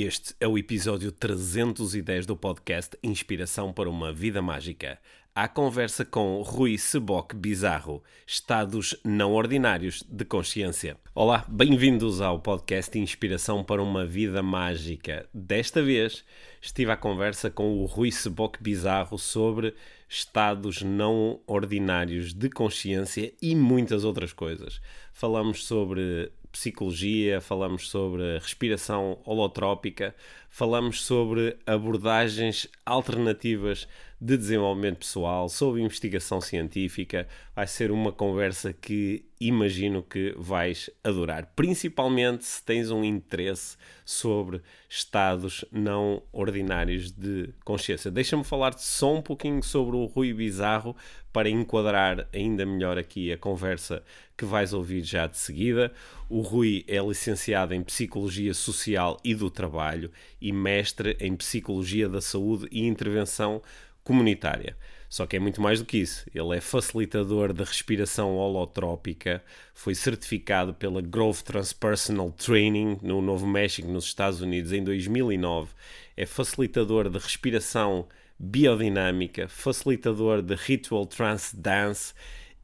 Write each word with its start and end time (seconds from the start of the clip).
Este 0.00 0.32
é 0.38 0.46
o 0.46 0.56
episódio 0.56 1.10
310 1.10 2.24
do 2.24 2.36
podcast 2.36 2.96
Inspiração 3.02 3.72
para 3.72 3.90
uma 3.90 4.12
Vida 4.12 4.40
Mágica. 4.40 4.96
A 5.34 5.48
conversa 5.48 6.04
com 6.04 6.40
Rui 6.40 6.78
Seboc 6.78 7.34
Bizarro, 7.34 8.00
Estados 8.24 8.96
Não 9.04 9.32
Ordinários 9.32 10.04
de 10.08 10.24
Consciência. 10.24 10.96
Olá, 11.12 11.44
bem-vindos 11.48 12.20
ao 12.20 12.38
podcast 12.38 12.96
Inspiração 12.96 13.64
para 13.64 13.82
uma 13.82 14.06
Vida 14.06 14.40
Mágica. 14.40 15.28
Desta 15.34 15.82
vez 15.82 16.24
estive 16.62 16.92
à 16.92 16.96
conversa 16.96 17.50
com 17.50 17.82
o 17.82 17.84
Rui 17.84 18.12
Seboc 18.12 18.56
Bizarro 18.60 19.18
sobre 19.18 19.74
estados 20.08 20.80
não 20.80 21.40
ordinários 21.44 22.32
de 22.32 22.48
consciência 22.48 23.34
e 23.42 23.56
muitas 23.56 24.04
outras 24.04 24.32
coisas. 24.32 24.80
Falamos 25.12 25.64
sobre 25.64 26.30
psicologia, 26.52 27.40
falamos 27.40 27.88
sobre 27.88 28.38
respiração 28.38 29.18
holotrópica, 29.24 30.14
falamos 30.48 31.02
sobre 31.02 31.56
abordagens 31.66 32.68
alternativas 32.84 33.86
de 34.20 34.36
desenvolvimento 34.36 34.98
pessoal, 34.98 35.48
sobre 35.48 35.80
investigação 35.80 36.40
científica. 36.40 37.28
Vai 37.54 37.66
ser 37.66 37.90
uma 37.90 38.10
conversa 38.10 38.72
que 38.72 39.24
imagino 39.40 40.02
que 40.02 40.34
vais 40.36 40.90
adorar, 41.04 41.52
principalmente 41.54 42.44
se 42.44 42.62
tens 42.64 42.90
um 42.90 43.04
interesse 43.04 43.76
sobre 44.04 44.60
estados 44.88 45.64
não 45.70 46.22
ordinários 46.32 47.12
de 47.12 47.50
consciência. 47.64 48.10
Deixa-me 48.10 48.42
falar 48.42 48.76
só 48.78 49.14
um 49.14 49.22
pouquinho 49.22 49.62
sobre 49.62 49.96
o 49.96 50.06
Rui 50.06 50.32
Bizarro 50.32 50.96
para 51.32 51.48
enquadrar 51.48 52.26
ainda 52.32 52.66
melhor 52.66 52.98
aqui 52.98 53.32
a 53.32 53.38
conversa 53.38 54.02
que 54.36 54.44
vais 54.44 54.72
ouvir 54.72 55.04
já 55.04 55.26
de 55.26 55.36
seguida. 55.36 55.92
O 56.28 56.40
Rui 56.40 56.84
é 56.88 56.98
licenciado 57.00 57.74
em 57.74 57.82
Psicologia 57.82 58.54
Social 58.54 59.18
e 59.22 59.34
do 59.34 59.50
Trabalho 59.50 60.10
e 60.40 60.52
mestre 60.52 61.16
em 61.20 61.36
Psicologia 61.36 62.08
da 62.08 62.20
Saúde 62.20 62.66
e 62.72 62.86
Intervenção 62.86 63.62
Comunitária. 64.08 64.74
Só 65.06 65.26
que 65.26 65.36
é 65.36 65.38
muito 65.38 65.60
mais 65.60 65.80
do 65.80 65.84
que 65.84 65.98
isso. 65.98 66.24
Ele 66.34 66.56
é 66.56 66.62
facilitador 66.62 67.52
de 67.52 67.62
respiração 67.62 68.36
holotrópica, 68.36 69.44
foi 69.74 69.94
certificado 69.94 70.72
pela 70.72 71.02
Growth 71.02 71.42
Transpersonal 71.42 72.32
Training 72.32 72.98
no 73.02 73.20
Novo 73.20 73.46
México, 73.46 73.86
nos 73.86 74.06
Estados 74.06 74.40
Unidos, 74.40 74.72
em 74.72 74.82
2009. 74.82 75.68
É 76.16 76.24
facilitador 76.24 77.10
de 77.10 77.18
respiração 77.18 78.08
biodinâmica, 78.38 79.46
facilitador 79.46 80.40
de 80.40 80.54
Ritual 80.54 81.04
Trance 81.04 81.54
Dance, 81.54 82.14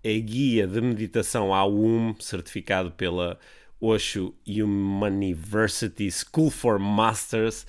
é 0.02 0.18
guia 0.18 0.66
de 0.66 0.80
meditação 0.80 1.52
AUM, 1.52 2.14
certificado 2.20 2.90
pela 2.90 3.38
Osho 3.78 4.34
University 4.46 6.10
School 6.10 6.50
for 6.50 6.78
Masters, 6.78 7.66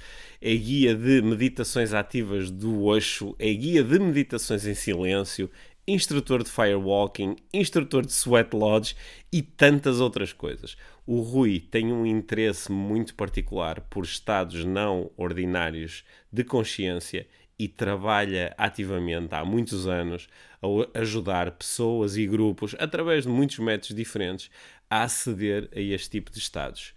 é 0.48 0.56
guia 0.56 0.94
de 0.94 1.24
meditações 1.24 1.92
ativas 1.92 2.52
do 2.52 2.84
Osho, 2.84 3.36
é 3.40 3.52
guia 3.52 3.84
de 3.84 3.98
meditações 3.98 4.64
em 4.68 4.76
silêncio, 4.76 5.50
instrutor 5.88 6.44
de 6.44 6.52
firewalking, 6.52 7.36
instrutor 7.52 8.06
de 8.06 8.12
sweat 8.12 8.56
lodge 8.56 8.96
e 9.34 9.42
tantas 9.42 10.00
outras 10.00 10.32
coisas. 10.32 10.78
O 11.04 11.22
Rui 11.22 11.60
tem 11.60 11.92
um 11.92 12.06
interesse 12.06 12.72
muito 12.72 13.16
particular 13.16 13.82
por 13.90 14.04
estados 14.04 14.64
não 14.64 15.10
ordinários 15.18 16.04
de 16.32 16.44
consciência 16.44 17.26
e 17.58 17.68
trabalha 17.68 18.54
ativamente 18.56 19.34
há 19.34 19.44
muitos 19.44 19.88
anos 19.88 20.28
a 20.62 21.00
ajudar 21.00 21.50
pessoas 21.54 22.18
e 22.18 22.28
grupos, 22.28 22.76
através 22.78 23.24
de 23.24 23.30
muitos 23.30 23.58
métodos 23.58 23.96
diferentes, 23.96 24.52
a 24.88 25.02
aceder 25.02 25.72
a 25.76 25.80
este 25.80 26.12
tipo 26.12 26.30
de 26.30 26.38
estados. 26.38 26.94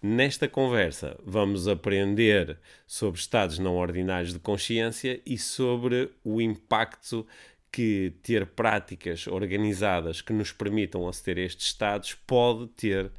Nesta 0.00 0.46
conversa, 0.46 1.18
vamos 1.24 1.66
aprender 1.66 2.56
sobre 2.86 3.18
estados 3.18 3.58
não 3.58 3.76
ordinários 3.76 4.32
de 4.32 4.38
consciência 4.38 5.20
e 5.26 5.36
sobre 5.36 6.08
o 6.22 6.40
impacto 6.40 7.26
que 7.72 8.12
ter 8.22 8.46
práticas 8.46 9.26
organizadas 9.26 10.20
que 10.20 10.32
nos 10.32 10.52
permitam 10.52 11.08
aceder 11.08 11.38
a 11.38 11.46
estes 11.46 11.66
estados 11.66 12.14
pode 12.14 12.68
ter 12.68 13.10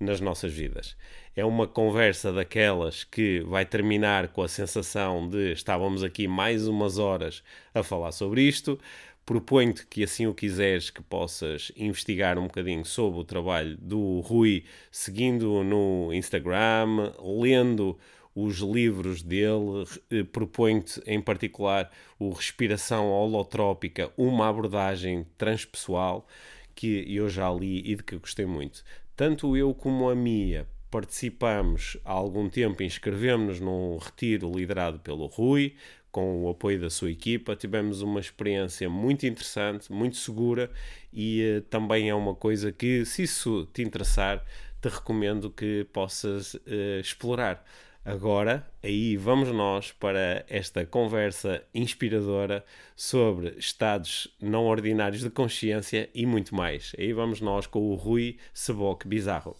nas 0.00 0.20
nossas 0.20 0.52
vidas. 0.52 0.96
É 1.36 1.44
uma 1.44 1.68
conversa 1.68 2.32
daquelas 2.32 3.04
que 3.04 3.38
vai 3.42 3.64
terminar 3.64 4.28
com 4.28 4.42
a 4.42 4.48
sensação 4.48 5.28
de 5.28 5.52
estávamos 5.52 6.02
aqui 6.02 6.26
mais 6.26 6.66
umas 6.66 6.98
horas 6.98 7.44
a 7.72 7.84
falar 7.84 8.10
sobre 8.10 8.42
isto. 8.42 8.76
Proponho-te 9.24 9.86
que, 9.86 10.04
assim 10.04 10.26
o 10.26 10.34
quiseres, 10.34 10.90
que 10.90 11.02
possas 11.02 11.72
investigar 11.76 12.38
um 12.38 12.42
bocadinho 12.42 12.84
sobre 12.84 13.20
o 13.20 13.24
trabalho 13.24 13.76
do 13.78 14.20
Rui, 14.20 14.64
seguindo 14.90 15.64
no 15.64 16.12
Instagram, 16.12 17.12
lendo 17.22 17.98
os 18.34 18.58
livros 18.58 19.22
dele. 19.22 19.86
Eh, 20.10 20.24
proponho-te, 20.24 21.00
em 21.06 21.22
particular, 21.22 21.90
o 22.18 22.30
Respiração 22.32 23.10
Holotrópica, 23.10 24.12
uma 24.16 24.48
abordagem 24.48 25.26
transpessoal 25.38 26.26
que 26.74 27.04
eu 27.14 27.28
já 27.28 27.50
li 27.50 27.78
e 27.78 27.94
de 27.94 28.02
que 28.02 28.18
gostei 28.18 28.44
muito. 28.44 28.84
Tanto 29.16 29.56
eu 29.56 29.72
como 29.72 30.10
a 30.10 30.14
Mia 30.14 30.66
participamos 30.90 31.96
há 32.04 32.12
algum 32.12 32.48
tempo, 32.48 32.82
inscrevemos-nos 32.82 33.58
num 33.58 33.96
retiro 33.98 34.50
liderado 34.52 35.00
pelo 35.00 35.26
Rui, 35.26 35.74
com 36.14 36.44
o 36.44 36.48
apoio 36.48 36.80
da 36.80 36.88
sua 36.88 37.10
equipa. 37.10 37.56
Tivemos 37.56 38.00
uma 38.00 38.20
experiência 38.20 38.88
muito 38.88 39.26
interessante, 39.26 39.92
muito 39.92 40.16
segura 40.16 40.70
e 41.12 41.58
uh, 41.58 41.60
também 41.62 42.08
é 42.08 42.14
uma 42.14 42.36
coisa 42.36 42.70
que, 42.70 43.04
se 43.04 43.24
isso 43.24 43.68
te 43.72 43.82
interessar, 43.82 44.44
te 44.80 44.88
recomendo 44.88 45.50
que 45.50 45.84
possas 45.92 46.54
uh, 46.54 47.00
explorar. 47.00 47.66
Agora, 48.04 48.64
aí 48.80 49.16
vamos 49.16 49.48
nós 49.48 49.90
para 49.90 50.44
esta 50.48 50.86
conversa 50.86 51.64
inspiradora 51.74 52.64
sobre 52.94 53.56
estados 53.58 54.28
não 54.40 54.66
ordinários 54.66 55.22
de 55.22 55.30
consciência 55.30 56.08
e 56.14 56.24
muito 56.26 56.54
mais. 56.54 56.92
Aí 56.96 57.12
vamos 57.12 57.40
nós 57.40 57.66
com 57.66 57.80
o 57.90 57.96
Rui 57.96 58.36
Seboc 58.52 59.04
Bizarro. 59.04 59.56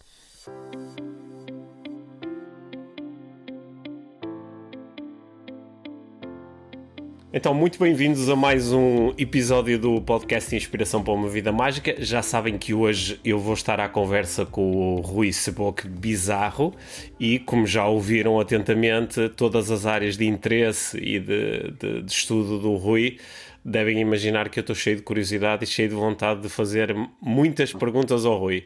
Então, 7.37 7.53
muito 7.53 7.77
bem-vindos 7.77 8.29
a 8.29 8.35
mais 8.35 8.71
um 8.71 9.13
episódio 9.17 9.77
do 9.77 9.99
podcast 9.99 10.55
Inspiração 10.55 11.03
para 11.03 11.11
uma 11.11 11.27
Vida 11.27 11.51
Mágica. 11.51 11.93
Já 11.97 12.21
sabem 12.21 12.57
que 12.57 12.73
hoje 12.73 13.19
eu 13.25 13.37
vou 13.37 13.53
estar 13.53 13.77
à 13.77 13.89
conversa 13.89 14.45
com 14.45 14.95
o 14.95 15.01
Rui 15.01 15.33
Seboc 15.33 15.85
Bizarro 15.85 16.73
e, 17.19 17.39
como 17.39 17.67
já 17.67 17.85
ouviram 17.85 18.39
atentamente, 18.39 19.27
todas 19.35 19.69
as 19.69 19.85
áreas 19.85 20.15
de 20.15 20.25
interesse 20.25 20.97
e 20.97 21.19
de, 21.19 21.73
de, 21.77 22.01
de 22.03 22.09
estudo 22.09 22.57
do 22.57 22.77
Rui 22.77 23.17
devem 23.65 23.99
imaginar 23.99 24.47
que 24.47 24.57
eu 24.57 24.61
estou 24.61 24.73
cheio 24.73 24.95
de 24.95 25.01
curiosidade 25.01 25.65
e 25.65 25.67
cheio 25.67 25.89
de 25.89 25.95
vontade 25.95 26.39
de 26.39 26.47
fazer 26.47 26.95
muitas 27.21 27.73
perguntas 27.73 28.23
ao 28.23 28.37
Rui 28.37 28.63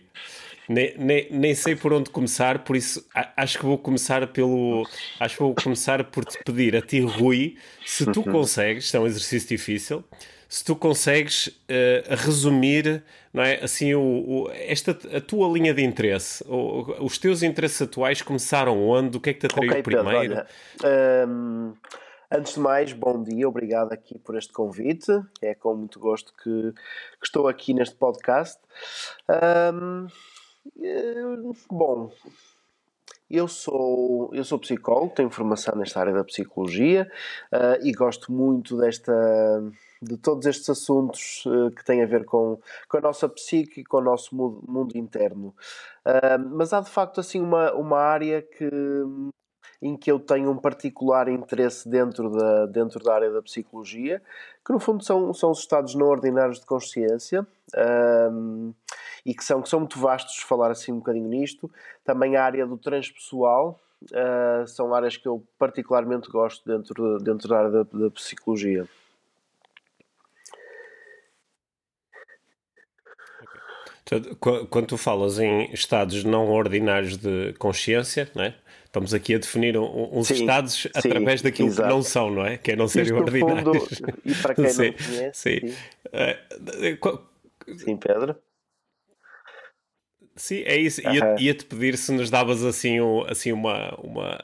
nem, 0.69 0.95
nem, 0.99 1.27
nem 1.31 1.55
sei 1.55 1.75
por 1.75 1.91
onde 1.91 2.11
começar, 2.11 2.59
por 2.59 2.75
isso 2.75 3.03
acho 3.35 3.57
que 3.57 3.65
vou 3.65 3.77
começar 3.77 4.27
pelo. 4.27 4.87
Acho 5.19 5.35
que 5.35 5.41
vou 5.41 5.55
começar 5.55 6.03
por 6.03 6.23
te 6.23 6.37
pedir 6.43 6.75
a 6.75 6.81
ti, 6.81 6.99
Rui, 6.99 7.57
se 7.83 8.05
tu 8.05 8.19
uhum. 8.19 8.31
consegues, 8.31 8.85
isto 8.85 8.95
é 8.95 8.99
um 8.99 9.07
exercício 9.07 9.49
difícil, 9.49 10.03
se 10.47 10.63
tu 10.63 10.75
consegues 10.75 11.47
uh, 11.47 12.15
resumir 12.15 13.03
não 13.33 13.43
é, 13.43 13.63
assim, 13.63 13.93
o, 13.95 14.01
o, 14.01 14.51
esta, 14.51 14.91
a 15.15 15.21
tua 15.21 15.47
linha 15.51 15.73
de 15.73 15.83
interesse, 15.83 16.43
o, 16.47 17.03
os 17.03 17.17
teus 17.17 17.41
interesses 17.41 17.81
atuais 17.81 18.21
começaram 18.21 18.87
onde? 18.87 19.17
O 19.17 19.19
que 19.19 19.31
é 19.31 19.33
que 19.33 19.39
te 19.39 19.45
atraiu 19.47 19.71
okay, 19.71 19.83
primeiro? 19.83 20.19
Pedro, 20.19 20.47
olha, 20.83 21.27
um, 21.27 21.73
antes 22.31 22.53
de 22.53 22.59
mais, 22.59 22.93
bom 22.93 23.23
dia, 23.23 23.47
obrigado 23.47 23.91
aqui 23.91 24.19
por 24.19 24.37
este 24.37 24.53
convite. 24.53 25.11
É 25.41 25.55
com 25.55 25.75
muito 25.75 25.99
gosto 25.99 26.31
que, 26.43 26.73
que 26.73 27.25
estou 27.25 27.47
aqui 27.47 27.73
neste 27.73 27.95
podcast. 27.95 28.59
Um, 29.27 30.07
eh, 30.07 30.38
bom, 31.69 32.11
eu 33.29 33.47
sou, 33.47 34.31
eu 34.33 34.43
sou 34.43 34.57
psicólogo, 34.57 35.13
tenho 35.13 35.29
formação 35.29 35.75
nesta 35.75 35.99
área 35.99 36.13
da 36.13 36.23
psicologia 36.23 37.09
uh, 37.53 37.85
e 37.85 37.91
gosto 37.91 38.31
muito 38.31 38.75
desta, 38.75 39.13
de 40.01 40.17
todos 40.17 40.47
estes 40.47 40.67
assuntos 40.69 41.45
uh, 41.45 41.69
que 41.69 41.85
têm 41.85 42.01
a 42.01 42.07
ver 42.07 42.25
com, 42.25 42.59
com 42.87 42.97
a 42.97 43.01
nossa 43.01 43.29
psique 43.29 43.81
e 43.81 43.83
com 43.83 43.97
o 43.97 44.01
nosso 44.01 44.35
mundo, 44.35 44.63
mundo 44.67 44.97
interno. 44.97 45.53
Uh, 46.03 46.55
mas 46.55 46.73
há 46.73 46.81
de 46.81 46.89
facto 46.89 47.19
assim 47.19 47.39
uma, 47.39 47.71
uma 47.73 47.99
área 47.99 48.41
que, 48.41 48.69
em 49.81 49.95
que 49.95 50.11
eu 50.11 50.19
tenho 50.19 50.51
um 50.51 50.57
particular 50.57 51.29
interesse 51.29 51.87
dentro 51.87 52.29
da, 52.29 52.65
dentro 52.65 53.03
da 53.03 53.13
área 53.13 53.31
da 53.31 53.41
psicologia, 53.41 54.21
que 54.65 54.73
no 54.73 54.79
fundo 54.79 55.03
são, 55.03 55.33
são 55.33 55.51
os 55.51 55.59
estados 55.59 55.95
não 55.95 56.07
ordinários 56.07 56.59
de 56.59 56.65
consciência 56.65 57.47
e 59.25 59.33
que 59.33 59.43
são, 59.43 59.61
que 59.61 59.69
são 59.69 59.79
muito 59.79 59.99
vastos, 59.99 60.37
falar 60.39 60.71
assim 60.71 60.91
um 60.91 60.97
bocadinho 60.97 61.27
nisto. 61.27 61.71
Também 62.03 62.35
a 62.35 62.43
área 62.43 62.65
do 62.65 62.77
transpessoal, 62.77 63.79
uh, 64.03 64.67
são 64.67 64.93
áreas 64.93 65.17
que 65.17 65.27
eu 65.27 65.43
particularmente 65.57 66.29
gosto 66.29 66.65
dentro, 66.65 67.17
dentro 67.19 67.47
da 67.47 67.57
área 67.57 67.71
da, 67.71 67.83
da 67.83 68.11
psicologia. 68.11 68.87
Quando 74.69 74.87
tu 74.87 74.97
falas 74.97 75.37
em 75.37 75.71
estados 75.71 76.23
não 76.23 76.49
ordinários 76.49 77.15
de 77.15 77.53
consciência, 77.59 78.29
né? 78.35 78.55
Estamos 78.89 79.13
aqui 79.13 79.35
a 79.35 79.37
definir 79.37 79.77
uns 79.77 80.29
sim, 80.29 80.33
estados 80.33 80.73
sim, 80.81 80.89
através 80.95 81.43
daquilo 81.43 81.67
exato. 81.67 81.87
que 81.87 81.93
não 81.93 82.01
são, 82.01 82.31
não 82.31 82.43
é? 82.43 82.57
Que 82.57 82.71
é 82.71 82.75
não 82.75 82.87
serem 82.87 83.13
ordinários. 83.13 83.99
Fundo, 83.99 84.13
e 84.25 84.33
para 84.33 84.55
quem 84.55 84.65
sim, 84.73 84.87
não 84.87 84.93
conhece. 84.93 85.31
Sim. 85.33 85.67
Sim. 85.67 85.75
Uh, 86.97 87.77
sim, 87.77 87.97
Pedro. 87.97 88.35
Sim, 90.35 90.63
é 90.65 90.75
isso. 90.75 91.01
Ia-te 91.01 91.43
ia 91.43 91.53
pedir 91.53 91.97
se 91.97 92.11
nos 92.11 92.31
davas 92.31 92.65
assim, 92.65 92.97
assim 93.27 93.51
uma, 93.51 93.93
uma, 94.01 94.39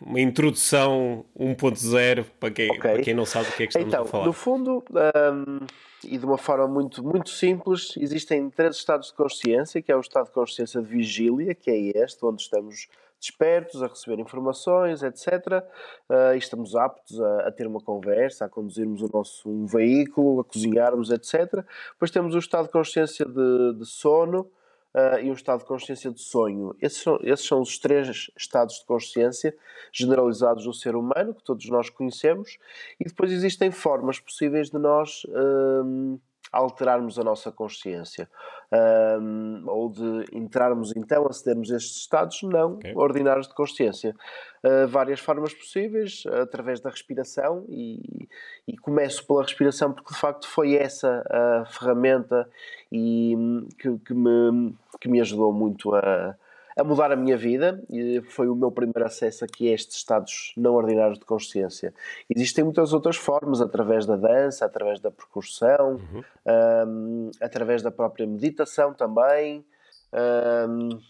uma 0.00 0.20
introdução 0.20 1.24
1.0 1.36 2.26
para 2.38 2.50
quem, 2.52 2.70
okay. 2.70 2.78
para 2.78 3.02
quem 3.02 3.14
não 3.14 3.26
sabe 3.26 3.48
o 3.48 3.52
que 3.54 3.64
é 3.64 3.66
que 3.66 3.72
estamos 3.72 3.88
então, 3.88 4.02
a 4.02 4.06
falar. 4.06 4.26
No 4.26 4.32
fundo, 4.32 4.84
um, 4.92 5.66
e 6.04 6.16
de 6.16 6.24
uma 6.24 6.38
forma 6.38 6.68
muito, 6.68 7.02
muito 7.02 7.30
simples, 7.30 7.94
existem 7.96 8.48
três 8.50 8.76
estados 8.76 9.08
de 9.08 9.14
consciência, 9.14 9.82
que 9.82 9.90
é 9.90 9.96
o 9.96 10.00
estado 10.00 10.26
de 10.26 10.32
consciência 10.32 10.80
de 10.80 10.86
vigília, 10.86 11.56
que 11.56 11.70
é 11.72 11.76
este, 12.04 12.24
onde 12.24 12.42
estamos 12.42 12.86
despertos, 13.20 13.82
a 13.82 13.86
receber 13.86 14.20
informações, 14.20 15.02
etc. 15.02 15.62
Uh, 16.08 16.34
e 16.34 16.38
estamos 16.38 16.74
aptos 16.74 17.20
a, 17.20 17.48
a, 17.48 17.52
ter 17.52 17.66
uma 17.66 17.80
conversa, 17.80 18.46
a 18.46 18.48
conduzirmos 18.48 19.02
o 19.02 19.10
nosso 19.12 19.48
um 19.48 19.66
veículo, 19.66 20.40
a 20.40 20.44
cozinharmos, 20.44 21.10
etc. 21.10 21.64
Depois 21.92 22.10
temos 22.10 22.34
o 22.34 22.38
estado 22.38 22.66
de 22.66 22.72
consciência 22.72 23.26
de, 23.26 23.74
de 23.78 23.86
sono, 23.86 24.50
uh, 24.94 25.18
e 25.22 25.30
um 25.30 25.34
estado 25.34 25.60
de 25.60 25.66
consciência 25.66 26.10
de 26.10 26.20
sonho. 26.20 26.74
Esses 26.80 27.02
são, 27.02 27.18
esses 27.22 27.46
são 27.46 27.60
os 27.60 27.78
três 27.78 28.30
estados 28.36 28.80
de 28.80 28.84
consciência 28.84 29.54
generalizados 29.92 30.64
do 30.64 30.72
ser 30.72 30.96
humano, 30.96 31.34
que 31.34 31.42
todos 31.42 31.68
nós 31.68 31.90
conhecemos, 31.90 32.58
e 32.98 33.04
depois 33.04 33.32
existem 33.32 33.70
formas 33.70 34.18
possíveis 34.18 34.70
de 34.70 34.78
nós. 34.78 35.24
Uh, 35.24 36.20
alterarmos 36.52 37.18
a 37.18 37.24
nossa 37.24 37.52
consciência 37.52 38.28
um, 39.20 39.64
ou 39.66 39.90
de 39.90 40.24
entrarmos 40.32 40.94
então, 40.96 41.26
acedermos 41.26 41.72
a 41.72 41.76
estes 41.76 41.96
estados 41.98 42.42
não 42.42 42.74
okay. 42.74 42.92
ordinários 42.94 43.48
de 43.48 43.54
consciência. 43.54 44.14
Uh, 44.64 44.86
várias 44.88 45.20
formas 45.20 45.54
possíveis, 45.54 46.24
através 46.42 46.80
da 46.80 46.90
respiração, 46.90 47.64
e, 47.68 48.28
e, 48.68 48.76
começo 48.76 49.26
pela 49.26 49.42
respiração 49.42 49.92
porque 49.92 50.12
de 50.12 50.20
facto 50.20 50.46
foi 50.46 50.74
essa 50.74 51.24
a 51.30 51.64
ferramenta 51.66 52.48
e, 52.92 53.34
que, 53.78 53.98
que, 53.98 54.14
me, 54.14 54.74
que 55.00 55.08
me 55.08 55.20
ajudou 55.20 55.52
muito 55.52 55.94
a 55.94 56.36
a 56.76 56.84
mudar 56.84 57.12
a 57.12 57.16
minha 57.16 57.36
vida 57.36 57.82
e 57.90 58.20
foi 58.22 58.48
o 58.48 58.54
meu 58.54 58.70
primeiro 58.70 59.04
acesso 59.04 59.44
aqui 59.44 59.68
a 59.68 59.74
estes 59.74 59.96
estados 59.96 60.52
não 60.56 60.74
ordinários 60.74 61.18
de 61.18 61.24
consciência. 61.24 61.92
Existem 62.28 62.64
muitas 62.64 62.92
outras 62.92 63.16
formas, 63.16 63.60
através 63.60 64.06
da 64.06 64.16
dança, 64.16 64.64
através 64.64 65.00
da 65.00 65.10
percussão, 65.10 66.00
uhum. 66.12 66.24
um, 66.86 67.30
através 67.40 67.82
da 67.82 67.90
própria 67.90 68.26
meditação 68.26 68.94
também. 68.94 69.64
Um, 70.12 71.00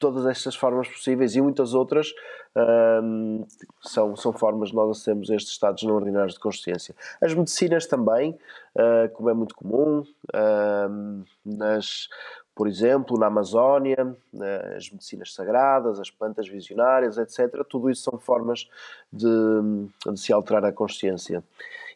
todas 0.00 0.26
estas 0.26 0.54
formas 0.54 0.88
possíveis 0.88 1.34
e 1.36 1.40
muitas 1.40 1.74
outras 1.74 2.12
um, 3.02 3.46
são, 3.82 4.16
são 4.16 4.32
formas 4.32 4.70
de 4.70 4.76
nós 4.76 4.98
acedermos 4.98 5.30
a 5.30 5.34
estes 5.34 5.52
estados 5.52 5.82
não 5.82 5.94
ordinários 5.94 6.34
de 6.34 6.40
consciência. 6.40 6.94
As 7.20 7.34
medicinas 7.34 7.86
também, 7.86 8.38
uh, 8.76 9.08
como 9.14 9.30
é 9.30 9.34
muito 9.34 9.54
comum, 9.54 10.00
uh, 10.00 11.24
nas, 11.44 12.08
por 12.54 12.68
exemplo, 12.68 13.18
na 13.18 13.26
Amazónia, 13.26 14.16
as 14.76 14.88
medicinas 14.90 15.34
sagradas, 15.34 15.98
as 15.98 16.10
plantas 16.10 16.48
visionárias, 16.48 17.18
etc. 17.18 17.64
Tudo 17.68 17.90
isso 17.90 18.02
são 18.02 18.18
formas 18.18 18.68
de, 19.12 19.26
de 20.06 20.20
se 20.20 20.32
alterar 20.32 20.64
a 20.64 20.72
consciência. 20.72 21.42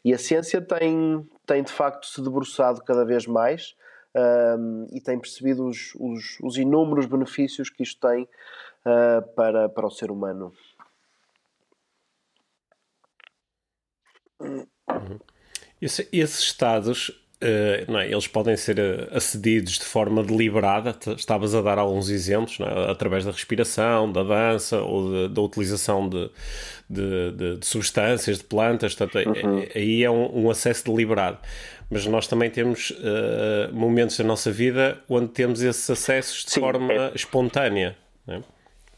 E 0.04 0.12
a 0.12 0.18
ciência 0.18 0.60
tem, 0.60 1.28
tem 1.46 1.62
de 1.62 1.72
facto 1.72 2.06
se 2.06 2.20
debruçado 2.20 2.82
cada 2.82 3.04
vez 3.04 3.26
mais 3.26 3.76
um, 4.58 4.86
e 4.92 5.00
tem 5.00 5.18
percebido 5.18 5.66
os, 5.66 5.94
os, 5.94 6.38
os, 6.42 6.56
inúmeros 6.56 7.06
benefícios 7.06 7.70
que 7.70 7.82
isto 7.82 8.06
tem 8.06 8.24
uh, 8.24 9.22
para, 9.34 9.68
para 9.68 9.86
o 9.86 9.90
ser 9.90 10.10
humano. 10.10 10.52
Uhum. 14.40 14.66
Esse, 15.80 16.08
esses 16.12 16.40
estados 16.40 17.27
Uh, 17.40 17.96
é? 17.98 18.10
Eles 18.10 18.26
podem 18.26 18.56
ser 18.56 18.80
eh, 18.80 19.08
acedidos 19.12 19.74
de 19.74 19.84
forma 19.84 20.24
deliberada, 20.24 20.96
estavas 21.16 21.54
a 21.54 21.62
dar 21.62 21.78
alguns 21.78 22.10
exemplos, 22.10 22.58
é? 22.58 22.90
através 22.90 23.24
da 23.24 23.30
respiração, 23.30 24.10
da 24.10 24.24
dança 24.24 24.82
ou 24.82 25.28
de, 25.28 25.34
da 25.34 25.40
utilização 25.40 26.08
de, 26.08 26.28
de, 26.90 27.30
de, 27.30 27.56
de, 27.58 27.66
substâncias, 27.66 28.38
de 28.38 28.44
plantas, 28.44 28.92
portanto, 28.92 29.28
uhum. 29.44 29.64
aí 29.72 30.02
é 30.02 30.10
um, 30.10 30.46
um, 30.46 30.50
acesso 30.50 30.84
deliberado. 30.86 31.38
Mas 31.88 32.04
nós 32.06 32.26
também 32.26 32.50
temos 32.50 32.90
uh, 32.90 33.72
momentos 33.72 34.18
da 34.18 34.24
nossa 34.24 34.50
vida 34.50 34.98
onde 35.08 35.28
temos 35.28 35.62
esses 35.62 35.88
acessos 35.88 36.44
de 36.44 36.50
Sim, 36.50 36.60
forma 36.60 36.92
é... 36.92 37.12
espontânea. 37.14 37.96
É? 38.26 38.40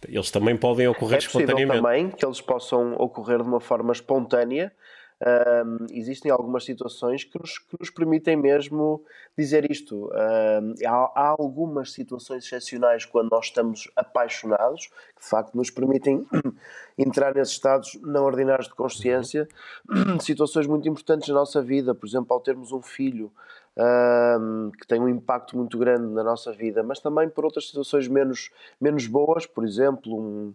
Eles 0.09 0.31
também 0.31 0.57
podem 0.57 0.89
ocorrer 0.89 1.17
é 1.17 1.19
espontaneamente. 1.19 1.83
também 1.83 2.11
que 2.11 2.25
eles 2.25 2.41
possam 2.41 2.95
ocorrer 2.95 3.43
de 3.43 3.49
uma 3.49 3.61
forma 3.61 3.93
espontânea 3.93 4.73
um, 5.21 5.87
existem 5.91 6.31
algumas 6.31 6.65
situações 6.65 7.25
que 7.25 7.39
nos, 7.39 7.59
que 7.59 7.77
nos, 7.79 7.91
permitem 7.91 8.37
mesmo 8.37 9.05
dizer 9.37 9.71
isto. 9.71 10.07
Um, 10.07 10.75
há, 10.87 11.13
há, 11.15 11.29
algumas 11.39 11.93
situações 11.93 12.45
excepcionais 12.45 13.05
quando 13.05 13.31
nós 13.31 13.47
estamos 13.47 13.91
apaixonados, 13.95 14.87
que 15.15 15.23
de 15.23 15.29
facto 15.29 15.55
nos 15.55 15.69
permitem 15.71 16.27
entrar 16.97 17.35
nesses 17.35 17.53
estados 17.53 17.99
não 18.03 18.25
ordinários 18.25 18.69
de 18.69 18.75
consciência, 18.75 19.47
situações 20.21 20.67
muito 20.67 20.89
importantes 20.89 21.29
na 21.29 21.35
nossa 21.35 21.61
vida, 21.61 21.95
por 21.95 22.07
exemplo, 22.07 22.33
ao 22.33 22.41
termos 22.41 22.73
um 22.73 22.81
filho. 22.81 23.31
Um, 23.77 24.73
que 24.73 24.87
tem 24.87 25.01
um 25.01 25.09
impacto 25.09 25.57
muito 25.57 25.79
grande 25.79 26.13
na 26.13 26.25
nossa 26.25 26.53
vida, 26.53 26.83
mas 26.83 26.99
também 26.99 27.29
por 27.31 27.45
outras 27.45 27.69
situações 27.69 28.09
menos, 28.09 28.51
menos 28.81 29.07
boas, 29.07 29.47
por 29.47 29.65
exemplo, 29.65 30.13
um, 30.13 30.53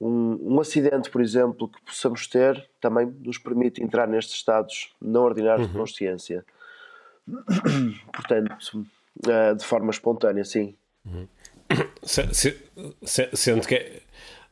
um, 0.00 0.54
um, 0.54 0.60
acidente, 0.60 1.10
por 1.10 1.20
exemplo, 1.20 1.68
que 1.68 1.80
possamos 1.82 2.26
ter, 2.26 2.68
também 2.80 3.06
nos 3.20 3.36
permite 3.36 3.82
entrar 3.82 4.08
nestes 4.08 4.36
estados 4.36 4.94
não 5.00 5.22
ordinários 5.22 5.66
uhum. 5.66 5.72
de 5.72 5.78
consciência. 5.78 6.44
Portanto, 8.12 8.86
uh, 9.26 9.54
de 9.54 9.64
forma 9.64 9.90
espontânea, 9.90 10.44
sim. 10.44 10.74
Uhum. 11.04 11.28
Se, 12.02 12.34
se, 12.34 12.70
se, 13.02 13.30
sendo 13.34 13.66
que. 13.66 14.02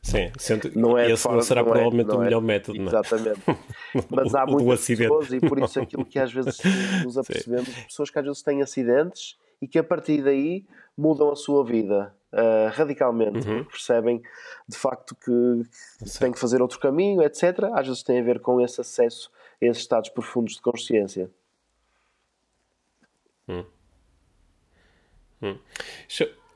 Sim, 0.01 0.31
sendo, 0.37 0.71
não 0.79 0.97
é 0.97 1.11
esse 1.11 1.27
não 1.27 1.41
será 1.41 1.61
não 1.61 1.69
é, 1.69 1.71
provavelmente 1.73 2.09
é, 2.09 2.13
o 2.13 2.19
melhor 2.19 2.41
é, 2.41 2.45
método. 2.45 2.81
Exatamente. 2.81 3.41
Mas 4.09 4.33
há 4.33 4.45
muitas 4.45 4.87
pessoas, 4.87 5.33
e 5.33 5.39
por 5.41 5.59
isso 5.59 5.81
aquilo 5.81 6.05
que 6.05 6.17
às 6.17 6.31
vezes 6.31 6.57
nos 7.03 7.17
apercebemos, 7.17 7.67
pessoas 7.67 8.09
que 8.09 8.17
às 8.17 8.25
vezes 8.25 8.41
têm 8.41 8.61
acidentes 8.61 9.37
e 9.61 9.67
que 9.67 9.77
a 9.77 9.83
partir 9.83 10.21
daí 10.21 10.65
mudam 10.97 11.29
a 11.29 11.35
sua 11.35 11.65
vida 11.65 12.15
uh, 12.33 12.69
radicalmente, 12.71 13.47
uhum. 13.47 13.63
percebem 13.65 14.21
de 14.67 14.77
facto 14.77 15.15
que 15.15 15.63
Sim. 16.05 16.19
têm 16.19 16.31
que 16.31 16.39
fazer 16.39 16.61
outro 16.61 16.79
caminho, 16.79 17.21
etc. 17.21 17.65
Às 17.73 17.87
vezes 17.87 18.03
tem 18.03 18.19
a 18.19 18.23
ver 18.23 18.39
com 18.39 18.61
esse 18.61 18.79
acesso 18.81 19.31
a 19.61 19.65
esses 19.65 19.81
estados 19.81 20.09
profundos 20.09 20.55
de 20.55 20.61
consciência. 20.61 21.29
Hum. 23.47 23.65
Hum. 25.41 25.57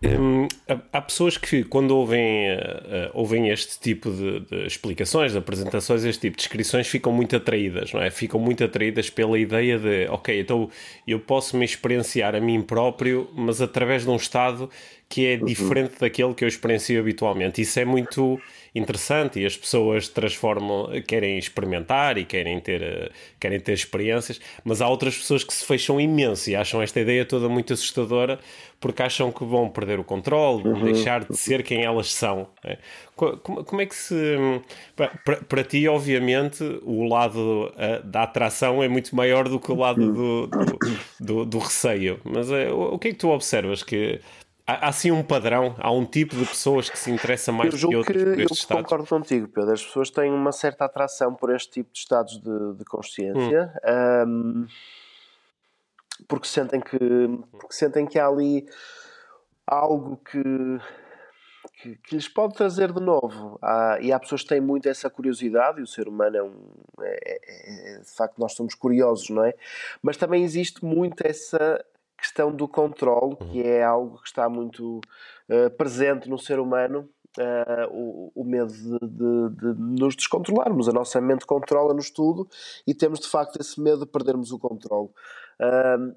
Hum, 0.06 0.48
há 0.92 1.02
pessoas 1.02 1.38
que, 1.38 1.64
quando 1.64 1.92
ouvem, 1.92 2.52
uh, 2.52 3.12
ouvem 3.14 3.50
este 3.50 3.80
tipo 3.80 4.12
de, 4.12 4.42
de, 4.42 4.66
explicações, 4.66 5.32
de 5.32 5.38
apresentações, 5.38 6.04
este 6.04 6.22
tipo 6.22 6.36
de 6.36 6.44
descrições, 6.44 6.88
ficam 6.88 7.12
muito 7.14 7.36
atraídas, 7.36 7.94
não 7.94 8.02
é? 8.02 8.10
Ficam 8.10 8.40
muito 8.40 8.64
atraídas 8.64 9.10
pela 9.10 9.40
ideia 9.40 9.80
de, 9.80 10.08
ok, 10.10 10.42
então 10.42 10.70
eu 11.08 11.20
posso 11.20 11.56
me 11.56 11.64
experienciar 11.64 12.36
a 12.36 12.42
mim 12.42 12.62
próprio, 12.62 13.30
mas 13.34 13.62
através 13.62 14.04
de 14.04 14.10
um 14.10 14.16
estado 14.16 14.70
que 15.08 15.28
é 15.28 15.38
uhum. 15.38 15.46
diferente 15.46 16.00
daquele 16.00 16.34
que 16.34 16.44
eu 16.44 16.48
experiencio 16.48 17.00
habitualmente. 17.00 17.62
Isso 17.62 17.80
é 17.80 17.86
muito 17.86 18.40
interessante 18.76 19.40
e 19.40 19.46
as 19.46 19.56
pessoas 19.56 20.08
transformam, 20.08 20.90
querem 21.08 21.38
experimentar 21.38 22.18
e 22.18 22.26
querem 22.26 22.60
ter, 22.60 22.82
eh, 22.82 23.12
querem 23.40 23.60
ter 23.60 23.74
experiências, 23.74 24.42
mas 24.64 24.82
há 24.82 24.88
outras 24.88 25.16
pessoas 25.16 25.44
que 25.44 25.54
se 25.54 25.64
fecham 25.64 26.02
imenso 26.02 26.50
e 26.50 26.56
acham 26.56 26.82
esta 26.82 27.00
ideia 27.00 27.24
toda 27.24 27.48
muito 27.48 27.74
assustadora 27.74 28.40
porque 28.84 29.02
acham 29.02 29.32
que 29.32 29.46
vão 29.46 29.70
perder 29.70 29.98
o 29.98 30.04
controle, 30.04 30.68
uhum. 30.68 30.84
deixar 30.84 31.24
de 31.24 31.38
ser 31.38 31.64
quem 31.64 31.86
elas 31.86 32.14
são. 32.14 32.50
É? 32.66 32.78
Como, 33.16 33.64
como, 33.64 33.82
é 33.82 33.86
que 33.86 33.96
se. 33.96 34.36
Para, 34.94 35.38
para 35.38 35.64
ti, 35.64 35.88
obviamente, 35.88 36.62
o 36.84 37.08
lado 37.08 37.72
uh, 37.72 38.06
da 38.06 38.24
atração 38.24 38.84
é 38.84 38.90
muito 38.90 39.16
maior 39.16 39.48
do 39.48 39.58
que 39.58 39.72
o 39.72 39.76
lado 39.76 40.12
do, 40.12 40.48
do, 40.48 40.80
do, 41.18 41.46
do 41.46 41.60
receio, 41.60 42.20
mas 42.26 42.50
uh, 42.50 42.74
o 42.74 43.00
que 43.00 43.08
é 43.08 43.12
que 43.12 43.18
tu 43.18 43.30
observas 43.30 43.84
que 43.84 44.20
Há, 44.66 44.88
assim 44.88 45.12
um 45.12 45.24
padrão? 45.24 45.76
Há 45.78 45.92
um 45.92 46.06
tipo 46.06 46.36
de 46.36 46.46
pessoas 46.46 46.90
que 46.90 46.98
se 46.98 47.12
interessa 47.12 47.52
mais 47.52 47.72
do 47.72 47.90
que 47.90 47.96
outros 47.96 48.18
que, 48.18 48.24
por 48.24 48.40
estes 48.40 48.70
eu 48.70 48.78
concordo 48.78 49.06
contigo, 49.06 49.48
Pedro. 49.48 49.74
As 49.74 49.84
pessoas 49.84 50.10
têm 50.10 50.32
uma 50.32 50.52
certa 50.52 50.86
atração 50.86 51.36
por 51.36 51.54
este 51.54 51.72
tipo 51.72 51.92
de 51.92 52.00
estados 52.00 52.42
de, 52.42 52.74
de 52.78 52.86
consciência. 52.86 53.74
Hum. 54.26 54.66
Um, 54.66 54.68
porque 56.28 56.48
sentem 56.48 56.80
que 56.80 56.98
porque 57.52 57.74
sentem 57.74 58.06
que 58.06 58.18
há 58.18 58.28
ali 58.28 58.66
algo 59.68 60.18
que, 60.18 60.42
que, 61.82 61.96
que 61.98 62.16
lhes 62.16 62.28
pode 62.30 62.54
trazer 62.54 62.92
de 62.94 63.02
novo. 63.02 63.58
Há, 63.62 63.98
e 64.00 64.12
há 64.12 64.20
pessoas 64.20 64.44
que 64.44 64.50
têm 64.50 64.62
muito 64.62 64.88
essa 64.88 65.10
curiosidade, 65.10 65.80
e 65.80 65.84
o 65.84 65.88
ser 65.88 66.08
humano 66.08 66.38
é 66.38 66.44
um. 66.44 66.72
É, 67.02 67.20
é, 67.26 67.96
é, 67.96 68.00
de 68.00 68.12
facto, 68.16 68.38
nós 68.38 68.54
somos 68.54 68.76
curiosos, 68.76 69.30
não 69.30 69.44
é? 69.44 69.54
Mas 70.02 70.16
também 70.16 70.44
existe 70.44 70.86
muito 70.86 71.26
essa 71.26 71.84
questão 72.24 72.56
do 72.56 72.70
controle, 72.70 73.36
que 73.36 73.60
uhum. 73.60 73.68
é 73.68 73.84
algo 73.84 74.22
que 74.22 74.28
está 74.28 74.48
muito 74.48 75.02
uh, 75.50 75.70
presente 75.78 76.30
no 76.30 76.40
ser 76.40 76.58
humano 76.58 77.10
uh, 77.38 77.92
o, 77.92 78.32
o, 78.34 78.46
medo 78.46 78.72
de, 78.72 78.98
de, 79.00 79.50
de, 79.76 80.02
nos 80.02 80.16
descontrolarmos. 80.16 80.88
A 80.88 80.94
nossa 80.94 81.20
mente 81.20 81.46
controla-nos 81.46 82.10
tudo 82.10 82.48
e 82.88 82.94
temos 82.94 83.20
de 83.20 83.28
facto 83.28 83.60
esse 83.60 83.80
medo 83.80 84.06
de 84.06 84.12
perdermos 84.12 84.54
o 84.54 84.58
controle. 84.60 85.10
Uh, 85.60 86.16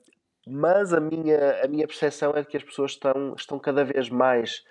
mas 0.49 0.93
a 0.93 1.01
minha, 1.01 1.65
a 1.65 1.67
minha 1.67 1.89
percepção 1.89 2.31
é 2.37 2.45
que 2.45 2.57
as 2.57 2.63
pessoas 2.63 2.93
estão, 2.93 3.35
estão 3.37 3.59
cada 3.59 3.85
vez 3.85 4.09
mais 4.09 4.63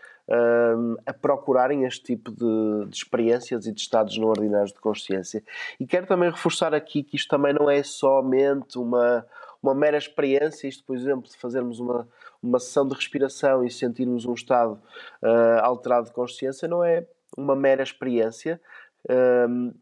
a 1.06 1.14
procurarem 1.14 1.84
este 1.84 2.02
tipo 2.16 2.32
de, 2.32 2.90
de, 2.90 2.96
experiências 2.96 3.68
e 3.68 3.72
de 3.72 3.80
estados 3.80 4.18
não 4.18 4.30
ordinários 4.30 4.74
de 4.74 4.80
consciência. 4.80 5.44
E 5.80 5.86
quero 5.86 6.08
também 6.08 6.32
reforçar 6.32 6.74
aqui 6.74 7.04
que 7.04 7.16
isto 7.16 7.28
também 7.28 7.54
não 7.54 7.70
é 7.70 7.84
somente 7.84 8.80
uma, 8.80 9.24
uma 9.66 9.74
mera 9.74 9.98
experiência, 9.98 10.68
isto, 10.68 10.84
por 10.84 10.96
exemplo, 10.96 11.30
de 11.30 11.36
fazermos 11.38 11.80
uma, 11.80 12.08
uma 12.42 12.60
sessão 12.60 12.88
de 12.88 12.94
respiração 12.94 13.64
e 13.64 13.72
sentirmos 13.72 14.26
um 14.26 14.34
estado 14.34 14.80
uh, 15.24 15.60
alterado 15.64 16.08
de 16.08 16.14
consciência, 16.14 16.68
não 16.68 16.84
é 16.84 17.08
uma 17.36 17.56
mera 17.56 17.82
experiência. 17.82 18.62
Uh, 19.10 19.74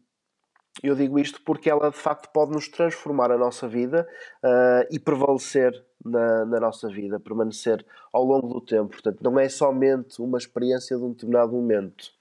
eu 0.82 0.94
digo 0.96 1.18
isto 1.18 1.40
porque 1.42 1.70
ela 1.70 1.90
de 1.90 1.96
facto 1.96 2.32
pode 2.32 2.50
nos 2.50 2.66
transformar 2.66 3.30
a 3.30 3.38
nossa 3.38 3.68
vida 3.68 4.08
uh, 4.42 4.88
e 4.90 4.98
prevalecer 4.98 5.84
na, 6.04 6.44
na, 6.46 6.60
nossa 6.60 6.88
vida, 6.88 7.20
permanecer 7.20 7.84
ao 8.12 8.24
longo 8.24 8.48
do 8.48 8.60
tempo. 8.60 8.88
Portanto, 8.88 9.20
não 9.22 9.38
é 9.38 9.48
somente 9.48 10.20
uma 10.20 10.38
experiência 10.38 10.96
de 10.96 11.02
um 11.04 11.12
determinado 11.12 11.52
momento. 11.52 12.12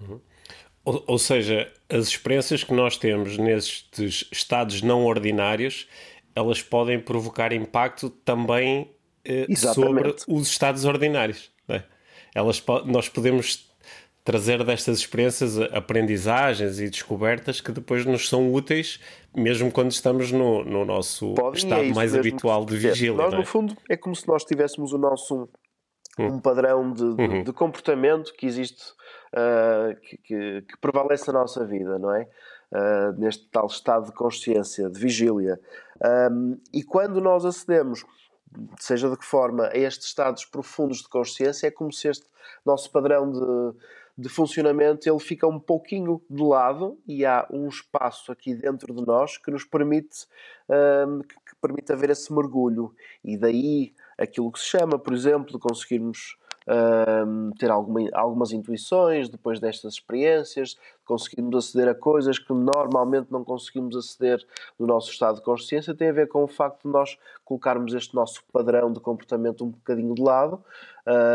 Uhum. 0.00 0.20
Ou, 0.86 1.02
ou, 1.04 1.18
seja, 1.18 1.70
as 1.88 2.06
experiências 2.06 2.62
que 2.62 2.72
nós 2.72 2.96
temos 2.96 3.36
nestes 3.36 4.28
estados 4.30 4.82
não 4.82 5.04
ordinários, 5.04 5.88
elas 6.32 6.62
podem 6.62 7.00
provocar 7.00 7.52
impacto 7.52 8.08
também 8.08 8.88
eh, 9.24 9.46
sobre 9.56 10.14
os 10.28 10.48
estados 10.48 10.84
ordinários. 10.84 11.50
É? 11.68 11.82
Elas, 12.32 12.62
nós 12.84 13.08
podemos 13.08 13.68
trazer 14.26 14.62
destas 14.64 14.98
experiências 14.98 15.56
aprendizagens 15.72 16.78
e 16.80 16.88
descobertas 16.88 17.60
que 17.60 17.72
depois 17.72 18.04
nos 18.04 18.28
são 18.28 18.52
úteis, 18.52 19.00
mesmo 19.34 19.72
quando 19.72 19.90
estamos 19.90 20.30
no, 20.30 20.64
no 20.64 20.84
nosso 20.84 21.34
Podem, 21.34 21.62
estado 21.62 21.84
é 21.84 21.94
mais 21.94 22.14
habitual 22.14 22.64
de 22.64 22.76
vigília. 22.76 23.16
Nós, 23.16 23.34
é? 23.34 23.36
no 23.36 23.44
fundo, 23.44 23.76
é 23.88 23.96
como 23.96 24.14
se 24.14 24.26
nós 24.28 24.44
tivéssemos 24.44 24.92
o 24.92 24.98
nosso. 24.98 25.48
Um 26.18 26.40
padrão 26.40 26.92
de, 26.92 27.14
de, 27.14 27.22
uhum. 27.22 27.42
de 27.44 27.52
comportamento 27.52 28.32
que 28.34 28.46
existe, 28.46 28.92
uh, 29.34 29.94
que, 30.00 30.16
que, 30.18 30.62
que, 30.62 30.78
prevalece 30.80 31.26
na 31.30 31.40
nossa 31.40 31.64
vida, 31.64 31.98
não 31.98 32.14
é? 32.14 32.28
Uh, 32.72 33.12
neste 33.18 33.46
tal 33.48 33.66
estado 33.66 34.06
de 34.06 34.12
consciência, 34.12 34.88
de 34.88 34.98
vigília. 34.98 35.60
Um, 36.30 36.58
e 36.72 36.82
quando 36.82 37.20
nós 37.20 37.44
acedemos, 37.44 38.04
seja 38.78 39.08
de 39.10 39.16
que 39.16 39.24
forma, 39.24 39.66
a 39.66 39.76
estes 39.76 40.08
estados 40.08 40.44
profundos 40.44 40.98
de 40.98 41.08
consciência, 41.08 41.66
é 41.66 41.70
como 41.70 41.92
se 41.92 42.08
este 42.08 42.26
nosso 42.64 42.90
padrão 42.90 43.30
de, 43.30 43.78
de 44.18 44.28
funcionamento 44.28 45.08
ele 45.08 45.18
fica 45.20 45.46
um 45.46 45.60
pouquinho 45.60 46.20
de 46.28 46.42
lado 46.42 46.98
e 47.06 47.24
há 47.24 47.46
um 47.50 47.68
espaço 47.68 48.32
aqui 48.32 48.54
dentro 48.54 48.94
de 48.94 49.06
nós 49.06 49.36
que 49.36 49.50
nos 49.50 49.64
permite, 49.64 50.26
um, 51.06 51.20
que, 51.20 51.34
que 51.34 51.56
permite 51.60 51.92
haver 51.92 52.10
esse 52.10 52.32
mergulho. 52.32 52.94
E 53.22 53.36
daí 53.36 53.94
aquilo 54.18 54.50
que 54.50 54.58
se 54.58 54.66
chama, 54.66 54.98
por 54.98 55.12
exemplo, 55.12 55.52
de 55.52 55.58
conseguirmos 55.58 56.36
um, 56.68 57.50
ter 57.52 57.70
alguma, 57.70 58.00
algumas 58.12 58.52
intuições 58.52 59.28
depois 59.28 59.60
destas 59.60 59.94
experiências, 59.94 60.76
conseguirmos 61.04 61.56
aceder 61.56 61.88
a 61.88 61.94
coisas 61.94 62.38
que 62.38 62.52
normalmente 62.52 63.28
não 63.30 63.44
conseguimos 63.44 63.96
aceder 63.96 64.44
no 64.78 64.86
nosso 64.86 65.10
estado 65.10 65.36
de 65.36 65.42
consciência, 65.42 65.94
tem 65.94 66.08
a 66.08 66.12
ver 66.12 66.28
com 66.28 66.42
o 66.42 66.48
facto 66.48 66.82
de 66.82 66.88
nós 66.88 67.16
colocarmos 67.44 67.94
este 67.94 68.14
nosso 68.14 68.42
padrão 68.52 68.92
de 68.92 69.00
comportamento 69.00 69.64
um 69.64 69.70
bocadinho 69.70 70.14
de 70.14 70.22
lado 70.22 70.62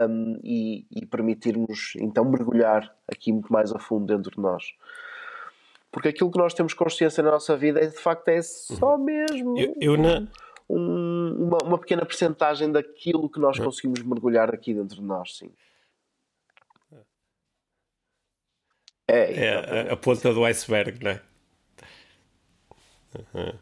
um, 0.09 0.37
e, 0.43 0.85
e 0.91 1.05
permitirmos 1.05 1.93
então 1.97 2.25
mergulhar 2.25 2.93
aqui 3.07 3.31
muito 3.31 3.51
mais 3.51 3.71
a 3.71 3.79
fundo 3.79 4.05
dentro 4.05 4.31
de 4.31 4.39
nós. 4.39 4.73
Porque 5.91 6.09
aquilo 6.09 6.31
que 6.31 6.37
nós 6.37 6.53
temos 6.53 6.73
consciência 6.73 7.21
na 7.21 7.31
nossa 7.31 7.55
vida 7.57 7.81
é 7.81 7.85
de 7.85 7.97
facto 7.97 8.27
é 8.29 8.41
só 8.41 8.95
uhum. 8.95 9.03
mesmo. 9.03 9.59
Eu, 9.59 9.75
eu 9.79 9.97
na 9.97 10.25
um, 10.71 11.47
uma, 11.47 11.57
uma 11.63 11.77
pequena 11.77 12.05
percentagem 12.05 12.71
daquilo 12.71 13.29
que 13.29 13.39
nós 13.39 13.59
conseguimos 13.59 14.01
mergulhar 14.03 14.53
aqui 14.53 14.73
dentro 14.73 14.95
de 14.95 15.03
nós, 15.03 15.37
sim. 15.37 15.51
É, 19.07 19.45
é 19.45 19.89
a, 19.89 19.93
a, 19.93 19.97
ponta 19.97 20.33
do 20.33 20.45
iceberg, 20.45 21.03
não 21.03 21.11
é? 21.11 21.21
Uhum. 23.33 23.53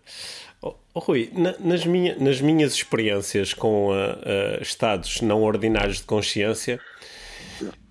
Oh, 0.61 0.75
oh, 0.93 0.99
Rui, 0.99 1.31
na, 1.33 1.57
nas, 1.57 1.85
minha, 1.85 2.15
nas 2.19 2.39
minhas 2.39 2.73
experiências 2.73 3.53
com 3.53 3.87
uh, 3.87 3.93
uh, 3.93 4.61
estados 4.61 5.21
não 5.21 5.41
ordinários 5.41 5.97
de 5.97 6.03
consciência, 6.03 6.79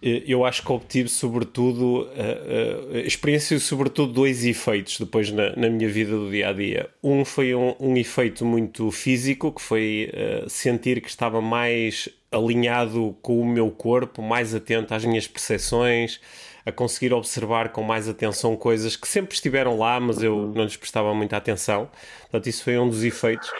eu 0.00 0.44
acho 0.44 0.62
que 0.62 0.72
obtive 0.72 1.08
sobretudo 1.08 2.02
uh, 2.02 2.94
uh, 2.94 2.98
experiência 2.98 3.58
sobretudo 3.58 4.12
dois 4.12 4.44
efeitos 4.44 4.98
depois 4.98 5.30
na, 5.30 5.54
na, 5.56 5.68
minha 5.68 5.88
vida 5.88 6.12
do 6.12 6.30
dia 6.30 6.48
a 6.48 6.52
dia. 6.52 6.88
Um 7.02 7.24
foi 7.24 7.54
um, 7.54 7.74
um 7.80 7.96
efeito 7.96 8.44
muito 8.44 8.90
físico 8.90 9.52
que 9.52 9.60
foi 9.60 10.12
uh, 10.12 10.48
sentir 10.48 11.00
que 11.00 11.08
estava 11.08 11.40
mais 11.40 12.08
alinhado 12.30 13.16
com 13.22 13.40
o 13.40 13.46
meu 13.46 13.70
corpo 13.70 14.22
mais 14.22 14.54
atento 14.54 14.94
às 14.94 15.04
minhas 15.04 15.26
percepções 15.26 16.20
a 16.64 16.70
conseguir 16.70 17.14
observar 17.14 17.70
com 17.70 17.82
mais 17.82 18.08
atenção 18.08 18.54
coisas 18.54 18.94
que 18.94 19.08
sempre 19.08 19.34
estiveram 19.34 19.78
lá 19.78 19.98
mas 19.98 20.22
eu 20.22 20.52
não 20.54 20.64
lhes 20.64 20.76
prestava 20.76 21.12
muita 21.12 21.36
atenção. 21.36 21.90
Portanto 22.22 22.46
isso 22.46 22.62
foi 22.62 22.78
um 22.78 22.88
dos 22.88 23.02
efeitos. 23.02 23.50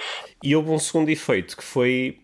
E 0.43 0.55
houve 0.55 0.71
um 0.71 0.79
segundo 0.79 1.09
efeito 1.09 1.57
que 1.57 1.65
foi 1.65 2.19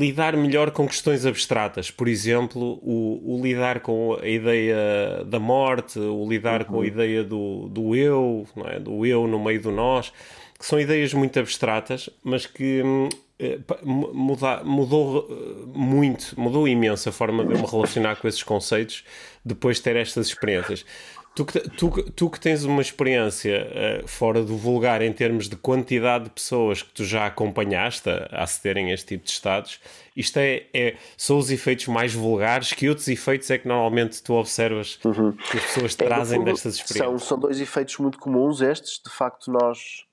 lidar 0.00 0.36
melhor 0.36 0.70
com 0.70 0.86
questões 0.86 1.26
abstratas. 1.26 1.90
Por 1.90 2.08
exemplo, 2.08 2.78
o, 2.82 3.36
o 3.36 3.42
lidar 3.42 3.80
com 3.80 4.18
a 4.20 4.26
ideia 4.26 5.24
da 5.26 5.38
morte, 5.38 5.98
o 5.98 6.26
lidar 6.28 6.62
uhum. 6.62 6.66
com 6.66 6.74
a 6.74 6.78
uhum. 6.78 6.84
ideia 6.84 7.24
do, 7.24 7.68
do 7.68 7.94
eu, 7.94 8.46
é? 8.66 8.78
do 8.78 9.04
eu 9.04 9.26
no 9.26 9.42
meio 9.42 9.60
do 9.60 9.70
nós, 9.70 10.12
que 10.58 10.64
são 10.64 10.80
ideias 10.80 11.12
muito 11.12 11.38
abstratas, 11.38 12.08
mas 12.22 12.46
que 12.46 12.82
hum, 12.82 13.08
eh, 13.38 13.58
muda, 13.84 14.62
mudou 14.62 15.26
eh, 15.28 15.64
muito, 15.76 16.38
mudou 16.40 16.68
imenso 16.68 17.08
a 17.08 17.12
forma 17.12 17.44
de 17.44 17.52
eu 17.52 17.58
me 17.58 17.66
relacionar 17.66 18.14
com 18.16 18.28
esses 18.28 18.42
conceitos 18.44 19.04
depois 19.44 19.78
de 19.78 19.82
ter 19.82 19.96
estas 19.96 20.28
experiências. 20.28 20.86
Tu 21.34 21.46
que, 21.46 21.60
tu, 21.70 21.90
tu 22.12 22.28
que 22.28 22.38
tens 22.38 22.62
uma 22.62 22.82
experiência 22.82 24.02
uh, 24.04 24.06
fora 24.06 24.42
do 24.42 24.54
vulgar 24.54 25.00
em 25.00 25.10
termos 25.12 25.48
de 25.48 25.56
quantidade 25.56 26.24
de 26.24 26.30
pessoas 26.30 26.82
que 26.82 26.92
tu 26.92 27.04
já 27.06 27.26
acompanhaste 27.26 28.10
a, 28.10 28.42
acederem 28.42 28.90
a 28.90 28.94
este 28.94 29.06
tipo 29.06 29.24
de 29.24 29.30
estados, 29.30 29.80
isto 30.14 30.36
é, 30.36 30.66
é, 30.74 30.96
são 31.16 31.38
os 31.38 31.50
efeitos 31.50 31.86
mais 31.86 32.12
vulgares. 32.12 32.74
Que 32.74 32.86
outros 32.86 33.08
efeitos 33.08 33.50
é 33.50 33.56
que 33.56 33.66
normalmente 33.66 34.22
tu 34.22 34.34
observas 34.34 34.98
uhum. 35.02 35.32
que 35.32 35.56
as 35.56 35.64
pessoas 35.64 35.96
é, 35.98 36.04
trazem 36.04 36.38
fundo, 36.38 36.50
destas 36.50 36.74
experiências? 36.74 37.22
São, 37.22 37.28
são 37.28 37.38
dois 37.38 37.60
efeitos 37.60 37.96
muito 37.96 38.18
comuns 38.18 38.60
estes. 38.60 39.00
De 39.02 39.10
facto, 39.10 39.50
nós 39.50 40.04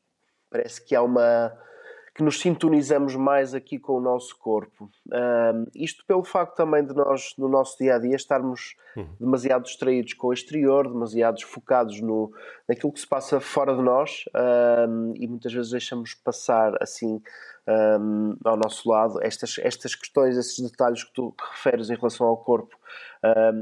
parece 0.49 0.81
que 0.85 0.95
há 0.95 1.01
uma 1.01 1.51
que 2.19 2.23
nos 2.23 2.41
sintonizamos 2.41 3.15
mais 3.15 3.53
aqui 3.53 3.79
com 3.79 3.93
o 3.93 4.01
nosso 4.01 4.37
corpo. 4.37 4.91
Isto 5.73 6.05
pelo 6.05 6.21
facto 6.21 6.53
também 6.53 6.85
de 6.85 6.93
nós, 6.93 7.33
no 7.37 7.47
nosso 7.47 7.77
dia 7.77 7.95
a 7.95 7.97
dia, 7.97 8.13
estarmos 8.13 8.75
uhum. 8.93 9.07
demasiado 9.17 9.63
distraídos 9.63 10.15
com 10.15 10.27
o 10.27 10.33
exterior, 10.33 10.91
demasiado 10.91 11.41
focados 11.45 12.01
no, 12.01 12.29
naquilo 12.67 12.91
que 12.91 12.99
se 12.99 13.07
passa 13.07 13.39
fora 13.39 13.73
de 13.73 13.81
nós 13.81 14.25
e 15.15 15.27
muitas 15.29 15.53
vezes 15.53 15.71
deixamos 15.71 16.13
passar 16.13 16.75
assim 16.81 17.21
um, 18.01 18.35
ao 18.43 18.57
nosso 18.57 18.89
lado 18.89 19.23
estas, 19.23 19.57
estas 19.59 19.95
questões, 19.95 20.35
esses 20.35 20.59
detalhes 20.59 21.05
que 21.05 21.13
tu 21.13 21.33
referes 21.51 21.89
em 21.89 21.95
relação 21.95 22.27
ao 22.27 22.35
corpo. 22.35 22.75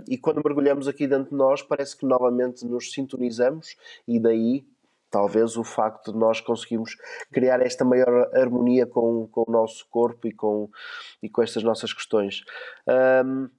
e 0.09 0.17
quando 0.17 0.41
mergulhamos 0.43 0.87
aqui 0.87 1.05
dentro 1.05 1.29
de 1.29 1.35
nós, 1.35 1.61
parece 1.61 1.95
que 1.95 2.07
novamente 2.07 2.65
nos 2.65 2.91
sintonizamos 2.91 3.77
e 4.07 4.19
daí 4.19 4.65
talvez 5.09 5.57
o 5.57 5.63
facto 5.63 6.11
de 6.11 6.17
nós 6.17 6.41
conseguirmos 6.41 6.95
criar 7.31 7.61
esta 7.61 7.85
maior 7.85 8.29
harmonia 8.33 8.85
com, 8.85 9.27
com 9.27 9.43
o 9.47 9.51
nosso 9.51 9.87
corpo 9.89 10.27
e 10.27 10.31
com, 10.33 10.69
e 11.21 11.29
com 11.29 11.41
estas 11.41 11.63
nossas 11.63 11.93
questões. 11.93 12.43
Um, 13.25 13.49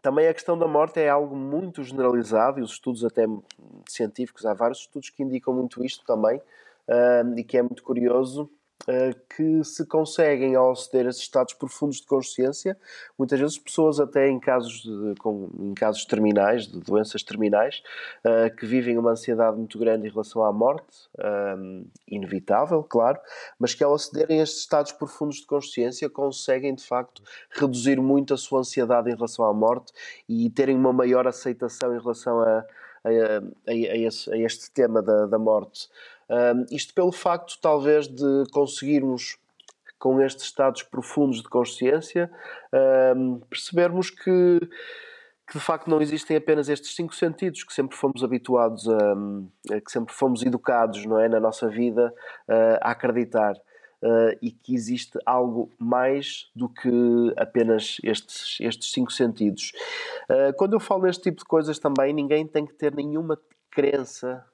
também 0.00 0.26
a 0.26 0.34
questão 0.34 0.58
da 0.58 0.66
morte 0.66 1.00
é 1.00 1.08
algo 1.08 1.36
muito 1.36 1.82
generalizado 1.82 2.58
e 2.58 2.62
os 2.62 2.72
estudos 2.72 3.04
até 3.04 3.26
científicos, 3.88 4.46
há 4.46 4.54
vários 4.54 4.80
estudos 4.80 5.10
que 5.10 5.22
indicam 5.22 5.54
muito 5.54 5.84
isto 5.84 6.04
também 6.04 6.40
um, 6.88 7.38
e 7.38 7.44
que 7.44 7.58
é 7.58 7.62
muito 7.62 7.82
curioso 7.82 8.50
que 9.36 9.62
se 9.64 9.86
conseguem 9.86 10.54
ao 10.56 10.72
aceder 10.72 11.06
a 11.06 11.10
esses 11.10 11.22
estados 11.22 11.54
profundos 11.54 11.98
de 11.98 12.06
consciência, 12.06 12.76
muitas 13.16 13.38
vezes 13.38 13.58
pessoas 13.58 14.00
até 14.00 14.28
em 14.28 14.40
casos, 14.40 14.82
de, 14.82 15.14
com, 15.20 15.48
em 15.58 15.74
casos 15.74 16.04
terminais, 16.04 16.66
de 16.66 16.80
doenças 16.80 17.22
terminais, 17.22 17.82
uh, 18.24 18.54
que 18.56 18.66
vivem 18.66 18.98
uma 18.98 19.12
ansiedade 19.12 19.56
muito 19.56 19.78
grande 19.78 20.08
em 20.08 20.10
relação 20.10 20.44
à 20.44 20.52
morte, 20.52 21.08
um, 21.18 21.82
eh, 21.82 21.84
inevitável, 22.08 22.82
claro, 22.82 23.18
mas 23.58 23.74
que 23.74 23.84
ao 23.84 23.94
acederem 23.94 24.40
a 24.40 24.42
estes 24.42 24.60
estados 24.60 24.92
profundos 24.92 25.36
de 25.36 25.46
consciência 25.46 26.08
conseguem 26.10 26.74
de 26.74 26.84
facto 26.84 27.22
reduzir 27.50 28.00
muito 28.00 28.34
a 28.34 28.36
sua 28.36 28.60
ansiedade 28.60 29.10
em 29.10 29.14
relação 29.14 29.44
à 29.44 29.52
morte 29.52 29.92
e 30.28 30.50
terem 30.50 30.76
uma 30.76 30.92
maior 30.92 31.26
aceitação 31.26 31.94
em 31.94 32.00
relação 32.00 32.40
a, 32.40 32.64
a, 33.04 33.08
a, 33.08 33.70
a, 33.70 33.74
esse, 33.74 34.32
a 34.32 34.38
este 34.38 34.70
tema 34.70 35.02
da, 35.02 35.26
da 35.26 35.38
morte. 35.38 35.88
Isto 36.70 36.94
pelo 36.94 37.12
facto, 37.12 37.58
talvez, 37.60 38.08
de 38.08 38.44
conseguirmos 38.52 39.38
com 40.02 40.20
estes 40.20 40.46
estados 40.46 40.82
profundos 40.82 41.42
de 41.42 41.48
consciência, 41.48 42.28
um, 43.16 43.38
percebermos 43.48 44.10
que, 44.10 44.58
que, 45.46 45.54
de 45.54 45.60
facto 45.60 45.88
não 45.88 46.00
existem 46.00 46.36
apenas 46.36 46.68
estes 46.68 46.96
cinco 46.96 47.14
sentidos 47.14 47.62
que 47.62 47.72
sempre 47.72 47.96
fomos 47.96 48.24
habituados 48.24 48.88
a, 48.88 49.14
que 49.80 49.92
sempre 49.92 50.12
fomos 50.12 50.42
educados 50.42 51.06
não 51.06 51.20
é, 51.20 51.28
na 51.28 51.38
nossa 51.38 51.68
vida 51.68 52.12
a 52.80 52.90
acreditar. 52.90 53.54
Uh, 54.04 54.34
e 54.42 54.50
que 54.50 54.74
existe 54.74 55.16
algo 55.24 55.70
mais 55.78 56.50
do 56.56 56.68
que 56.68 56.90
apenas 57.36 57.98
estes, 58.02 58.58
estes 58.60 58.90
cinco 58.90 59.12
sentidos. 59.12 59.70
Uh, 60.28 60.52
quando 60.56 60.72
eu 60.72 60.80
falo 60.80 61.04
neste 61.04 61.22
tipo 61.22 61.38
de 61.38 61.44
coisas 61.44 61.78
também, 61.78 62.12
ninguém 62.12 62.44
tem 62.44 62.66
que 62.66 62.74
ter 62.74 62.92
nenhuma 62.92 63.38
crença 63.72 64.44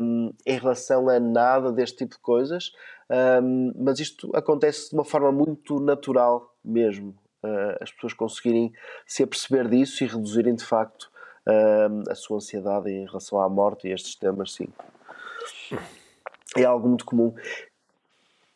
um, 0.00 0.32
em 0.46 0.58
relação 0.58 1.08
a 1.08 1.20
nada 1.20 1.72
deste 1.72 1.98
tipo 1.98 2.14
de 2.14 2.20
coisas, 2.20 2.72
um, 3.42 3.72
mas 3.76 3.98
isto 4.00 4.30
acontece 4.34 4.90
de 4.90 4.94
uma 4.94 5.04
forma 5.04 5.30
muito 5.30 5.78
natural 5.80 6.54
mesmo. 6.64 7.14
Uh, 7.42 7.76
as 7.80 7.92
pessoas 7.92 8.14
conseguirem 8.14 8.72
se 9.06 9.22
aperceber 9.22 9.68
disso 9.68 10.02
e 10.02 10.06
reduzirem 10.06 10.54
de 10.54 10.64
facto 10.64 11.10
um, 11.46 12.10
a 12.10 12.14
sua 12.14 12.38
ansiedade 12.38 12.90
em 12.90 13.04
relação 13.04 13.40
à 13.40 13.48
morte 13.48 13.86
e 13.86 13.92
estes 13.92 14.14
temas, 14.14 14.52
sim. 14.52 14.68
É 16.56 16.64
algo 16.64 16.88
muito 16.88 17.04
comum. 17.04 17.34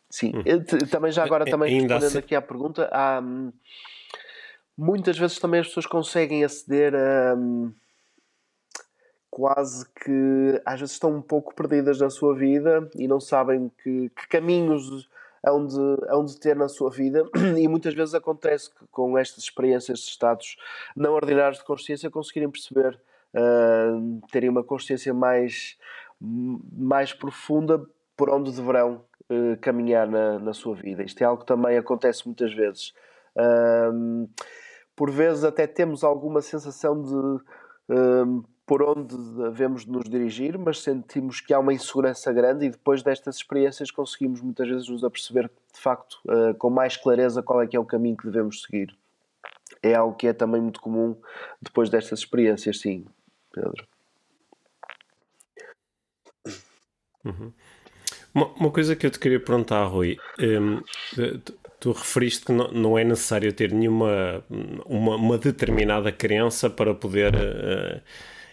Sim, 0.09 0.31
hum. 0.35 0.87
também 0.89 1.11
já 1.11 1.23
agora 1.23 1.45
também 1.45 1.71
respondendo 1.71 2.03
assim... 2.03 2.17
aqui 2.17 2.33
à 2.33 2.41
pergunta, 2.41 2.89
há, 2.91 3.19
hum, 3.21 3.53
muitas 4.75 5.17
vezes 5.19 5.37
também 5.37 5.59
as 5.59 5.67
pessoas 5.67 5.85
conseguem 5.85 6.43
aceder 6.43 6.95
a 6.95 7.35
hum, 7.35 7.71
quase 9.39 9.85
que 9.91 10.61
às 10.65 10.81
vezes 10.81 10.95
estão 10.95 11.15
um 11.15 11.21
pouco 11.21 11.55
perdidas 11.55 11.97
na 11.97 12.09
sua 12.09 12.35
vida 12.35 12.89
e 12.93 13.07
não 13.07 13.21
sabem 13.21 13.71
que, 13.81 14.09
que 14.09 14.27
caminhos 14.27 15.09
hão 15.41 15.65
de, 15.65 15.97
hão 16.09 16.25
de 16.25 16.37
ter 16.37 16.57
na 16.57 16.67
sua 16.67 16.89
vida 16.89 17.23
e 17.57 17.65
muitas 17.65 17.93
vezes 17.93 18.13
acontece 18.13 18.69
que 18.69 18.85
com 18.91 19.17
estas 19.17 19.45
experiências 19.45 19.99
de 19.99 20.07
estados 20.07 20.57
não 20.93 21.13
ordinários 21.13 21.59
de 21.59 21.63
consciência 21.63 22.11
conseguirem 22.11 22.51
perceber, 22.51 22.99
uh, 23.33 24.27
terem 24.29 24.49
uma 24.49 24.61
consciência 24.61 25.13
mais, 25.13 25.77
mais 26.19 27.13
profunda 27.13 27.81
por 28.17 28.29
onde 28.29 28.51
deverão 28.51 29.05
uh, 29.29 29.55
caminhar 29.61 30.05
na, 30.05 30.37
na 30.37 30.53
sua 30.53 30.75
vida. 30.75 31.01
Isto 31.01 31.21
é 31.21 31.25
algo 31.25 31.43
que 31.43 31.47
também 31.47 31.77
acontece 31.77 32.25
muitas 32.25 32.53
vezes. 32.53 32.93
Uh, 33.37 34.29
por 34.97 35.09
vezes 35.09 35.45
até 35.45 35.65
temos 35.65 36.03
alguma 36.03 36.41
sensação 36.41 37.01
de 37.01 37.41
por 38.69 38.83
onde 38.83 39.17
devemos 39.17 39.83
nos 39.87 40.07
dirigir, 40.07 40.55
mas 40.55 40.83
sentimos 40.83 41.41
que 41.41 41.51
há 41.55 41.59
uma 41.59 41.73
insegurança 41.73 42.31
grande 42.31 42.67
e 42.67 42.69
depois 42.69 43.01
destas 43.01 43.37
experiências 43.37 43.89
conseguimos 43.89 44.41
muitas 44.41 44.67
vezes 44.67 44.87
nos 44.87 45.03
aperceber 45.03 45.49
de 45.73 45.79
facto 45.79 46.19
uh, 46.27 46.53
com 46.53 46.69
mais 46.69 46.95
clareza 46.95 47.41
qual 47.41 47.63
é 47.63 47.67
que 47.67 47.75
é 47.75 47.79
o 47.79 47.83
caminho 47.83 48.15
que 48.15 48.27
devemos 48.27 48.61
seguir. 48.61 48.95
É 49.81 49.95
algo 49.95 50.15
que 50.15 50.27
é 50.27 50.33
também 50.33 50.61
muito 50.61 50.79
comum 50.81 51.19
depois 51.59 51.89
destas 51.89 52.19
experiências, 52.19 52.79
sim, 52.79 53.07
Pedro. 53.51 53.87
Uhum. 57.25 57.51
Uma, 58.35 58.45
uma, 58.53 58.71
coisa 58.71 58.95
que 58.95 59.07
eu 59.07 59.09
te 59.09 59.17
queria 59.17 59.39
perguntar, 59.39 59.83
Rui, 59.85 60.15
um, 60.39 60.79
tu, 61.43 61.53
tu, 61.79 61.91
referiste 61.91 62.45
que 62.45 62.51
não, 62.51 62.71
não, 62.71 62.99
é 62.99 63.03
necessário 63.03 63.51
ter 63.51 63.73
nenhuma 63.73 64.45
uma, 64.85 65.15
uma 65.15 65.37
determinada 65.39 66.11
crença 66.11 66.69
para 66.69 66.93
poder 66.93 67.33
uh, 67.33 68.01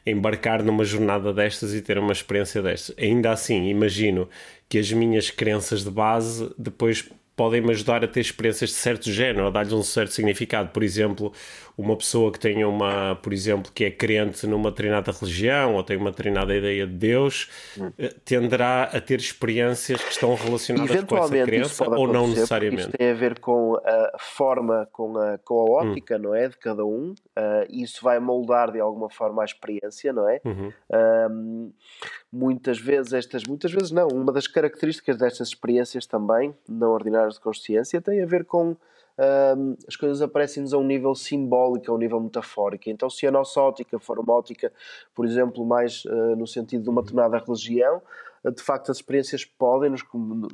embarcar 0.06 0.62
numa 0.62 0.84
jornada 0.84 1.32
destas 1.32 1.74
e 1.74 1.82
ter 1.82 1.98
uma 1.98 2.12
experiência 2.12 2.62
destas. 2.62 2.96
Ainda 2.96 3.32
assim, 3.32 3.68
imagino 3.68 4.28
que 4.68 4.78
as 4.78 4.90
minhas 4.92 5.30
crenças 5.30 5.82
de 5.82 5.90
base 5.90 6.52
depois 6.56 7.10
podem-me 7.36 7.70
ajudar 7.70 8.02
a 8.02 8.08
ter 8.08 8.20
experiências 8.20 8.70
de 8.70 8.76
certo 8.76 9.12
género, 9.12 9.46
a 9.46 9.50
dar-lhes 9.50 9.72
um 9.72 9.82
certo 9.82 10.12
significado. 10.12 10.70
Por 10.70 10.82
exemplo, 10.82 11.32
uma 11.76 11.94
pessoa 11.94 12.32
que 12.32 12.40
tenha 12.40 12.66
uma, 12.66 13.14
por 13.16 13.32
exemplo, 13.32 13.70
que 13.70 13.84
é 13.84 13.90
crente 13.90 14.46
numa 14.46 14.70
determinada 14.70 15.12
religião 15.12 15.74
ou 15.74 15.82
tem 15.82 15.98
uma 15.98 16.10
determinada 16.10 16.56
ideia 16.56 16.86
de 16.86 16.94
Deus, 16.94 17.50
hum. 17.78 17.92
Eh, 17.98 18.14
tenderá 18.24 18.84
a 18.84 19.00
ter 19.00 19.18
experiências 19.20 20.02
que 20.02 20.12
estão 20.12 20.34
relacionadas 20.34 21.04
com 21.04 21.18
essa 21.18 21.44
crença 21.44 21.88
ou 21.88 22.08
não 22.08 22.28
necessariamente? 22.28 22.86
Isto 22.86 22.96
tem 22.96 23.10
a 23.10 23.14
ver 23.14 23.38
com 23.38 23.76
a 23.84 24.18
forma, 24.18 24.88
com 24.90 25.18
a, 25.18 25.38
com 25.38 25.60
a 25.60 25.82
ótica, 25.82 26.16
hum. 26.16 26.22
não 26.22 26.34
é? 26.34 26.48
De 26.48 26.56
cada 26.56 26.84
um. 26.84 27.10
Uh, 27.10 27.66
isso 27.68 28.02
vai 28.02 28.18
moldar 28.18 28.72
de 28.72 28.80
alguma 28.80 29.10
forma 29.10 29.42
a 29.42 29.44
experiência, 29.44 30.10
não 30.12 30.26
é? 30.26 30.40
Uhum. 30.42 30.72
Uh, 30.90 31.72
muitas 32.32 32.78
vezes, 32.78 33.12
estas, 33.12 33.44
muitas 33.44 33.72
vezes 33.72 33.90
não, 33.90 34.08
uma 34.08 34.32
das 34.32 34.46
características 34.46 35.16
destas 35.16 35.48
experiências 35.48 36.06
também, 36.06 36.54
não 36.68 36.90
ordinárias 36.90 37.34
de 37.34 37.40
consciência, 37.40 38.00
tem 38.00 38.22
a 38.22 38.26
ver 38.26 38.44
com 38.44 38.76
as 39.88 39.96
coisas 39.96 40.20
aparecem-nos 40.20 40.74
a 40.74 40.78
um 40.78 40.84
nível 40.84 41.14
simbólico, 41.14 41.90
a 41.90 41.94
um 41.94 41.98
nível 41.98 42.20
metafórico. 42.20 42.90
Então, 42.90 43.08
se 43.08 43.26
a 43.26 43.30
nossa 43.30 43.60
ótica 43.60 43.98
for 43.98 44.18
uma 44.18 44.34
ótica, 44.34 44.70
por 45.14 45.24
exemplo, 45.24 45.64
mais 45.64 46.04
uh, 46.04 46.36
no 46.36 46.46
sentido 46.46 46.82
de 46.82 46.90
uma 46.90 47.00
determinada 47.00 47.38
religião, 47.38 48.02
uh, 48.44 48.50
de 48.50 48.62
facto 48.62 48.90
as 48.90 48.98
experiências 48.98 49.44
podem 49.44 49.90
nos, 49.90 50.04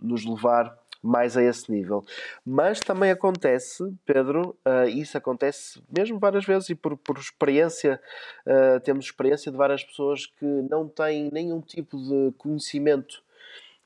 nos 0.01 0.25
levar 0.25 0.79
mais 1.03 1.37
a 1.37 1.43
esse 1.43 1.71
nível. 1.71 2.05
Mas 2.47 2.79
também 2.81 3.11
acontece, 3.11 3.93
Pedro, 4.07 4.57
uh, 4.65 4.89
isso 4.89 5.19
acontece 5.19 5.83
mesmo 5.95 6.19
várias 6.19 6.45
vezes 6.45 6.71
e 6.71 6.75
por, 6.75 6.97
por 6.97 7.19
experiência, 7.19 8.01
uh, 8.47 8.81
temos 8.81 9.07
experiência 9.07 9.51
de 9.51 9.59
várias 9.59 9.83
pessoas 9.83 10.27
que 10.27 10.47
não 10.71 10.89
têm 10.89 11.29
nenhum 11.33 11.61
tipo 11.61 11.97
de 11.97 12.33
conhecimento 12.39 13.23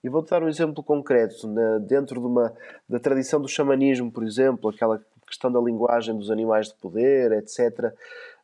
e 0.05 0.09
vou-te 0.09 0.31
dar 0.31 0.43
um 0.43 0.49
exemplo 0.49 0.85
concreto. 0.85 1.49
Né? 1.49 1.81
Dentro 1.81 2.21
de 2.21 2.27
uma, 2.27 2.53
da 2.89 3.01
tradição 3.01 3.41
do 3.41 3.49
xamanismo, 3.49 4.11
por 4.13 4.23
exemplo, 4.23 4.71
aquela 4.71 5.03
questão 5.27 5.51
da 5.51 5.61
linguagem 5.61 6.17
dos 6.17 6.31
animais 6.31 6.69
de 6.69 6.75
poder, 6.75 7.33
etc. 7.33 7.93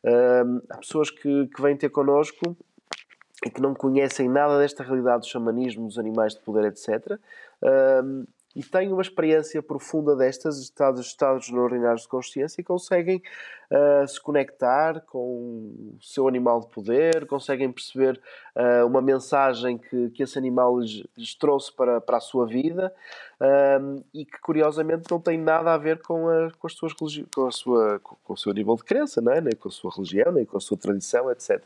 Um, 0.03 0.61
há 0.69 0.77
pessoas 0.77 1.09
que, 1.09 1.47
que 1.47 1.61
vêm 1.61 1.77
ter 1.77 1.89
connosco 1.89 2.57
e 3.45 3.49
que 3.49 3.61
não 3.61 3.73
conhecem 3.73 4.27
nada 4.27 4.59
desta 4.59 4.83
realidade 4.83 5.21
do 5.21 5.27
xamanismo, 5.27 5.87
dos 5.87 5.97
animais 5.97 6.33
de 6.33 6.41
poder, 6.41 6.65
etc. 6.65 7.17
e 8.55 8.63
têm 8.63 8.91
uma 8.91 9.01
experiência 9.01 9.61
profunda 9.63 10.15
destas, 10.15 10.59
estados, 10.59 11.01
estados 11.01 11.49
ordinários 11.49 12.03
de 12.03 12.07
consciência, 12.07 12.61
e 12.61 12.63
conseguem 12.63 13.21
uh, 13.71 14.07
se 14.07 14.21
conectar 14.21 15.01
com 15.01 15.17
o 15.19 15.97
seu 16.01 16.27
animal 16.27 16.59
de 16.59 16.67
poder, 16.67 17.25
conseguem 17.25 17.71
perceber 17.71 18.21
uh, 18.55 18.85
uma 18.85 19.01
mensagem 19.01 19.77
que, 19.77 20.11
que 20.11 20.23
esse 20.23 20.37
animal 20.37 20.79
lhes, 20.79 21.03
lhes 21.17 21.33
trouxe 21.33 21.75
para, 21.75 21.99
para 21.99 22.17
a 22.17 22.21
sua 22.21 22.45
vida 22.45 22.93
uh, 23.41 24.03
e 24.13 24.23
que 24.23 24.39
curiosamente 24.39 25.09
não 25.09 25.19
tem 25.19 25.37
nada 25.37 25.73
a 25.73 25.77
ver 25.77 26.01
com, 26.01 26.29
a, 26.29 26.51
com, 26.51 26.67
as 26.67 26.73
suas 26.73 26.93
com, 26.93 27.47
a 27.47 27.51
sua, 27.51 27.99
com 27.99 28.33
o 28.33 28.37
seu 28.37 28.53
nível 28.53 28.75
de 28.75 28.83
crença, 28.83 29.19
não 29.19 29.33
é? 29.33 29.41
nem 29.41 29.55
com 29.55 29.67
a 29.67 29.71
sua 29.71 29.91
religião, 29.91 30.31
nem 30.31 30.45
com 30.45 30.57
a 30.57 30.61
sua 30.61 30.77
tradição, 30.77 31.31
etc. 31.31 31.59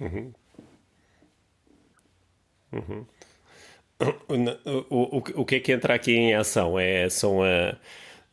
Uhum. 0.00 0.32
Uhum. 2.72 3.06
O, 4.90 5.18
o, 5.18 5.22
o 5.42 5.44
que 5.44 5.56
é 5.56 5.60
que 5.60 5.72
entra 5.72 5.94
aqui 5.94 6.12
em 6.12 6.34
ação? 6.34 6.78
É, 6.78 7.08
são 7.08 7.42
a, 7.42 7.76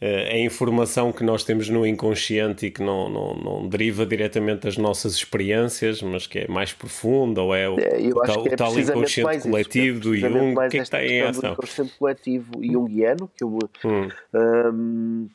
a 0.01 0.37
informação 0.37 1.11
que 1.11 1.23
nós 1.23 1.43
temos 1.43 1.67
no 1.67 1.85
inconsciente 1.85 2.67
e 2.67 2.71
que 2.71 2.81
não, 2.81 3.09
não, 3.09 3.33
não 3.35 3.67
deriva 3.67 4.05
diretamente 4.05 4.61
das 4.61 4.77
nossas 4.77 5.13
experiências, 5.13 6.01
mas 6.01 6.25
que 6.25 6.39
é 6.39 6.47
mais 6.47 6.71
profunda, 6.71 7.41
ou 7.41 7.53
é 7.53 7.67
o, 7.67 7.77
é, 7.79 7.97
o 8.07 8.21
tal, 8.21 8.47
é 8.47 8.55
tal 8.55 8.79
inconsciente 8.79 9.41
coletivo 9.41 9.99
isso, 9.99 10.09
do 10.09 10.17
Jung? 10.17 10.53
O 10.53 10.55
que 10.55 10.65
é 10.65 10.69
que 10.69 10.77
está 10.77 11.03
em 11.03 11.21
ação? 11.21 11.49
O 11.49 11.53
inconsciente 11.53 11.93
coletivo 11.99 12.51
junguiano, 12.63 13.29
que 13.35 13.43
eu. 13.43 13.59
Hum. 13.83 14.09
Um, 14.33 15.29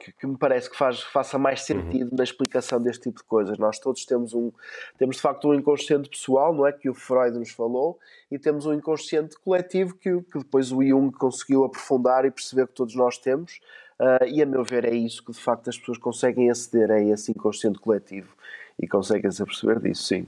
que, 0.00 0.12
que, 0.12 0.26
me 0.26 0.36
parece 0.36 0.70
que 0.70 0.76
faz, 0.76 1.00
faça 1.02 1.38
mais 1.38 1.60
uhum. 1.60 1.66
sentido 1.66 2.10
uhum. 2.10 2.16
na 2.16 2.24
explicação 2.24 2.80
deste 2.80 3.04
tipo 3.04 3.18
de 3.18 3.24
coisas. 3.24 3.58
Nós 3.58 3.78
todos 3.78 4.04
temos 4.04 4.34
um 4.34 4.52
temos 4.98 5.16
de 5.16 5.22
facto 5.22 5.48
um 5.48 5.54
inconsciente 5.54 6.08
pessoal, 6.08 6.54
não 6.54 6.66
é 6.66 6.72
que 6.72 6.88
o 6.88 6.94
Freud 6.94 7.38
nos 7.38 7.50
falou, 7.50 7.98
e 8.30 8.38
temos 8.38 8.66
um 8.66 8.72
inconsciente 8.72 9.38
coletivo 9.38 9.94
que, 9.94 10.20
que 10.22 10.38
depois 10.38 10.72
o 10.72 10.82
Jung 10.82 11.12
conseguiu 11.12 11.64
aprofundar 11.64 12.24
e 12.24 12.30
perceber 12.30 12.66
que 12.66 12.74
todos 12.74 12.94
nós 12.94 13.18
temos. 13.18 13.60
Uh, 14.00 14.24
e 14.26 14.42
a 14.42 14.46
meu 14.46 14.64
ver 14.64 14.84
é 14.84 14.94
isso 14.94 15.24
que 15.24 15.30
de 15.30 15.38
facto 15.38 15.68
as 15.68 15.78
pessoas 15.78 15.98
conseguem 15.98 16.50
aceder 16.50 16.90
a 16.90 17.00
esse 17.00 17.30
inconsciente 17.30 17.78
coletivo 17.78 18.34
e 18.80 18.88
conseguem 18.88 19.30
se 19.30 19.42
aperceber 19.42 19.78
disso, 19.78 20.02
sim. 20.04 20.26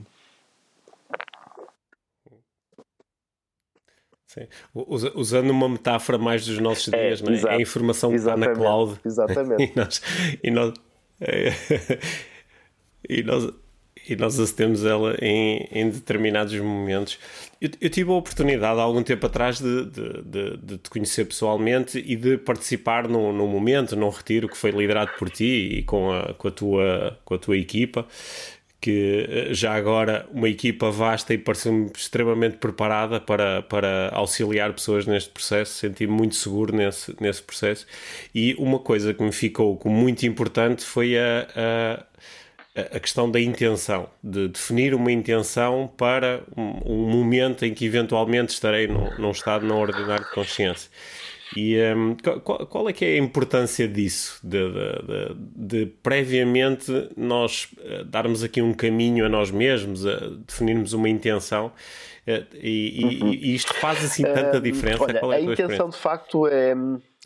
Sim. 4.35 4.49
Usando 5.15 5.51
uma 5.51 5.69
metáfora 5.69 6.19
mais 6.19 6.45
dos 6.45 6.59
nossos 6.59 6.93
é, 6.93 7.15
dias, 7.15 7.23
é, 7.23 7.49
é? 7.49 7.53
é 7.53 7.57
a 7.57 7.61
informação 7.61 8.11
que 8.11 8.17
está 8.17 8.37
na 8.37 8.49
cloud. 8.49 8.99
Exatamente. 9.05 9.63
e 9.73 9.77
nós, 9.77 10.03
e 10.43 10.51
nós, 10.51 10.75
e 13.09 13.23
nós, 13.23 13.53
e 14.09 14.17
nós 14.17 14.41
acedemos 14.41 14.85
ela 14.85 15.17
em, 15.23 15.69
em 15.71 15.89
determinados 15.89 16.59
momentos. 16.59 17.17
Eu, 17.61 17.71
eu, 17.81 17.89
tive 17.89 18.11
a 18.11 18.15
oportunidade 18.15 18.81
há 18.81 18.83
algum 18.83 19.05
tempo 19.05 19.25
atrás 19.25 19.61
de, 19.61 19.85
de, 19.85 20.23
de, 20.23 20.57
de 20.57 20.79
te 20.79 20.91
conhecer 20.91 21.27
pessoalmente 21.27 22.03
e 22.05 22.17
de 22.17 22.37
participar 22.37 23.07
num, 23.07 23.33
num 23.33 23.47
momento, 23.47 23.95
num 23.95 24.09
retiro 24.09 24.49
que 24.49 24.57
foi 24.57 24.73
liderado 24.73 25.13
por 25.17 25.31
ti 25.31 25.79
e 25.79 25.83
com 25.85 26.11
a, 26.11 26.35
com 26.35 26.49
a, 26.49 26.51
tua, 26.51 27.19
com 27.25 27.35
a 27.35 27.39
tua 27.39 27.57
equipa 27.57 28.05
que 28.85 29.27
eh, 29.27 29.55
já 29.55 29.73
agora 29.75 30.27
uma 30.31 30.47
equipa 30.47 30.91
vasta 30.91 31.33
e 31.33 31.39
parece-me 31.39 31.91
extremamente 31.97 32.59
preparada 32.59 33.19
para, 33.19 33.63
para 33.63 34.11
auxiliar 34.13 34.75
pessoas 34.75 35.07
neste 35.07 35.31
processo, 35.31 35.73
senti-me 35.73 36.13
muito 36.13 36.35
seguro 36.35 36.77
nesse, 36.77 37.17
nesse 37.19 37.43
processo. 37.43 37.87
E 38.35 38.55
uma 38.59 38.79
coisa 38.79 39.15
que 39.15 39.23
me 39.23 39.33
ficou 39.33 39.81
muito 39.87 40.27
importante 40.27 40.85
foi 40.85 41.17
a, 41.17 42.05
a, 42.77 42.87
a 42.95 43.01
questão 43.01 43.31
da 43.31 43.41
intenção, 43.41 44.07
de 44.23 44.49
definir 44.49 44.95
uma 44.95 45.11
intenção 45.11 45.91
para 45.97 46.43
um, 46.55 46.93
um 46.93 47.11
momento 47.11 47.65
em 47.65 47.73
que 47.73 47.87
eventualmente 47.87 48.53
estarei 48.53 48.87
num, 48.87 49.09
num 49.17 49.31
estado 49.31 49.65
não 49.65 49.81
ordinário 49.81 50.27
de 50.27 50.31
consciência. 50.33 50.91
E 51.57 51.77
um, 51.95 52.17
qual, 52.43 52.67
qual, 52.67 52.89
é 52.89 52.93
que 52.93 53.05
é 53.05 53.15
a 53.15 53.19
importância 53.19 53.87
disso? 53.87 54.41
De, 54.43 54.59
de, 54.59 55.03
de, 55.07 55.85
de, 55.85 55.87
previamente 56.03 57.11
nós 57.17 57.69
eh, 57.81 58.05
darmos 58.05 58.43
aqui 58.43 58.61
um 58.61 58.75
caminho 58.75 59.25
a 59.25 59.29
nós 59.29 59.51
mesmos, 59.51 60.07
a 60.07 60.17
definirmos 60.47 60.93
uma 60.93 61.09
intenção. 61.09 61.73
Eh, 62.27 62.45
e, 62.55 63.21
uhum. 63.23 63.33
e, 63.33 63.55
isto 63.55 63.73
faz 63.75 64.05
assim 64.05 64.25
tanta 64.25 64.61
diferença? 64.61 65.05
Olha, 65.05 65.19
é 65.19 65.25
a, 65.25 65.51
a 65.51 65.53
intenção 65.53 65.89
de 65.89 65.97
facto 65.97 66.47
é, 66.47 66.75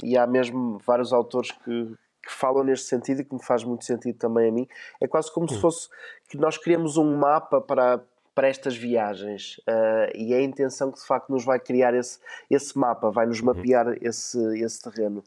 e 0.02 0.16
há 0.16 0.26
mesmo 0.26 0.78
vários 0.86 1.12
autores 1.12 1.50
que, 1.52 1.94
que 2.22 2.32
falam 2.32 2.64
neste 2.64 2.86
sentido 2.86 3.22
e 3.22 3.24
que 3.24 3.34
me 3.34 3.42
faz 3.42 3.64
muito 3.64 3.84
sentido 3.84 4.18
também 4.18 4.48
a 4.48 4.52
mim, 4.52 4.66
é 5.00 5.06
quase 5.06 5.32
como 5.32 5.48
se 5.48 5.56
hum. 5.56 5.60
fosse 5.60 5.88
que 6.28 6.36
nós 6.36 6.58
criamos 6.58 6.96
um 6.96 7.16
mapa 7.16 7.60
para, 7.60 8.00
para 8.38 8.46
estas 8.46 8.76
viagens 8.76 9.58
uh, 9.68 10.16
e 10.16 10.32
é 10.32 10.36
a 10.36 10.42
intenção 10.42 10.92
que 10.92 11.00
de 11.00 11.04
facto 11.04 11.28
nos 11.28 11.44
vai 11.44 11.58
criar 11.58 11.92
esse, 11.92 12.20
esse 12.48 12.78
mapa, 12.78 13.10
vai 13.10 13.26
nos 13.26 13.40
uhum. 13.40 13.46
mapear 13.46 13.98
esse, 14.00 14.38
esse 14.62 14.80
terreno. 14.80 15.24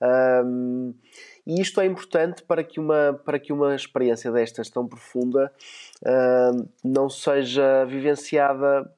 Um, 0.00 0.94
e 1.46 1.60
isto 1.60 1.78
é 1.78 1.84
importante 1.84 2.42
para 2.42 2.64
que 2.64 2.80
uma, 2.80 3.20
para 3.22 3.38
que 3.38 3.52
uma 3.52 3.76
experiência 3.76 4.32
destas 4.32 4.70
tão 4.70 4.88
profunda 4.88 5.52
uh, 6.00 6.66
não 6.82 7.10
seja 7.10 7.84
vivenciada 7.84 8.90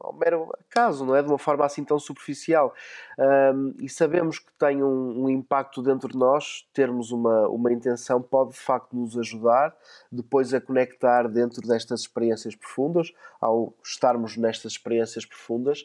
ao 0.00 0.12
mero 0.14 0.50
acaso, 0.68 1.04
não 1.04 1.14
é? 1.14 1.22
De 1.22 1.28
uma 1.28 1.38
forma 1.38 1.64
assim 1.64 1.84
tão 1.84 1.98
superficial. 1.98 2.74
Um, 3.18 3.74
e 3.80 3.88
sabemos 3.88 4.38
que 4.38 4.50
tem 4.58 4.82
um, 4.82 5.24
um, 5.24 5.28
impacto 5.28 5.82
dentro 5.82 6.08
de 6.08 6.16
nós, 6.16 6.66
termos 6.72 7.12
uma, 7.12 7.48
uma 7.48 7.72
intenção 7.72 8.22
pode 8.22 8.52
de 8.52 8.58
facto 8.58 8.96
nos 8.96 9.16
ajudar 9.18 9.76
depois 10.10 10.54
a 10.54 10.60
conectar 10.60 11.28
dentro 11.28 11.60
destas 11.66 12.00
experiências 12.00 12.56
profundas, 12.56 13.12
ao 13.40 13.74
estarmos 13.84 14.36
nestas 14.36 14.72
experiências 14.72 15.26
profundas, 15.26 15.84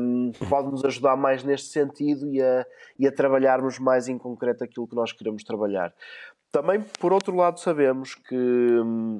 um, 0.00 0.32
pode 0.48 0.70
nos 0.70 0.84
ajudar 0.84 1.16
mais 1.16 1.42
neste 1.42 1.68
sentido 1.68 2.28
e 2.28 2.40
a, 2.40 2.66
e 2.98 3.06
a 3.06 3.12
trabalharmos 3.12 3.78
mais 3.78 4.08
em 4.08 4.16
concreto 4.16 4.62
aquilo 4.62 4.86
que 4.86 4.94
nós 4.94 5.12
queremos 5.12 5.42
trabalhar. 5.42 5.92
Também, 6.52 6.82
por 7.00 7.12
outro 7.12 7.34
lado, 7.34 7.58
sabemos 7.58 8.14
que. 8.14 8.78
Um, 8.84 9.18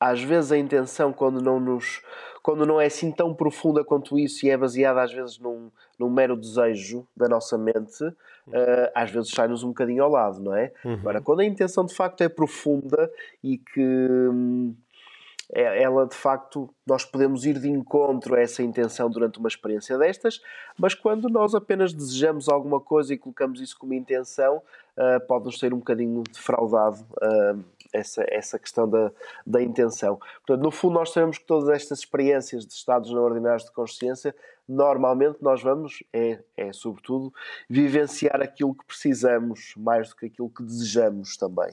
às 0.00 0.22
vezes 0.22 0.50
a 0.50 0.58
intenção 0.58 1.12
quando 1.12 1.40
não 1.40 1.60
nos 1.60 2.02
quando 2.42 2.64
não 2.64 2.80
é 2.80 2.86
assim 2.86 3.12
tão 3.12 3.34
profunda 3.34 3.84
quanto 3.84 4.18
isso 4.18 4.46
e 4.46 4.50
é 4.50 4.56
baseada 4.56 5.02
às 5.02 5.12
vezes 5.12 5.38
num, 5.38 5.70
num 5.98 6.08
mero 6.08 6.34
desejo 6.34 7.06
da 7.14 7.28
nossa 7.28 7.58
mente, 7.58 8.02
uh, 8.02 8.90
às 8.94 9.10
vezes 9.10 9.30
sai-nos 9.30 9.62
um 9.62 9.68
bocadinho 9.68 10.02
ao 10.02 10.10
lado, 10.10 10.40
não 10.40 10.56
é? 10.56 10.72
Uhum. 10.82 10.94
Agora, 10.94 11.20
quando 11.20 11.40
a 11.40 11.44
intenção 11.44 11.84
de 11.84 11.94
facto 11.94 12.22
é 12.22 12.30
profunda 12.30 13.10
e 13.44 13.58
que 13.58 13.78
hum, 13.78 14.74
é, 15.52 15.82
ela 15.82 16.06
de 16.06 16.14
facto, 16.14 16.72
nós 16.86 17.04
podemos 17.04 17.44
ir 17.44 17.58
de 17.58 17.68
encontro 17.68 18.34
a 18.34 18.40
essa 18.40 18.62
intenção 18.62 19.10
durante 19.10 19.38
uma 19.38 19.48
experiência 19.48 19.98
destas, 19.98 20.40
mas 20.78 20.94
quando 20.94 21.28
nós 21.28 21.54
apenas 21.54 21.92
desejamos 21.92 22.48
alguma 22.48 22.80
coisa 22.80 23.12
e 23.12 23.18
colocamos 23.18 23.60
isso 23.60 23.76
como 23.78 23.92
intenção, 23.92 24.62
uh, 24.96 25.26
pode-nos 25.26 25.58
ser 25.58 25.74
um 25.74 25.78
bocadinho 25.78 26.22
defraudado. 26.22 27.04
Uh, 27.20 27.64
essa, 27.92 28.24
essa 28.28 28.58
questão 28.58 28.88
da, 28.88 29.12
da 29.46 29.62
intenção. 29.62 30.16
Portanto, 30.46 30.62
no 30.62 30.70
fundo, 30.70 30.94
nós 30.94 31.12
sabemos 31.12 31.38
que 31.38 31.44
todas 31.44 31.68
estas 31.68 32.00
experiências 32.00 32.66
de 32.66 32.72
estados 32.72 33.10
não 33.10 33.22
ordinários 33.22 33.64
de 33.64 33.72
consciência, 33.72 34.34
normalmente 34.68 35.38
nós 35.42 35.62
vamos, 35.62 36.02
é, 36.12 36.42
é 36.56 36.72
sobretudo, 36.72 37.32
vivenciar 37.68 38.40
aquilo 38.40 38.74
que 38.74 38.86
precisamos 38.86 39.74
mais 39.76 40.10
do 40.10 40.16
que 40.16 40.26
aquilo 40.26 40.50
que 40.50 40.62
desejamos 40.62 41.36
também. 41.36 41.70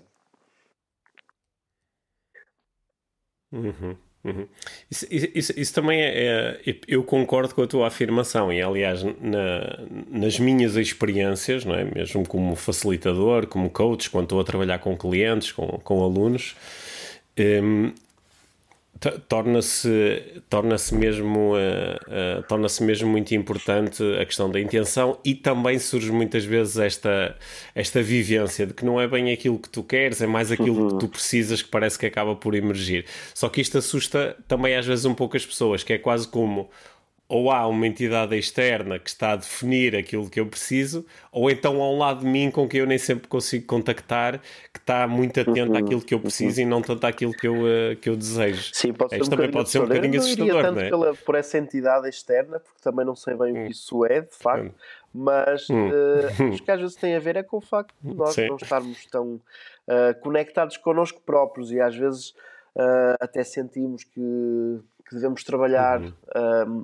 Uhum. 3.52 3.98
Uhum. 4.24 4.46
Isso, 4.92 5.08
isso, 5.10 5.54
isso, 5.56 5.74
também 5.74 6.02
é, 6.02 6.60
é, 6.66 6.76
Eu 6.88 7.04
concordo 7.04 7.54
com 7.56 7.62
a 7.62 7.68
tua 7.68 7.88
afirmação, 7.88 8.52
e 8.52 8.62
aliás, 8.62 9.04
na, 9.04 9.80
nas 10.10 10.38
minhas 10.40 10.76
experiências, 10.76 11.64
não 11.64 11.76
é? 11.76 11.86
mesmo 11.86 12.28
como 12.28 12.56
facilitador, 12.56 13.48
como 13.48 13.70
coach, 13.70 14.10
quando 14.10 14.26
estou 14.26 14.40
a 14.40 14.44
trabalhar 14.44 14.80
com 14.80 14.98
clientes, 14.98 15.52
com, 15.52 15.68
com 15.68 16.04
alunos, 16.04 16.56
um, 17.40 17.94
torna-se 19.28 20.42
torna-se 20.50 20.96
mesmo 20.96 21.54
uh, 21.54 21.58
uh, 21.58 22.44
torna-se 22.48 22.84
mesmo 22.84 23.10
muito 23.10 23.34
importante 23.36 24.04
a 24.20 24.26
questão 24.26 24.50
da 24.50 24.60
intenção 24.60 25.20
e 25.24 25.36
também 25.36 25.78
surge 25.80 26.12
muitas 26.12 26.44
vezes 26.44 26.78
esta 26.78 27.36
esta 27.76 28.02
vivência 28.02 28.66
de 28.66 28.74
que 28.74 28.86
não 28.86 29.00
é 29.00 29.08
bem 29.08 29.32
aquilo 29.32 29.60
que 29.60 29.70
tu 29.70 29.84
queres 29.84 30.22
é 30.22 30.28
mais 30.28 30.52
aquilo 30.52 30.84
uhum. 30.84 30.90
que 30.90 31.00
tu 31.00 31.08
precisas 31.08 31.62
que 31.62 31.70
parece 31.70 31.98
que 31.98 32.06
acaba 32.06 32.36
por 32.36 32.56
emergir 32.56 33.06
só 33.34 33.50
que 33.50 33.62
isto 33.62 33.78
assusta 33.78 34.36
também 34.48 34.76
às 34.76 34.86
vezes 34.86 35.06
um 35.06 35.14
pouco 35.14 35.38
as 35.38 35.46
pessoas 35.46 35.84
que 35.84 35.94
é 35.94 35.98
quase 35.98 36.28
como 36.28 36.70
ou 37.30 37.52
há 37.52 37.68
uma 37.68 37.86
entidade 37.86 38.38
externa 38.38 38.98
que 38.98 39.10
está 39.10 39.34
a 39.34 39.36
definir 39.36 39.96
aquilo 39.96 40.30
que 40.30 40.40
eu 40.40 40.46
preciso, 40.48 41.06
ou 41.30 41.52
então 41.52 41.82
há 41.82 41.92
um 41.92 41.98
lado 41.98 42.22
de 42.22 42.26
mim 42.26 42.50
com 42.50 42.68
quem 42.70 42.80
eu 42.80 42.86
nem 42.86 42.98
sempre 42.98 43.28
consigo 43.28 43.66
contactar, 43.66 44.40
que 44.74 44.80
está 44.80 45.06
muito 45.08 45.42
atento 45.42 45.74
uhum, 45.74 45.78
àquilo 45.78 46.02
que 46.02 46.14
eu 46.14 46.22
preciso 46.22 46.62
uhum. 46.62 46.68
e 46.68 46.70
não 46.70 46.82
tanto 46.82 47.06
àquilo 47.06 47.34
que 47.34 47.46
eu, 47.46 47.56
uh, 47.56 47.96
que 48.00 48.10
eu 48.10 48.16
desejo. 48.16 48.70
Sim, 48.74 48.94
pode 48.94 49.16
Isto 49.16 49.28
um 49.28 49.30
também 49.30 49.52
pode 49.52 49.70
ser 49.70 49.80
um 49.80 49.88
bocadinho 49.88 50.20
assustador, 50.20 50.64
não, 50.64 50.72
não 50.72 50.82
é? 50.82 50.90
Pela, 50.90 51.14
por 51.16 51.36
essa 51.36 51.58
entidade 51.58 52.08
externa, 52.08 52.60
porque 52.60 52.80
também 52.82 53.06
não 53.06 53.16
sei 53.16 53.36
bem 53.36 53.52
o 53.52 53.56
que 53.56 53.60
hum. 53.62 53.68
isso 53.68 54.06
é, 54.06 54.22
de 54.22 54.36
facto, 54.36 54.68
hum. 54.68 54.72
mas 55.14 55.70
hum. 55.70 55.90
uh, 55.90 56.54
acho 56.54 56.64
que 56.64 56.72
às 56.72 56.80
vezes 56.80 56.96
tem 56.96 57.14
a 57.14 57.20
ver 57.20 57.36
é 57.36 57.44
com 57.44 57.58
o 57.58 57.62
facto 57.62 57.94
de 58.02 58.14
nós 58.14 58.36
Sim. 58.36 58.48
não 58.48 58.56
estarmos 58.56 59.06
tão 59.08 59.34
uh, 59.34 60.20
conectados 60.22 60.78
connosco 60.78 61.22
próprios 61.26 61.72
e 61.72 61.82
às 61.82 61.96
vezes 61.96 62.34
até 63.20 63.44
sentimos 63.44 64.04
que 64.04 64.80
que 65.08 65.16
devemos 65.16 65.44
trabalhar 65.44 66.02
uhum. 66.02 66.14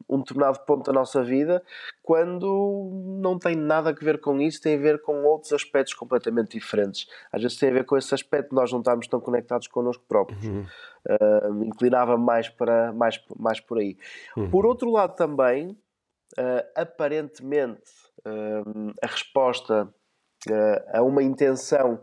um, 0.09 0.15
um 0.15 0.19
determinado 0.19 0.59
ponto 0.65 0.85
da 0.85 0.93
nossa 0.93 1.23
vida, 1.23 1.61
quando 2.01 2.89
não 3.21 3.37
tem 3.37 3.55
nada 3.55 3.89
a 3.89 3.93
ver 3.93 4.19
com 4.21 4.39
isso, 4.39 4.61
tem 4.61 4.75
a 4.75 4.81
ver 4.81 5.01
com 5.01 5.23
outros 5.23 5.51
aspectos 5.51 5.93
completamente 5.93 6.57
diferentes. 6.57 7.07
Às 7.31 7.41
vezes 7.41 7.57
tem 7.57 7.69
a 7.69 7.73
ver 7.73 7.85
com 7.85 7.97
esse 7.97 8.13
aspecto 8.13 8.49
de 8.49 8.55
nós 8.55 8.71
não 8.71 8.79
estarmos 8.79 9.07
tão 9.07 9.19
conectados 9.19 9.67
connosco 9.67 10.03
próprios. 10.07 10.43
Uhum. 10.45 10.65
Uh, 11.05 11.63
inclinava 11.65 12.17
mais, 12.17 12.47
para, 12.47 12.93
mais, 12.93 13.21
mais 13.37 13.59
por 13.59 13.77
aí. 13.79 13.97
Uhum. 14.37 14.49
Por 14.49 14.65
outro 14.65 14.89
lado, 14.89 15.15
também, 15.15 15.71
uh, 16.37 16.63
aparentemente, 16.75 17.91
uh, 18.25 18.93
a 19.01 19.07
resposta 19.07 19.93
a 20.91 21.01
uma 21.01 21.23
intenção 21.23 22.01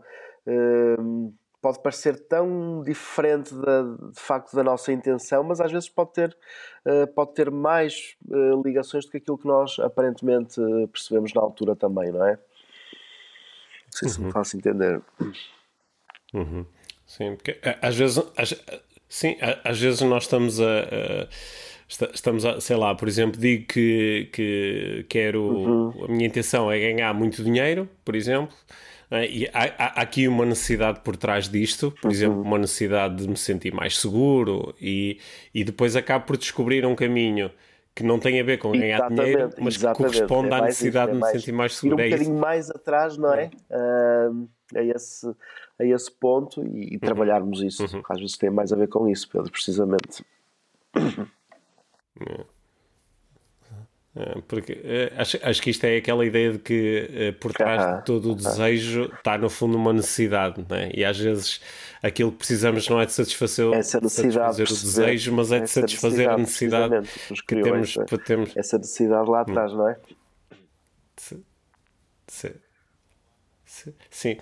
pode 1.61 1.81
parecer 1.81 2.19
tão 2.27 2.81
diferente 2.81 3.53
de, 3.53 4.11
de, 4.11 4.19
facto 4.19 4.55
da 4.55 4.63
nossa 4.63 4.91
intenção, 4.91 5.43
mas 5.43 5.61
às 5.61 5.71
vezes 5.71 5.87
pode 5.87 6.13
ter, 6.13 6.35
uh, 6.85 7.07
pode 7.13 7.33
ter 7.33 7.51
mais 7.51 8.15
uh, 8.27 8.61
ligações 8.63 9.05
do 9.05 9.11
que 9.11 9.17
aquilo 9.17 9.37
que 9.37 9.47
nós 9.47 9.77
aparentemente 9.79 10.59
percebemos 10.91 11.33
na 11.33 11.41
altura 11.41 11.75
também, 11.75 12.11
não 12.11 12.25
é? 12.25 12.31
Não 12.31 12.39
sei 13.91 14.09
se 14.09 14.19
me 14.19 14.25
uhum. 14.25 14.31
faço 14.31 14.57
entender. 14.57 15.01
Uhum. 16.33 16.65
Sim, 17.05 17.35
porque 17.35 17.59
às 17.81 17.95
vezes, 17.95 18.23
às, 18.37 18.55
sim, 19.07 19.37
às 19.63 19.79
vezes 19.79 20.01
nós 20.01 20.23
estamos 20.23 20.59
a, 20.59 20.65
a 20.65 21.27
estamos 22.13 22.45
a, 22.45 22.61
sei 22.61 22.77
lá, 22.77 22.95
por 22.95 23.07
exemplo, 23.07 23.39
digo 23.39 23.67
que, 23.67 24.29
que 24.31 25.05
quero, 25.09 25.43
uhum. 25.43 26.05
a 26.05 26.07
minha 26.07 26.25
intenção 26.25 26.71
é 26.71 26.79
ganhar 26.79 27.13
muito 27.13 27.43
dinheiro, 27.43 27.89
por 28.05 28.15
exemplo? 28.15 28.55
E 29.11 29.45
há, 29.53 29.63
há, 29.77 30.01
aqui 30.01 30.25
uma 30.27 30.45
necessidade 30.45 31.01
por 31.01 31.17
trás 31.17 31.49
disto, 31.49 31.91
por 31.91 32.07
uhum. 32.07 32.11
exemplo, 32.11 32.41
uma 32.41 32.57
necessidade 32.57 33.15
de 33.15 33.27
me 33.27 33.35
sentir 33.35 33.73
mais 33.73 33.99
seguro 33.99 34.73
e, 34.79 35.19
e 35.53 35.65
depois 35.65 35.97
acabo 35.97 36.25
por 36.25 36.37
descobrir 36.37 36.85
um 36.85 36.95
caminho 36.95 37.51
que 37.93 38.03
não 38.03 38.17
tem 38.19 38.39
a 38.39 38.43
ver 38.43 38.57
com 38.57 38.71
ganhar 38.71 38.99
exatamente, 38.99 39.25
dinheiro, 39.25 39.49
mas 39.59 39.75
que 39.75 39.93
corresponde 39.93 40.49
é 40.49 40.53
à 40.53 40.61
necessidade 40.61 41.11
isso, 41.11 41.25
é 41.25 41.27
de 41.27 41.33
me 41.33 41.39
sentir 41.39 41.51
mais 41.51 41.75
seguro. 41.75 42.01
Ir 42.01 42.03
um 42.03 42.05
é 42.05 42.09
bocadinho 42.09 42.39
mais 42.39 42.69
atrás, 42.69 43.17
não 43.17 43.33
é? 43.33 43.51
Uh, 43.69 44.47
a, 44.73 44.81
esse, 44.81 45.27
a 45.77 45.83
esse 45.83 46.11
ponto 46.11 46.65
e, 46.65 46.91
e 46.91 46.93
uhum. 46.93 46.99
trabalharmos 46.99 47.61
isso. 47.61 47.83
Uhum. 47.83 48.01
Às 48.09 48.19
vezes 48.19 48.37
tem 48.37 48.49
mais 48.49 48.71
a 48.71 48.77
ver 48.77 48.87
com 48.87 49.09
isso, 49.09 49.27
Pedro, 49.29 49.51
precisamente. 49.51 50.23
Yeah. 50.95 52.45
É, 54.13 54.41
porque 54.45 54.77
é, 54.83 55.13
acho, 55.15 55.39
acho 55.41 55.61
que 55.61 55.69
isto 55.69 55.85
é 55.85 55.95
aquela 55.95 56.25
ideia 56.25 56.51
de 56.51 56.59
que 56.59 57.09
é, 57.13 57.31
por 57.31 57.53
trás 57.53 57.99
de 57.99 58.05
todo 58.05 58.31
o 58.31 58.35
desejo 58.35 59.09
está 59.15 59.37
no 59.37 59.49
fundo 59.49 59.77
uma 59.77 59.93
necessidade, 59.93 60.65
e 60.93 61.05
às 61.05 61.17
vezes 61.17 61.61
aquilo 62.03 62.29
que 62.31 62.39
precisamos 62.39 62.89
não 62.89 62.99
é 62.99 63.05
de 63.05 63.13
satisfazer, 63.13 63.73
essa 63.73 64.01
necessidade 64.01 64.57
satisfazer 64.57 64.65
o 64.65 65.05
desejo, 65.05 65.33
mas 65.33 65.51
é 65.53 65.59
de 65.61 65.69
satisfazer 65.69 66.29
a 66.29 66.37
necessidade 66.37 67.07
que 67.47 67.61
temos, 67.61 67.97
essa, 67.97 68.17
temos. 68.17 68.57
Essa 68.57 68.77
necessidade 68.77 69.29
lá 69.29 69.39
hum. 69.39 69.41
atrás, 69.41 69.71
não 69.71 69.87
é? 69.87 69.97
Sim. 71.15 71.43
Sim. 72.27 72.51
Sim. 74.09 74.37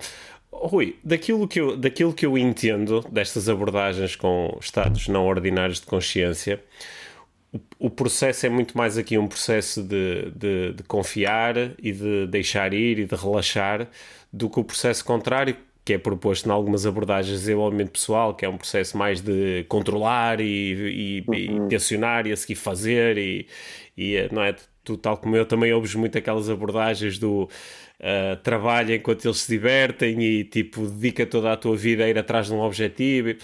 Rui, 0.51 0.97
daquilo 1.03 1.47
que, 1.47 1.61
eu, 1.61 1.77
daquilo 1.77 2.11
que 2.11 2.25
eu 2.25 2.37
entendo 2.37 3.05
destas 3.11 3.47
abordagens 3.47 4.15
com 4.15 4.57
estados 4.59 5.07
não 5.07 5.27
ordinários 5.27 5.79
de 5.79 5.85
consciência, 5.85 6.63
o, 7.51 7.87
o 7.87 7.89
processo 7.89 8.45
é 8.45 8.49
muito 8.49 8.77
mais 8.77 8.97
aqui 8.97 9.17
um 9.17 9.27
processo 9.27 9.81
de, 9.81 10.31
de, 10.31 10.73
de, 10.73 10.83
confiar 10.83 11.55
e 11.81 11.91
de 11.91 12.27
deixar 12.27 12.73
ir 12.73 12.99
e 12.99 13.05
de 13.05 13.15
relaxar 13.15 13.87
do 14.31 14.49
que 14.49 14.59
o 14.59 14.63
processo 14.63 15.03
contrário 15.03 15.55
que 15.83 15.93
é 15.93 15.97
proposto 15.97 16.45
em 16.47 16.51
algumas 16.51 16.85
abordagens 16.85 17.33
de 17.33 17.39
desenvolvimento 17.39 17.89
pessoal, 17.89 18.35
que 18.35 18.45
é 18.45 18.49
um 18.49 18.57
processo 18.57 18.95
mais 18.95 19.21
de 19.21 19.65
controlar 19.67 20.39
e, 20.39 20.45
e, 20.45 21.23
uhum. 21.27 21.65
e 21.65 21.69
tensionar 21.69 22.27
e 22.27 22.31
a 22.31 22.37
seguir 22.37 22.55
fazer 22.55 23.17
e, 23.17 23.47
e 23.97 24.29
não 24.31 24.43
é? 24.43 24.55
Tu, 24.83 24.97
tal 24.97 25.17
como 25.17 25.35
eu, 25.35 25.45
também 25.45 25.73
ouves 25.73 25.95
muito 25.95 26.15
aquelas 26.15 26.47
abordagens 26.47 27.17
do 27.17 27.43
uh, 27.99 28.35
trabalha 28.43 28.95
enquanto 28.95 29.25
eles 29.25 29.39
se 29.39 29.51
divertem 29.51 30.21
e 30.21 30.43
tipo 30.43 30.85
dedica 30.87 31.25
toda 31.25 31.51
a 31.51 31.57
tua 31.57 31.75
vida 31.75 32.03
a 32.03 32.09
ir 32.09 32.17
atrás 32.19 32.47
de 32.47 32.53
um 32.53 32.59
objetivo. 32.59 33.29
E 33.29 33.37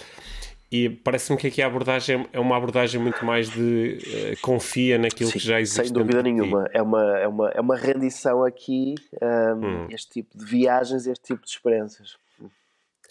parece-me 1.04 1.38
que 1.38 1.46
aqui 1.46 1.62
a 1.62 1.66
abordagem 1.66 2.26
é 2.32 2.40
uma 2.40 2.56
abordagem 2.56 3.00
muito 3.00 3.24
mais 3.24 3.48
de 3.48 3.98
uh, 3.98 4.40
confia 4.42 4.98
naquilo 4.98 5.30
Sim, 5.30 5.38
que 5.38 5.44
já 5.44 5.60
existe. 5.60 5.84
Sem 5.84 5.92
dúvida 5.92 6.22
nenhuma. 6.22 6.68
É 6.72 6.82
uma, 6.82 7.18
é, 7.18 7.28
uma, 7.28 7.50
é 7.50 7.60
uma 7.60 7.76
rendição 7.76 8.42
aqui, 8.44 8.94
um, 9.22 9.66
hum. 9.66 9.86
este 9.90 10.10
tipo 10.10 10.36
de 10.36 10.44
viagens, 10.44 11.06
este 11.06 11.24
tipo 11.24 11.44
de 11.44 11.50
experiências. 11.50 12.16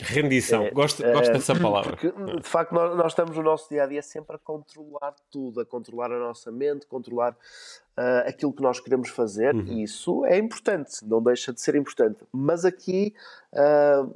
Rendição, 0.01 0.63
é, 0.63 0.71
gosto, 0.71 1.05
é, 1.05 1.11
gosto 1.13 1.31
dessa 1.31 1.55
palavra. 1.55 1.95
Porque, 1.95 2.11
de 2.11 2.47
facto, 2.47 2.73
nós, 2.73 2.97
nós, 2.97 3.11
estamos 3.11 3.35
no 3.37 3.43
nosso 3.43 3.69
dia 3.69 3.83
a 3.83 3.87
dia 3.87 4.01
sempre 4.01 4.35
a 4.35 4.39
controlar 4.39 5.13
tudo, 5.31 5.61
a 5.61 5.65
controlar 5.65 6.11
a 6.11 6.19
nossa 6.19 6.51
mente, 6.51 6.85
controlar 6.85 7.31
uh, 7.31 8.27
aquilo 8.27 8.51
que 8.51 8.61
nós 8.61 8.79
queremos 8.79 9.09
fazer, 9.09 9.55
uhum. 9.55 9.65
e 9.67 9.83
isso 9.83 10.25
é 10.25 10.37
importante, 10.37 11.03
não 11.03 11.21
deixa 11.21 11.53
de 11.53 11.61
ser 11.61 11.75
importante. 11.75 12.17
Mas 12.31 12.65
aqui 12.65 13.13
uh, 13.53 14.13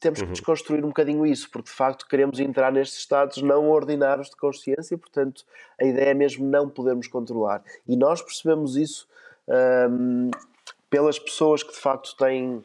temos 0.00 0.20
que 0.20 0.26
uhum. 0.26 0.32
desconstruir 0.32 0.84
um 0.84 0.88
bocadinho 0.88 1.26
isso, 1.26 1.50
porque 1.50 1.68
de 1.68 1.74
facto 1.74 2.06
queremos 2.06 2.38
entrar 2.38 2.70
nestes 2.70 2.98
estados 2.98 3.42
não 3.42 3.68
ordinários 3.68 4.30
de 4.30 4.36
consciência, 4.36 4.94
e 4.94 4.98
portanto 4.98 5.44
a 5.80 5.84
ideia 5.84 6.10
é 6.10 6.14
mesmo 6.14 6.46
não 6.46 6.68
podermos 6.68 7.08
controlar. 7.08 7.62
E 7.86 7.96
nós 7.96 8.22
percebemos 8.22 8.76
isso. 8.76 9.08
Uh, 9.48 10.30
pelas 10.90 11.18
pessoas 11.18 11.62
que 11.62 11.72
de 11.72 11.78
facto 11.78 12.16
têm 12.16 12.62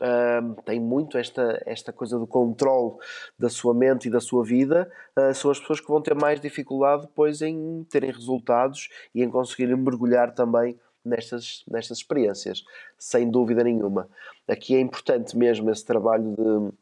Uh, 0.00 0.60
tem 0.62 0.80
muito 0.80 1.16
esta, 1.16 1.62
esta 1.64 1.92
coisa 1.92 2.18
do 2.18 2.26
controle 2.26 2.96
da 3.38 3.48
sua 3.48 3.72
mente 3.72 4.08
e 4.08 4.10
da 4.10 4.20
sua 4.20 4.44
vida, 4.44 4.90
uh, 5.16 5.32
são 5.32 5.52
as 5.52 5.60
pessoas 5.60 5.80
que 5.80 5.86
vão 5.86 6.02
ter 6.02 6.14
mais 6.14 6.40
dificuldade 6.40 7.02
depois 7.02 7.40
em 7.40 7.84
terem 7.88 8.10
resultados 8.10 8.88
e 9.14 9.22
em 9.22 9.30
conseguirem 9.30 9.76
mergulhar 9.76 10.34
também 10.34 10.76
nestas, 11.04 11.64
nestas 11.68 11.98
experiências, 11.98 12.64
sem 12.98 13.30
dúvida 13.30 13.62
nenhuma. 13.62 14.08
Aqui 14.48 14.74
é 14.74 14.80
importante 14.80 15.36
mesmo 15.36 15.70
esse 15.70 15.84
trabalho 15.84 16.34
de. 16.36 16.74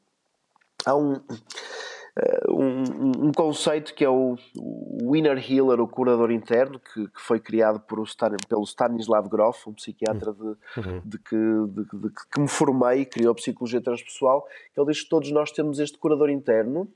Há 0.86 0.96
um 0.96 1.20
um, 2.48 3.28
um, 3.28 3.32
conceito 3.32 3.94
que 3.94 4.04
é 4.04 4.08
o, 4.08 4.36
o 4.54 5.16
inner 5.16 5.38
healer, 5.38 5.80
o 5.80 5.88
curador 5.88 6.30
interno, 6.30 6.78
que, 6.78 7.08
que 7.08 7.20
foi 7.20 7.40
criado 7.40 7.80
por 7.80 8.02
Stan, 8.04 8.36
pelo 8.48 8.64
Stanislav 8.64 9.28
Grof, 9.28 9.66
um 9.66 9.72
psiquiatra 9.72 10.32
de, 10.32 10.42
uhum. 10.42 11.00
de, 11.04 11.18
que, 11.18 11.36
de, 11.36 12.00
de, 12.00 12.14
que 12.30 12.40
me 12.40 12.48
formei, 12.48 13.06
criou 13.06 13.32
a 13.32 13.34
psicologia 13.34 13.80
transpessoal. 13.80 14.46
Ele 14.76 14.86
diz 14.86 15.02
que 15.02 15.08
todos 15.08 15.30
nós 15.32 15.50
temos 15.52 15.78
este 15.78 15.96
curador 15.96 16.28
interno, 16.28 16.86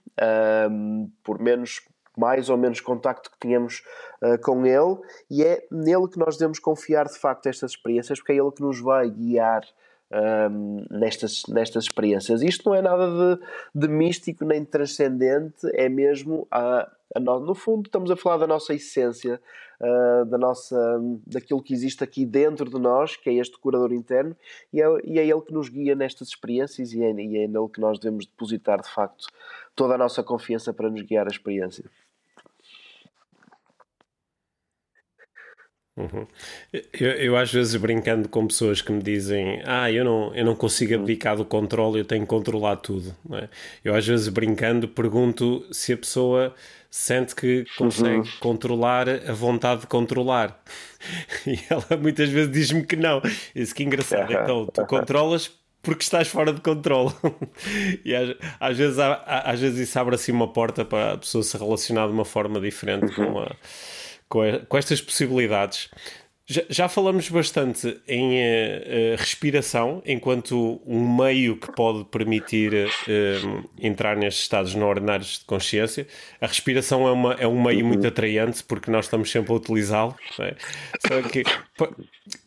um, 0.71 1.11
por 1.25 1.41
menos 1.41 1.81
mais 2.17 2.49
ou 2.49 2.57
menos 2.57 2.81
contacto 2.81 3.31
que 3.31 3.39
tínhamos 3.39 3.83
uh, 4.23 4.41
com 4.43 4.65
ele, 4.65 4.99
e 5.31 5.45
é 5.45 5.67
nele 5.71 6.09
que 6.09 6.19
nós 6.19 6.37
devemos 6.37 6.59
confiar 6.59 7.07
de 7.07 7.19
facto 7.19 7.47
estas 7.47 7.73
experiências, 7.73 8.19
porque 8.19 8.33
é 8.33 8.37
ele 8.37 8.51
que 8.53 8.63
nos 8.63 8.81
vai 8.81 9.11
guiar 9.11 9.63
um, 10.13 10.85
nestas, 10.91 11.43
nestas 11.49 11.85
experiências. 11.85 12.43
Isto 12.43 12.69
não 12.69 12.77
é 12.77 12.83
nada 12.83 13.07
de, 13.09 13.43
de 13.75 13.89
místico 13.89 14.45
nem 14.45 14.61
de 14.61 14.67
transcendente, 14.67 15.67
é 15.75 15.89
mesmo 15.89 16.47
a, 16.51 16.91
a 17.15 17.21
no, 17.21 17.41
no 17.41 17.55
fundo 17.55 17.87
estamos 17.87 18.11
a 18.11 18.17
falar 18.17 18.39
da 18.39 18.47
nossa 18.47 18.75
essência, 18.75 19.41
uh, 19.81 20.25
da 20.27 20.39
nossa, 20.39 20.77
daquilo 21.27 21.63
que 21.63 21.73
existe 21.73 22.03
aqui 22.05 22.25
dentro 22.25 22.71
de 22.71 22.79
nós, 22.79 23.17
que 23.17 23.31
é 23.31 23.35
este 23.35 23.59
curador 23.59 23.93
interno, 23.93 24.37
e 24.73 24.81
é, 24.81 24.87
e 25.05 25.19
é 25.19 25.27
ele 25.27 25.41
que 25.41 25.53
nos 25.53 25.69
guia 25.69 25.95
nestas 25.95 26.29
experiências 26.29 26.93
e 26.93 27.03
é, 27.03 27.11
e 27.13 27.39
é 27.39 27.49
nele 27.49 27.69
que 27.73 27.81
nós 27.81 27.99
devemos 27.99 28.27
depositar 28.27 28.81
de 28.81 28.89
facto 28.89 29.27
toda 29.75 29.95
a 29.95 29.99
nossa 29.99 30.23
confiança 30.23 30.73
para 30.73 30.89
nos 30.89 31.03
guiar 31.03 31.27
a 31.27 31.31
experiência. 31.31 31.85
Uhum. 35.97 36.27
Eu, 36.93 37.11
eu, 37.13 37.37
às 37.37 37.51
vezes 37.51 37.75
brincando 37.77 38.29
com 38.29 38.47
pessoas 38.47 38.83
que 38.83 38.93
me 38.93 39.03
dizem 39.03 39.63
ah, 39.65 39.91
eu 39.91 40.05
não, 40.05 40.35
eu 40.35 40.45
não 40.45 40.55
consigo 40.55 40.93
uhum. 40.93 41.01
abdicar 41.01 41.37
do 41.37 41.45
controle, 41.45 42.01
eu 42.01 42.05
tenho 42.05 42.23
que 42.23 42.29
controlar 42.29 42.77
tudo. 42.77 43.17
É? 43.33 43.49
Eu 43.83 43.95
às 43.95 44.07
vezes 44.07 44.29
brincando 44.29 44.87
pergunto 44.87 45.67
se 45.73 45.95
a 45.95 45.97
pessoa 45.97 46.55
sente 46.91 47.35
que 47.35 47.65
consegue 47.79 48.19
uhum. 48.19 48.25
controlar 48.41 49.09
a 49.09 49.33
vontade 49.33 49.83
de 49.83 49.87
controlar. 49.87 50.63
E 51.47 51.61
ela 51.71 51.87
muitas 52.03 52.29
vezes 52.29 52.51
diz-me 52.51 52.85
que 52.85 52.97
não. 52.97 53.23
Isso 53.55 53.73
que 53.73 53.85
engraçado. 53.85 54.33
Então, 54.33 54.67
tu 54.67 54.85
controlas 54.87 55.53
porque 55.81 56.03
estás 56.03 56.27
fora 56.27 56.53
de 56.53 56.61
controle. 56.61 57.13
e 58.05 58.13
às, 58.13 58.35
às, 58.59 58.77
vezes, 58.77 58.99
às 58.99 59.61
vezes 59.61 59.89
isso 59.89 59.97
abre 60.01 60.17
assim 60.17 60.33
uma 60.33 60.49
porta 60.53 60.85
para 60.85 61.13
a 61.13 61.19
pessoa 61.19 61.45
se 61.45 61.57
relacionar 61.57 62.09
de 62.09 62.13
uma 62.13 62.25
forma 62.25 62.59
diferente 62.59 63.15
com 63.15 63.23
uhum. 63.23 63.39
a 63.39 63.55
com, 64.29 64.41
com 64.69 64.79
estas 64.79 65.01
possibilidades. 65.01 65.89
Já, 66.49 66.63
já, 66.71 66.89
falamos 66.89 67.29
bastante 67.29 68.01
em 68.07 68.39
uh, 68.39 69.17
respiração 69.19 70.01
enquanto 70.07 70.81
um 70.87 71.17
meio 71.17 71.57
que 71.57 71.73
pode 71.73 72.05
permitir 72.05 72.73
uh, 72.73 73.71
entrar 73.77 74.17
nestes 74.17 74.45
estados 74.45 74.73
não 74.73 74.87
ordinários 74.87 75.41
de 75.41 75.45
consciência. 75.45 76.07
A 76.41 76.47
respiração 76.47 77.09
é, 77.09 77.11
uma, 77.11 77.33
é 77.35 77.49
um 77.49 77.61
meio 77.61 77.85
muito 77.85 78.07
atraente 78.07 78.63
porque 78.63 78.93
nós 78.93 79.07
estamos 79.07 79.29
sempre 79.29 79.53
a 79.53 79.57
utilizá-lo. 79.57 80.15
É? 80.39 80.55
Só 81.09 81.21
que 81.29 81.43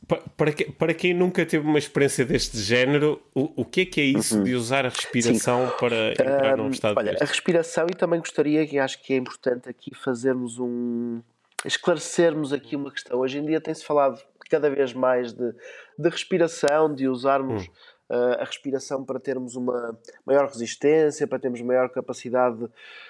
para, 0.07 0.21
para, 0.37 0.53
para, 0.77 0.93
quem 0.93 1.13
nunca 1.13 1.45
teve 1.45 1.67
uma 1.67 1.77
experiência 1.77 2.23
deste 2.23 2.57
género, 2.57 3.21
o, 3.35 3.51
o 3.63 3.65
que 3.65 3.81
é 3.81 3.85
que 3.85 3.99
é 3.99 4.05
isso 4.05 4.37
uhum. 4.37 4.43
de 4.45 4.55
usar 4.55 4.85
a 4.85 4.89
respiração 4.89 5.67
Sim. 5.67 5.73
para 5.77 6.11
entrar 6.11 6.57
um, 6.57 6.63
num 6.63 6.69
estado 6.69 6.97
Olha, 6.97 7.11
deste? 7.11 7.23
a 7.23 7.27
respiração 7.27 7.85
e 7.91 7.93
também 7.93 8.21
gostaria, 8.21 8.65
que 8.65 8.79
acho 8.79 9.03
que 9.03 9.13
é 9.13 9.17
importante 9.17 9.67
aqui 9.67 9.93
fazermos 9.93 10.57
um 10.57 11.21
esclarecermos 11.65 12.53
aqui 12.53 12.75
uma 12.75 12.91
questão. 12.91 13.19
Hoje 13.19 13.39
em 13.39 13.45
dia 13.45 13.59
tem-se 13.59 13.83
falado 13.83 14.21
cada 14.49 14.69
vez 14.69 14.93
mais 14.93 15.33
de, 15.33 15.53
de 15.97 16.09
respiração, 16.09 16.93
de 16.93 17.07
usarmos 17.07 17.67
hum. 17.67 17.71
uh, 18.09 18.41
a 18.41 18.43
respiração 18.43 19.05
para 19.05 19.19
termos 19.19 19.55
uma 19.55 19.97
maior 20.25 20.47
resistência, 20.47 21.27
para 21.27 21.37
termos 21.37 21.61
maior 21.61 21.89
capacidade 21.89 22.67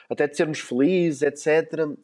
até 0.10 0.28
de 0.28 0.36
sermos 0.36 0.60
felizes, 0.60 1.22
etc. 1.22 1.86
Uh, 1.86 1.98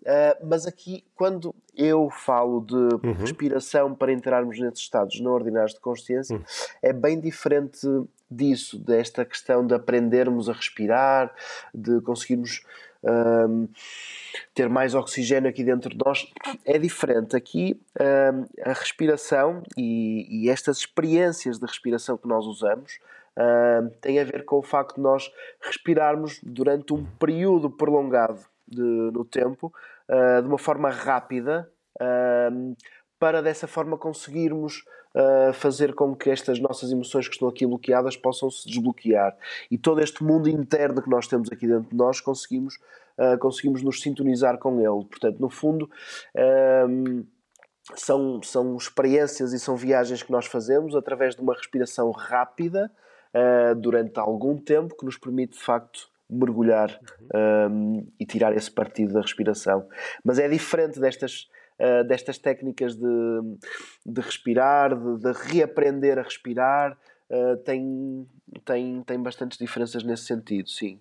mas 0.47 0.65
aqui, 0.65 1.03
quando 1.15 1.53
eu 1.75 2.09
falo 2.09 2.61
de 2.61 2.75
uhum. 2.75 3.13
respiração 3.19 3.93
para 3.93 4.13
entrarmos 4.13 4.57
nesses 4.59 4.79
estados 4.79 5.19
não 5.19 5.33
ordinários 5.33 5.73
de 5.73 5.79
consciência, 5.81 6.37
uhum. 6.37 6.43
é 6.81 6.93
bem 6.93 7.19
diferente 7.19 7.85
disso, 8.31 8.79
desta 8.79 9.25
questão 9.25 9.65
de 9.65 9.73
aprendermos 9.73 10.49
a 10.49 10.53
respirar, 10.53 11.33
de 11.73 11.99
conseguirmos 12.01 12.63
um, 13.03 13.67
ter 14.53 14.69
mais 14.69 14.93
oxigênio 14.95 15.49
aqui 15.49 15.63
dentro 15.63 15.89
de 15.89 15.97
nós 16.03 16.25
é 16.65 16.77
diferente. 16.77 17.35
Aqui 17.35 17.79
um, 17.99 18.69
a 18.69 18.73
respiração 18.73 19.63
e, 19.77 20.45
e, 20.45 20.49
estas 20.49 20.77
experiências 20.77 21.59
de 21.59 21.65
respiração 21.65 22.17
que 22.17 22.27
nós 22.27 22.45
usamos 22.45 22.99
um, 23.37 23.89
têm 24.01 24.19
a 24.19 24.23
ver 24.23 24.45
com 24.45 24.57
o 24.57 24.63
facto 24.63 24.95
de 24.95 25.01
nós 25.01 25.31
respirarmos 25.61 26.39
durante 26.43 26.93
um 26.93 27.05
período 27.19 27.69
prolongado 27.69 28.39
de, 28.67 28.81
no 28.81 29.23
tempo, 29.25 29.73
uh, 30.09 30.41
de 30.41 30.47
uma 30.47 30.57
forma 30.57 30.89
rápida, 30.89 31.69
para 33.17 33.41
dessa 33.41 33.67
forma 33.67 33.97
conseguirmos 33.97 34.83
uh, 35.15 35.53
fazer 35.53 35.93
com 35.93 36.15
que 36.15 36.29
estas 36.29 36.59
nossas 36.59 36.91
emoções 36.91 37.27
que 37.27 37.33
estão 37.33 37.47
aqui 37.47 37.65
bloqueadas 37.65 38.17
possam 38.17 38.51
se 38.51 38.67
desbloquear. 38.67 39.35
E 39.71 39.77
todo 39.77 40.01
este 40.01 40.23
mundo 40.23 40.49
interno 40.49 41.01
que 41.01 41.09
nós 41.09 41.27
temos 41.27 41.51
aqui 41.51 41.67
dentro 41.67 41.89
de 41.89 41.95
nós 41.95 42.19
conseguimos, 42.19 42.77
uh, 43.17 43.37
conseguimos 43.39 43.81
nos 43.81 44.01
sintonizar 44.01 44.57
com 44.57 44.79
ele. 44.79 45.05
Portanto, 45.09 45.39
no 45.39 45.49
fundo. 45.49 45.89
Um, 46.87 47.25
são, 47.93 48.41
são 48.41 48.75
experiências 48.75 49.53
e 49.53 49.59
são 49.59 49.75
viagens 49.75 50.23
que 50.23 50.31
nós 50.31 50.47
fazemos 50.47 50.95
através 50.95 51.35
de 51.35 51.41
uma 51.41 51.53
respiração 51.53 52.09
rápida 52.09 52.91
uh, 53.31 53.75
durante 53.75 54.19
algum 54.19 54.57
tempo 54.57 54.97
que 54.97 55.05
nos 55.05 55.19
permite 55.19 55.53
de 55.53 55.63
facto 55.63 56.09
mergulhar 56.27 56.99
um, 57.69 58.07
e 58.19 58.25
tirar 58.25 58.55
esse 58.55 58.71
partido 58.71 59.13
da 59.13 59.21
respiração. 59.21 59.87
Mas 60.23 60.39
é 60.39 60.49
diferente 60.49 60.99
destas 60.99 61.47
uh, 61.79 62.03
destas 62.03 62.37
técnicas 62.37 62.95
de, 62.95 63.41
de 64.05 64.21
respirar, 64.21 64.95
de, 64.95 65.19
de 65.19 65.31
reaprender 65.31 66.17
a 66.17 66.23
respirar, 66.23 66.97
uh, 67.29 67.57
tem, 67.57 68.27
tem, 68.63 69.03
tem 69.03 69.21
bastantes 69.21 69.57
diferenças 69.57 70.03
nesse 70.03 70.25
sentido, 70.25 70.69
sim. 70.69 70.99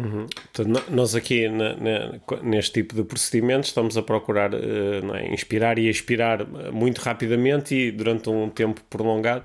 Uhum. 0.00 0.26
Portanto, 0.52 0.84
nós 0.90 1.14
aqui 1.14 1.48
na, 1.48 1.76
na, 1.76 2.20
neste 2.42 2.72
tipo 2.72 2.94
de 2.94 3.04
procedimentos 3.04 3.68
estamos 3.68 3.96
a 3.96 4.02
procurar 4.02 4.50
é, 4.54 5.32
inspirar 5.32 5.78
e 5.78 5.88
expirar 5.88 6.46
muito 6.72 6.98
rapidamente 6.98 7.74
e 7.74 7.90
durante 7.90 8.28
um 8.30 8.48
tempo 8.48 8.80
prolongado. 8.88 9.44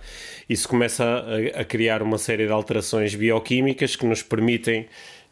Isso 0.49 0.67
começa 0.67 1.03
a, 1.03 1.61
a 1.61 1.65
criar 1.65 2.01
uma 2.01 2.17
série 2.17 2.45
de 2.45 2.51
alterações 2.51 3.13
bioquímicas 3.15 3.95
que 3.95 4.05
nos 4.05 4.23
permitem 4.23 4.87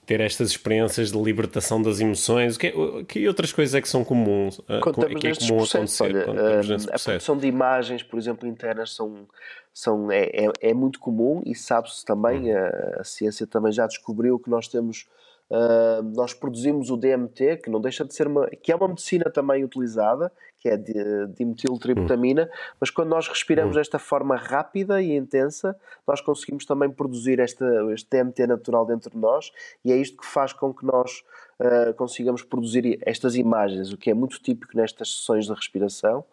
ter 0.05 0.19
estas 0.21 0.49
experiências 0.49 1.11
de 1.11 1.21
libertação 1.21 1.81
das 1.81 1.99
emoções? 1.99 2.57
Que, 2.57 2.73
que 3.07 3.27
outras 3.27 3.51
coisas 3.53 3.73
é 3.75 3.81
que 3.81 3.89
são 3.89 4.03
comuns? 4.03 4.59
Quando 4.81 5.05
é 5.05 5.15
que 5.15 5.27
é 5.27 5.35
comum 5.35 5.63
acontecer? 5.63 6.03
Olha, 6.03 6.61
a, 6.91 6.95
a 6.95 6.99
produção 6.99 7.37
de 7.37 7.47
imagens, 7.47 8.03
por 8.03 8.19
exemplo, 8.19 8.47
internas 8.47 8.93
são, 8.93 9.27
são, 9.73 10.11
é, 10.11 10.23
é, 10.23 10.51
é 10.61 10.73
muito 10.73 10.99
comum 10.99 11.41
e 11.45 11.55
sabe-se 11.55 12.03
também, 12.05 12.53
hum. 12.53 12.57
a, 12.57 13.01
a, 13.01 13.03
ciência 13.03 13.47
também 13.47 13.71
já 13.71 13.87
descobriu 13.87 14.39
que 14.39 14.49
nós 14.49 14.67
temos 14.67 15.05
Uh, 15.49 16.01
nós 16.15 16.33
produzimos 16.33 16.89
o 16.89 16.97
DMT, 16.97 17.57
que 17.57 17.69
não 17.69 17.79
deixa 17.79 18.03
de 18.03 18.15
ser 18.15 18.25
uma, 18.25 18.47
que 18.49 18.71
é 18.71 18.75
uma 18.75 18.87
medicina 18.87 19.25
também 19.25 19.63
utilizada, 19.63 20.31
que 20.63 20.69
é 20.69 20.77
de, 20.77 21.27
dimetiltriptamina, 21.35 22.43
hum. 22.43 22.75
mas 22.79 22.89
quando 22.89 23.09
nós 23.09 23.27
respiramos 23.27 23.75
hum. 23.75 23.79
desta 23.79 23.99
forma 23.99 24.37
rápida 24.37 25.01
e 25.01 25.13
intensa, 25.13 25.77
nós 26.07 26.21
conseguimos 26.21 26.65
também 26.65 26.89
produzir 26.89 27.37
esta, 27.41 27.65
este 27.91 28.09
DMT 28.09 28.47
natural 28.47 28.85
dentro 28.85 29.11
de 29.11 29.17
nós 29.17 29.51
e 29.83 29.91
é 29.91 29.97
isto 29.97 30.15
que 30.15 30.25
faz 30.25 30.53
com 30.53 30.73
que 30.73 30.85
nós 30.85 31.21
uh, 31.59 31.93
consigamos 31.95 32.43
produzir 32.43 32.97
estas 33.05 33.35
imagens, 33.35 33.91
o 33.91 33.97
que 33.97 34.09
é 34.09 34.13
muito 34.13 34.41
típico 34.41 34.77
nestas 34.77 35.17
sessões 35.17 35.47
de 35.47 35.53
respiração. 35.53 36.23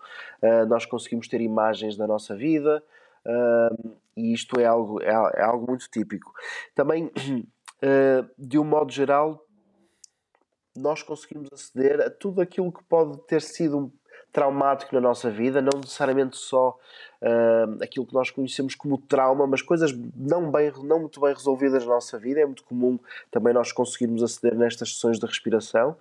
Uh, 0.40 0.64
nós 0.68 0.86
conseguimos 0.86 1.26
ter 1.26 1.40
imagens 1.40 1.96
da 1.96 2.06
nossa 2.06 2.36
vida 2.36 2.80
e 4.16 4.32
isto 4.32 4.58
é 4.58 4.64
algo, 4.64 5.02
é, 5.02 5.10
é 5.10 5.42
algo 5.42 5.66
muito 5.68 5.90
típico. 5.90 6.32
Também 6.74 7.06
uh, 7.06 8.30
de 8.38 8.58
um 8.60 8.64
modo 8.64 8.92
geral, 8.92 9.44
nós 10.76 11.02
conseguimos 11.02 11.48
aceder 11.52 12.00
a 12.00 12.08
tudo 12.08 12.40
aquilo 12.40 12.72
que 12.72 12.82
pode 12.84 13.18
ter 13.26 13.42
sido 13.42 13.92
traumático 14.32 14.94
na 14.94 15.00
nossa 15.00 15.30
vida, 15.30 15.60
não 15.60 15.80
necessariamente 15.80 16.36
só 16.36 16.78
uh, 17.20 17.82
aquilo 17.82 18.06
que 18.06 18.14
nós 18.14 18.30
conhecemos 18.30 18.74
como 18.74 18.98
trauma, 18.98 19.46
mas 19.46 19.62
coisas 19.62 19.92
não, 20.16 20.50
bem, 20.50 20.72
não 20.84 21.00
muito 21.00 21.20
bem 21.20 21.32
resolvidas 21.34 21.84
na 21.84 21.94
nossa 21.94 22.18
vida. 22.18 22.40
É 22.40 22.46
muito 22.46 22.64
comum 22.64 22.98
também 23.30 23.52
nós 23.52 23.72
conseguirmos 23.72 24.22
aceder 24.22 24.56
nestas 24.56 24.94
sessões 24.94 25.18
de 25.18 25.26
respiração. 25.26 25.96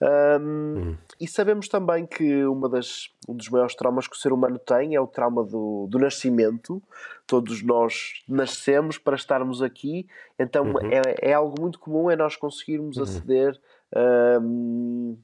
Um, 0.00 0.96
E 1.20 1.26
sabemos 1.26 1.68
também 1.68 2.06
que 2.06 2.44
uma 2.44 2.68
das, 2.68 3.10
um 3.28 3.34
dos 3.34 3.48
maiores 3.48 3.74
traumas 3.74 4.06
que 4.06 4.14
o 4.14 4.18
ser 4.18 4.32
humano 4.32 4.58
tem 4.58 4.94
é 4.94 5.00
o 5.00 5.06
trauma 5.06 5.44
do, 5.44 5.86
do 5.88 5.98
nascimento. 5.98 6.82
Todos 7.26 7.62
nós 7.62 8.22
nascemos 8.28 8.98
para 8.98 9.16
estarmos 9.16 9.62
aqui, 9.62 10.06
então 10.38 10.72
uhum. 10.72 10.92
é, 10.92 11.30
é, 11.30 11.32
algo 11.34 11.60
muito 11.60 11.78
comum 11.78 12.10
é 12.10 12.16
nós 12.16 12.36
conseguirmos 12.36 12.96
uhum. 12.96 13.02
aceder. 13.02 13.60
Um, 14.40 15.16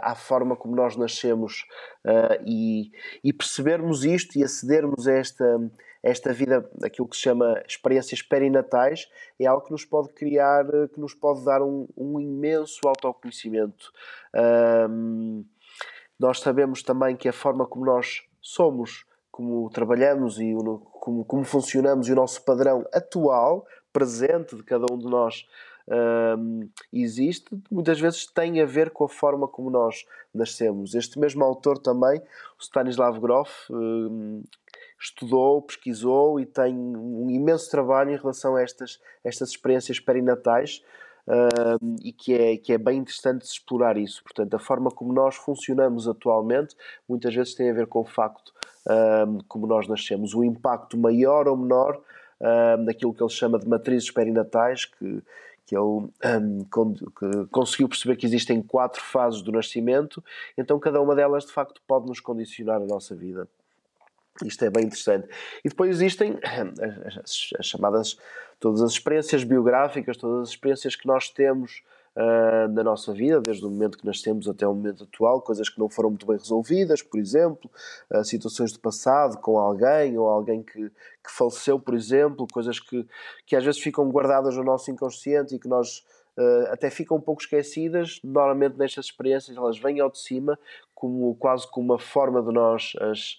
à 0.00 0.14
forma 0.14 0.56
como 0.56 0.76
nós 0.76 0.96
nascemos 0.96 1.64
uh, 2.04 2.42
e, 2.44 2.90
e, 3.22 3.32
percebermos 3.32 4.04
isto 4.04 4.38
e 4.38 4.44
acedermos 4.44 5.06
a 5.06 5.12
esta, 5.12 5.70
esta 6.02 6.32
vida, 6.32 6.68
aquilo 6.82 7.08
que 7.08 7.16
se 7.16 7.22
chama 7.22 7.62
experiências 7.66 8.22
perinatais, 8.22 9.08
é 9.38 9.46
algo 9.46 9.64
que 9.64 9.72
nos 9.72 9.84
pode 9.84 10.10
criar, 10.10 10.64
que 10.92 11.00
nos 11.00 11.14
pode 11.14 11.44
dar 11.44 11.62
um, 11.62 11.88
um 11.96 12.20
imenso 12.20 12.80
autoconhecimento. 12.86 13.92
nós 16.18 16.40
sabemos 16.40 16.82
também 16.82 17.16
que 17.16 17.28
a 17.28 17.32
forma 17.32 17.66
como 17.66 17.84
nós 17.84 18.22
somos, 18.40 19.04
como 19.30 19.68
trabalhamos 19.70 20.38
e 20.38 20.54
como, 21.00 21.24
como 21.24 21.44
funcionamos 21.44 22.08
e 22.08 22.12
o 22.12 22.16
nosso 22.16 22.42
padrão 22.44 22.84
atual, 22.92 23.66
presente 23.92 24.56
de 24.56 24.62
cada 24.62 24.86
um 24.92 24.98
de 24.98 25.06
nós 25.06 25.46
existe, 26.92 27.46
muitas 27.70 28.00
vezes 28.00 28.26
tem 28.26 28.60
a 28.60 28.66
ver 28.66 28.90
com 28.90 29.04
a 29.04 29.08
forma 29.08 29.46
como 29.46 29.70
nós 29.70 30.04
nascemos. 30.34 30.94
Este 30.94 31.18
mesmo 31.18 31.44
autor 31.44 31.78
também, 31.78 32.20
Stanislav 32.60 33.18
Grof, 33.20 33.50
estudou, 35.00 35.62
pesquisou 35.62 36.40
e 36.40 36.46
tem 36.46 36.74
um 36.74 37.30
imenso 37.30 37.70
trabalho 37.70 38.10
em 38.10 38.16
relação 38.16 38.56
a 38.56 38.62
estas, 38.62 39.00
estas 39.22 39.50
experiências 39.50 40.00
perinatais. 40.00 40.82
Um, 41.28 41.96
e 42.04 42.12
que 42.12 42.34
é, 42.34 42.56
que 42.56 42.72
é 42.72 42.78
bem 42.78 42.98
interessante 42.98 43.42
explorar 43.42 43.96
isso. 43.96 44.22
Portanto, 44.22 44.54
a 44.54 44.60
forma 44.60 44.92
como 44.92 45.12
nós 45.12 45.34
funcionamos 45.34 46.06
atualmente 46.06 46.76
muitas 47.08 47.34
vezes 47.34 47.52
tem 47.52 47.68
a 47.68 47.72
ver 47.72 47.88
com 47.88 47.98
o 47.98 48.04
facto 48.04 48.52
um, 49.26 49.38
como 49.48 49.66
nós 49.66 49.88
nascemos. 49.88 50.34
O 50.34 50.44
impacto 50.44 50.96
maior 50.96 51.48
ou 51.48 51.56
menor 51.56 52.00
um, 52.40 52.84
daquilo 52.84 53.12
que 53.12 53.22
ele 53.22 53.30
chama 53.30 53.58
de 53.58 53.66
matrizes 53.68 54.10
perinatais, 54.10 54.84
que, 54.84 55.22
que 55.66 55.74
ele 55.74 55.82
um, 55.82 56.10
que 56.94 57.46
conseguiu 57.50 57.88
perceber 57.88 58.16
que 58.16 58.24
existem 58.24 58.62
quatro 58.62 59.02
fases 59.02 59.42
do 59.42 59.50
nascimento, 59.50 60.22
então 60.56 60.78
cada 60.78 61.00
uma 61.02 61.14
delas 61.14 61.44
de 61.44 61.52
facto 61.52 61.82
pode 61.86 62.06
nos 62.06 62.20
condicionar 62.20 62.80
a 62.80 62.86
nossa 62.86 63.14
vida. 63.14 63.48
Isto 64.44 64.64
é 64.64 64.70
bem 64.70 64.84
interessante. 64.84 65.28
E 65.64 65.68
depois 65.68 65.90
existem 65.90 66.38
as, 67.22 67.50
as 67.58 67.66
chamadas, 67.66 68.18
todas 68.60 68.82
as 68.82 68.92
experiências 68.92 69.42
biográficas, 69.42 70.16
todas 70.16 70.42
as 70.42 70.48
experiências 70.50 70.94
que 70.94 71.06
nós 71.06 71.28
temos 71.28 71.82
uh, 72.16 72.68
na 72.72 72.82
nossa 72.82 73.12
vida, 73.12 73.40
desde 73.40 73.64
o 73.64 73.70
momento 73.70 73.98
que 73.98 74.06
nascemos 74.06 74.48
até 74.48 74.66
o 74.66 74.74
momento 74.74 75.04
atual, 75.04 75.40
coisas 75.42 75.68
que 75.68 75.78
não 75.78 75.88
foram 75.88 76.10
muito 76.10 76.26
bem 76.26 76.36
resolvidas, 76.36 77.02
por 77.02 77.20
exemplo, 77.20 77.70
uh, 78.12 78.24
situações 78.24 78.72
do 78.72 78.80
passado 78.80 79.38
com 79.38 79.58
alguém 79.58 80.16
ou 80.18 80.28
alguém 80.28 80.62
que, 80.62 80.88
que 80.88 81.30
faleceu, 81.30 81.78
por 81.78 81.94
exemplo, 81.94 82.46
coisas 82.50 82.80
que, 82.80 83.06
que 83.44 83.54
às 83.54 83.64
vezes 83.64 83.80
ficam 83.80 84.08
guardadas 84.10 84.56
no 84.56 84.64
nosso 84.64 84.90
inconsciente 84.90 85.54
e 85.54 85.58
que 85.58 85.68
nós 85.68 86.04
uh, 86.38 86.72
até 86.72 86.90
ficam 86.90 87.18
um 87.18 87.20
pouco 87.20 87.42
esquecidas. 87.42 88.18
Normalmente 88.24 88.78
nestas 88.78 89.06
experiências 89.06 89.56
elas 89.56 89.78
vêm 89.78 90.00
ao 90.00 90.10
de 90.10 90.18
cima 90.18 90.58
como 90.94 91.34
quase 91.36 91.70
como 91.70 91.92
uma 91.92 91.98
forma 91.98 92.42
de 92.42 92.52
nós 92.52 92.92
as 93.00 93.38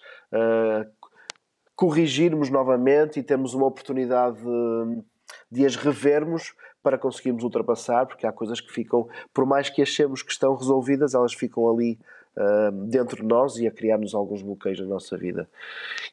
corrigirmos 1.76 2.50
novamente 2.50 3.20
e 3.20 3.24
temos 3.24 3.54
uma 3.54 3.68
oportunidade 3.68 4.38
de, 4.42 5.04
de 5.52 5.66
as 5.66 5.76
revermos 5.76 6.54
para 6.88 6.98
conseguirmos 6.98 7.44
ultrapassar, 7.44 8.06
porque 8.06 8.26
há 8.26 8.32
coisas 8.32 8.62
que 8.62 8.72
ficam, 8.72 9.10
por 9.34 9.46
mais 9.46 9.70
que 9.70 9.82
achemos 9.82 10.24
que 10.24 10.32
estão 10.32 10.56
resolvidas, 10.56 11.14
elas 11.14 11.34
ficam 11.34 11.70
ali 11.70 12.00
uh, 12.38 12.72
dentro 12.86 13.18
de 13.18 13.28
nós 13.28 13.58
e 13.58 13.68
a 13.68 13.72
criar-nos 13.72 14.16
alguns 14.16 14.42
bloqueios 14.42 14.80
na 14.80 14.86
nossa 14.86 15.18
vida. 15.18 15.50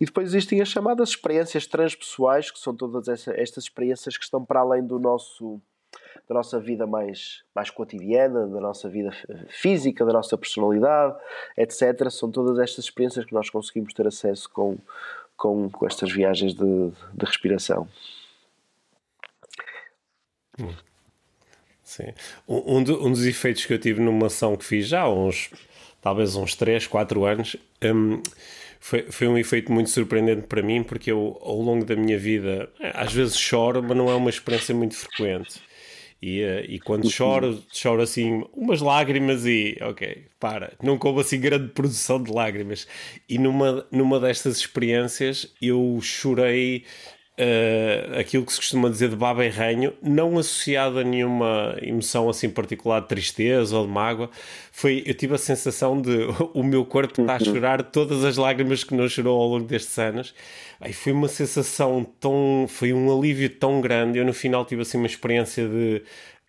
E 0.00 0.04
depois 0.04 0.26
existem 0.26 0.60
as 0.60 0.66
chamadas 0.66 1.10
experiências 1.10 1.64
transpessoais, 1.68 2.50
que 2.50 2.58
são 2.58 2.74
todas 2.74 3.06
essa, 3.06 3.32
estas 3.40 3.62
experiências 3.62 4.18
que 4.18 4.24
estão 4.24 4.44
para 4.44 4.58
além 4.58 4.84
do 4.84 4.98
nosso 4.98 5.60
da 6.28 6.34
nossa 6.34 6.58
vida 6.58 6.88
mais, 6.88 7.44
mais 7.54 7.70
cotidiana, 7.70 8.48
da 8.48 8.60
nossa 8.60 8.88
vida 8.88 9.12
física, 9.46 10.04
da 10.04 10.12
nossa 10.12 10.37
personalidade, 10.37 11.14
etc. 11.56 12.10
São 12.10 12.32
todas 12.32 12.58
estas 12.58 12.87
experiências 12.87 13.24
que 13.24 13.32
nós 13.32 13.48
conseguimos 13.48 13.94
ter 13.94 14.08
acesso 14.08 14.50
com, 14.50 14.76
com, 15.37 15.70
com 15.70 15.87
estas 15.87 16.10
viagens 16.10 16.52
de, 16.52 16.90
de 17.14 17.24
respiração. 17.24 17.87
Sim. 21.83 22.12
Um, 22.49 22.79
um, 22.79 22.83
dos 22.83 23.27
efeitos 23.27 23.67
que 23.67 23.73
eu 23.73 23.79
tive 23.79 24.01
numa 24.01 24.27
ação 24.27 24.57
que 24.57 24.64
fiz 24.64 24.88
já 24.88 25.03
há 25.03 25.12
uns, 25.12 25.51
talvez 26.01 26.35
uns 26.35 26.55
3, 26.55 26.87
4 26.87 27.25
anos, 27.25 27.57
um, 27.83 28.23
foi, 28.81 29.11
foi 29.11 29.29
um 29.29 29.38
efeito 29.38 29.71
muito 29.71 29.90
surpreendente 29.90 30.47
para 30.47 30.62
mim, 30.62 30.83
porque 30.83 31.12
eu, 31.12 31.38
ao 31.43 31.61
longo 31.61 31.85
da 31.85 31.95
minha 31.95 32.19
vida, 32.19 32.71
às 32.95 33.12
vezes 33.12 33.38
choro, 33.38 33.83
mas 33.83 33.97
não 33.97 34.11
é 34.11 34.14
uma 34.14 34.31
experiência 34.31 34.75
muito 34.75 34.97
frequente. 34.97 35.61
E, 36.21 36.40
eh, 36.40 36.64
e 36.69 36.81
quando 36.81 37.11
choro, 37.11 37.62
choro 37.71 38.01
assim 38.01 38.45
umas 38.55 38.81
lágrimas 38.81 39.45
e 39.45 39.77
ok, 39.83 40.25
para, 40.40 40.73
não 40.83 40.97
coube 40.97 41.21
assim 41.21 41.38
grande 41.38 41.69
produção 41.69 42.23
de 42.23 42.33
lágrimas. 42.33 42.87
E 43.29 43.38
numa, 43.38 43.87
numa 43.90 44.19
destas 44.19 44.57
experiências 44.57 45.53
eu 45.61 45.99
chorei 46.01 46.85
uh, 47.38 48.18
aquilo 48.18 48.44
que 48.44 48.53
se 48.53 48.59
costuma 48.59 48.88
dizer 48.88 49.09
de 49.09 49.16
baba 49.16 49.44
e 49.44 49.49
ranho, 49.49 49.92
não 50.03 50.38
associado 50.38 50.99
a 50.99 51.05
nenhuma 51.05 51.77
emoção 51.83 52.29
assim 52.29 52.49
particular 52.49 53.01
de 53.01 53.09
tristeza 53.09 53.77
ou 53.77 53.87
de 53.87 53.92
mágoa, 53.92 54.31
foi, 54.73 55.03
eu 55.07 55.14
tive 55.14 55.35
a 55.35 55.38
sensação 55.38 56.01
de 56.01 56.27
o 56.55 56.62
meu 56.62 56.85
corpo 56.85 57.20
está 57.20 57.35
a 57.35 57.38
uhum. 57.38 57.44
chorar 57.44 57.83
todas 57.83 58.25
as 58.25 58.37
lágrimas 58.37 58.85
que 58.85 58.94
não 58.94 59.09
chorou 59.09 59.40
ao 59.40 59.49
longo 59.49 59.66
destes 59.66 59.99
anos. 59.99 60.35
Aí 60.81 60.92
foi 60.92 61.12
uma 61.12 61.29
sensação 61.29 62.05
tão, 62.20 62.66
foi 62.68 62.92
um 62.92 63.16
alívio 63.16 63.49
tão 63.49 63.81
grande. 63.81 64.18
Eu 64.18 64.25
no 64.25 64.35
final 64.35 64.64
tive 64.64 64.83
assim 64.83 64.99
uma 64.99 65.07
experiência 65.07 65.66
de 65.66 66.03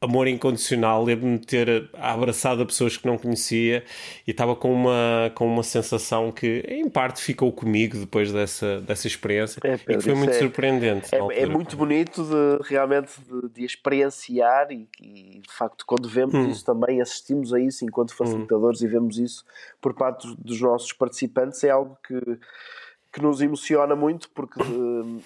amor 0.06 0.28
incondicional, 0.28 1.04
lembro-me 1.04 1.38
de 1.38 1.46
ter 1.46 1.90
abraçado 1.94 2.62
a 2.62 2.66
pessoas 2.66 2.98
que 2.98 3.06
não 3.06 3.18
conhecia 3.18 3.84
e 4.26 4.32
estava 4.32 4.56
com 4.56 4.74
uma, 4.74 5.32
com 5.36 5.46
uma 5.46 5.64
sensação 5.64 6.32
que, 6.32 6.64
em 6.68 6.90
parte, 6.90 7.22
ficou 7.22 7.52
comigo 7.52 7.98
depois 7.98 8.32
dessa, 8.32 8.82
dessa 8.82 9.08
experiência 9.08 9.60
é, 9.64 9.78
Pedro, 9.78 9.94
e 9.94 9.98
que 9.98 10.04
foi 10.04 10.16
muito 10.16 10.34
é, 10.34 10.40
surpreendente. 10.40 11.14
É, 11.14 11.42
é, 11.42 11.46
muito 11.46 11.76
bonito 11.76 12.24
de, 12.24 12.70
realmente 12.70 13.12
de, 13.22 13.50
de 13.50 13.66
experienciar 13.66 14.72
e, 14.72 14.88
e, 15.02 15.42
de 15.42 15.54
facto, 15.54 15.86
quando 15.86 16.08
vemos 16.08 16.34
hum. 16.34 16.50
isso 16.50 16.64
também, 16.64 17.02
assistimos 17.02 17.54
a 17.54 17.60
isso 17.60 17.84
enquanto 17.84 18.12
hum. 18.12 18.16
facilitadores 18.18 18.82
hum. 18.82 18.86
e 18.86 18.88
vemos 18.88 19.18
isso 19.18 19.46
por 19.82 19.94
parte 19.94 20.28
dos 20.38 20.62
nossos 20.62 20.94
participantes, 20.94 21.64
é 21.64 21.70
algo 21.70 21.98
que 22.08 22.40
que 23.16 23.22
nos 23.22 23.40
emociona 23.40 23.96
muito 23.96 24.30
porque 24.32 24.60
uhum. 24.62 25.22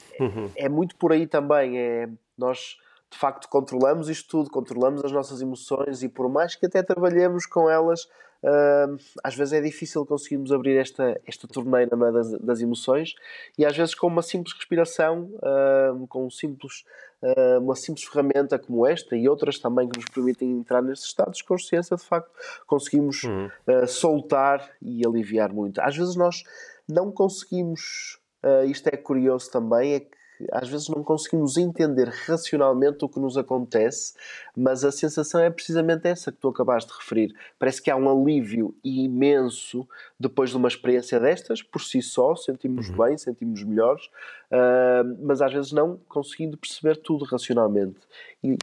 é, 0.56 0.66
é 0.66 0.70
muito 0.70 0.96
por 0.96 1.12
aí 1.12 1.26
também 1.26 1.80
é 1.80 2.08
nós 2.38 2.78
de 3.12 3.18
facto 3.18 3.50
controlamos 3.50 4.08
isto 4.10 4.30
tudo, 4.30 4.50
controlamos 4.50 5.04
as 5.04 5.12
nossas 5.12 5.42
emoções 5.42 6.04
e 6.04 6.10
por 6.10 6.30
mais 6.30 6.56
que 6.56 6.66
até 6.66 6.84
trabalhemos 6.84 7.46
com 7.46 7.70
elas, 7.70 8.04
uh, 8.44 8.98
às 9.24 9.36
vezes 9.36 9.54
é 9.54 9.62
difícil 9.62 10.06
conseguirmos 10.06 10.52
abrir 10.52 10.78
esta, 10.78 11.20
esta 11.26 11.48
torneira 11.48 11.90
é, 11.96 12.12
das, 12.12 12.32
das, 12.40 12.62
emoções 12.62 13.16
e 13.58 13.66
às 13.66 13.76
vezes 13.76 13.96
com 13.96 14.08
uma 14.08 14.22
simples 14.22 14.54
respiração, 14.56 15.32
uh, 15.38 16.08
com 16.08 16.28
um 16.28 16.30
simples, 16.30 16.86
uh, 17.24 17.60
uma 17.60 17.76
simples 17.76 18.06
ferramenta 18.06 18.60
como 18.60 18.86
esta 18.86 19.16
e 19.16 19.28
outras 19.28 19.58
também 19.58 19.90
que 19.90 19.98
nos 19.98 20.10
permitem 20.10 20.52
entrar 20.52 20.84
nestes 20.84 21.08
estados 21.08 21.40
de 21.40 21.44
consciência, 21.44 21.98
de 21.98 22.04
facto, 22.04 22.30
conseguimos 22.68 23.24
uhum. 23.24 23.50
soltar 23.88 24.70
e 24.80 25.06
aliviar 25.06 25.52
muito. 25.52 25.82
Às 25.82 25.98
vezes 25.98 26.16
nós 26.16 26.44
não 26.88 27.12
conseguimos, 27.12 28.20
isto 28.68 28.88
é 28.88 28.98
curioso 28.98 29.52
também, 29.52 29.94
é 29.94 30.00
que 30.00 30.19
às 30.52 30.70
vezes 30.70 30.88
não 30.90 31.04
conseguimos 31.04 31.58
entender 31.58 32.08
racionalmente 32.08 33.04
o 33.04 33.10
que 33.10 33.20
nos 33.20 33.38
acontece, 33.38 34.14
mas 34.56 34.84
a 34.84 34.92
sensação 34.92 35.42
é 35.42 35.50
precisamente 35.50 36.08
essa 36.08 36.32
que 36.32 36.38
tu 36.38 36.48
acabaste 36.48 36.92
de 36.92 36.98
referir. 36.98 37.36
Parece 37.58 37.82
que 37.82 37.92
há 37.92 37.96
um 37.96 38.10
alívio 38.10 38.76
imenso 38.84 39.88
depois 40.20 40.52
de 40.52 40.58
uma 40.58 40.68
experiência 40.68 41.20
destas, 41.20 41.62
por 41.62 41.82
si 41.82 42.02
só, 42.02 42.36
sentimos 42.36 42.90
uhum. 42.90 42.98
bem, 42.98 43.18
sentimos 43.18 43.64
melhores, 43.64 44.06
uh, 44.06 45.18
mas 45.22 45.42
às 45.42 45.54
vezes 45.54 45.72
não 45.72 45.98
conseguindo 46.08 46.58
perceber 46.58 46.98
tudo 46.98 47.26
racionalmente. 47.26 48.00
E, 48.44 48.58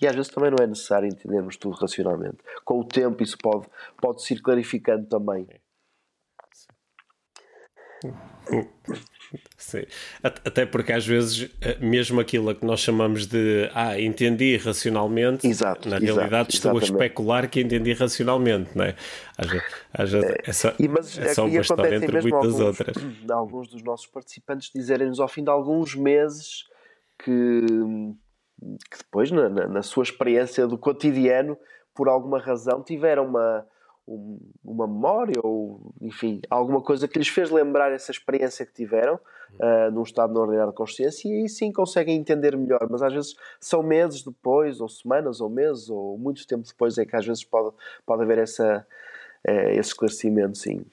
e 0.00 0.06
às 0.06 0.14
vezes 0.14 0.30
também 0.30 0.50
não 0.50 0.62
é 0.62 0.66
necessário 0.66 1.08
entendermos 1.08 1.56
tudo 1.56 1.74
racionalmente. 1.76 2.38
Com 2.64 2.80
o 2.80 2.84
tempo 2.84 3.22
isso 3.22 3.36
pode, 3.38 3.66
pode 4.00 4.22
se 4.22 4.34
ir 4.34 4.40
clarificando 4.40 5.06
também. 5.06 5.46
Sim. 9.56 9.82
Até 10.22 10.64
porque 10.64 10.92
às 10.92 11.04
vezes, 11.04 11.50
eh, 11.60 11.76
mesmo 11.80 12.20
aquilo 12.20 12.54
que 12.54 12.64
nós 12.64 12.80
chamamos 12.80 13.26
de 13.26 13.68
ah, 13.74 14.00
entendi 14.00 14.56
racionalmente, 14.56 15.46
exato, 15.46 15.88
na 15.88 15.96
exato, 15.96 16.14
realidade 16.14 16.54
estou 16.54 16.72
exatamente. 16.72 16.92
a 16.92 16.94
especular 16.94 17.50
que 17.50 17.60
entendi 17.60 17.92
racionalmente, 17.92 18.70
não 18.76 18.84
é? 18.84 18.94
Às 19.36 19.48
às 19.92 20.12
vezes 20.12 20.36
é, 20.44 20.52
só, 20.52 20.72
e, 20.78 20.88
mas, 20.88 21.18
é 21.18 21.34
só 21.34 21.46
uma 21.46 21.60
história 21.60 21.96
entre 21.96 22.20
muitas 22.20 22.60
alguns, 22.60 22.60
outras. 22.60 22.96
Alguns 23.28 23.68
dos 23.68 23.82
nossos 23.82 24.06
participantes 24.06 24.70
dizerem-nos 24.74 25.18
ao 25.18 25.28
fim 25.28 25.42
de 25.42 25.50
alguns 25.50 25.94
meses 25.94 26.64
que, 27.18 27.66
que 28.90 28.98
depois, 28.98 29.30
na, 29.30 29.48
na, 29.48 29.66
na 29.66 29.82
sua 29.82 30.04
experiência 30.04 30.66
do 30.66 30.78
cotidiano, 30.78 31.58
por 31.94 32.08
alguma 32.08 32.38
razão, 32.38 32.82
tiveram 32.82 33.26
uma 33.26 33.66
um, 34.06 34.38
uma 34.64 34.86
memória 34.86 35.40
ou, 35.42 35.92
enfim, 36.00 36.40
alguma 36.48 36.80
coisa 36.80 37.08
que 37.08 37.18
lhes 37.18 37.28
fez 37.28 37.50
lembrar 37.50 37.92
essa 37.92 38.10
experiência 38.10 38.64
que 38.64 38.72
tiveram 38.72 39.14
uh, 39.14 39.90
num 39.92 40.02
estado 40.02 40.32
não 40.32 40.42
ordinário 40.42 40.70
de 40.70 40.76
consciência 40.76 41.28
e 41.28 41.42
aí 41.42 41.48
sim 41.48 41.72
conseguem 41.72 42.16
entender 42.16 42.56
melhor, 42.56 42.86
mas 42.90 43.02
às 43.02 43.12
vezes 43.12 43.34
são 43.60 43.82
meses 43.82 44.22
depois, 44.22 44.80
ou 44.80 44.88
semanas, 44.88 45.40
ou 45.40 45.50
meses, 45.50 45.88
ou 45.90 46.16
muito 46.16 46.46
tempo 46.46 46.66
depois 46.66 46.96
é 46.98 47.04
que 47.04 47.16
às 47.16 47.26
vezes 47.26 47.44
pode, 47.44 47.74
pode 48.04 48.22
haver 48.22 48.38
essa, 48.38 48.86
uh, 49.48 49.70
esse 49.70 49.90
esclarecimento, 49.90 50.56
sim. 50.56 50.84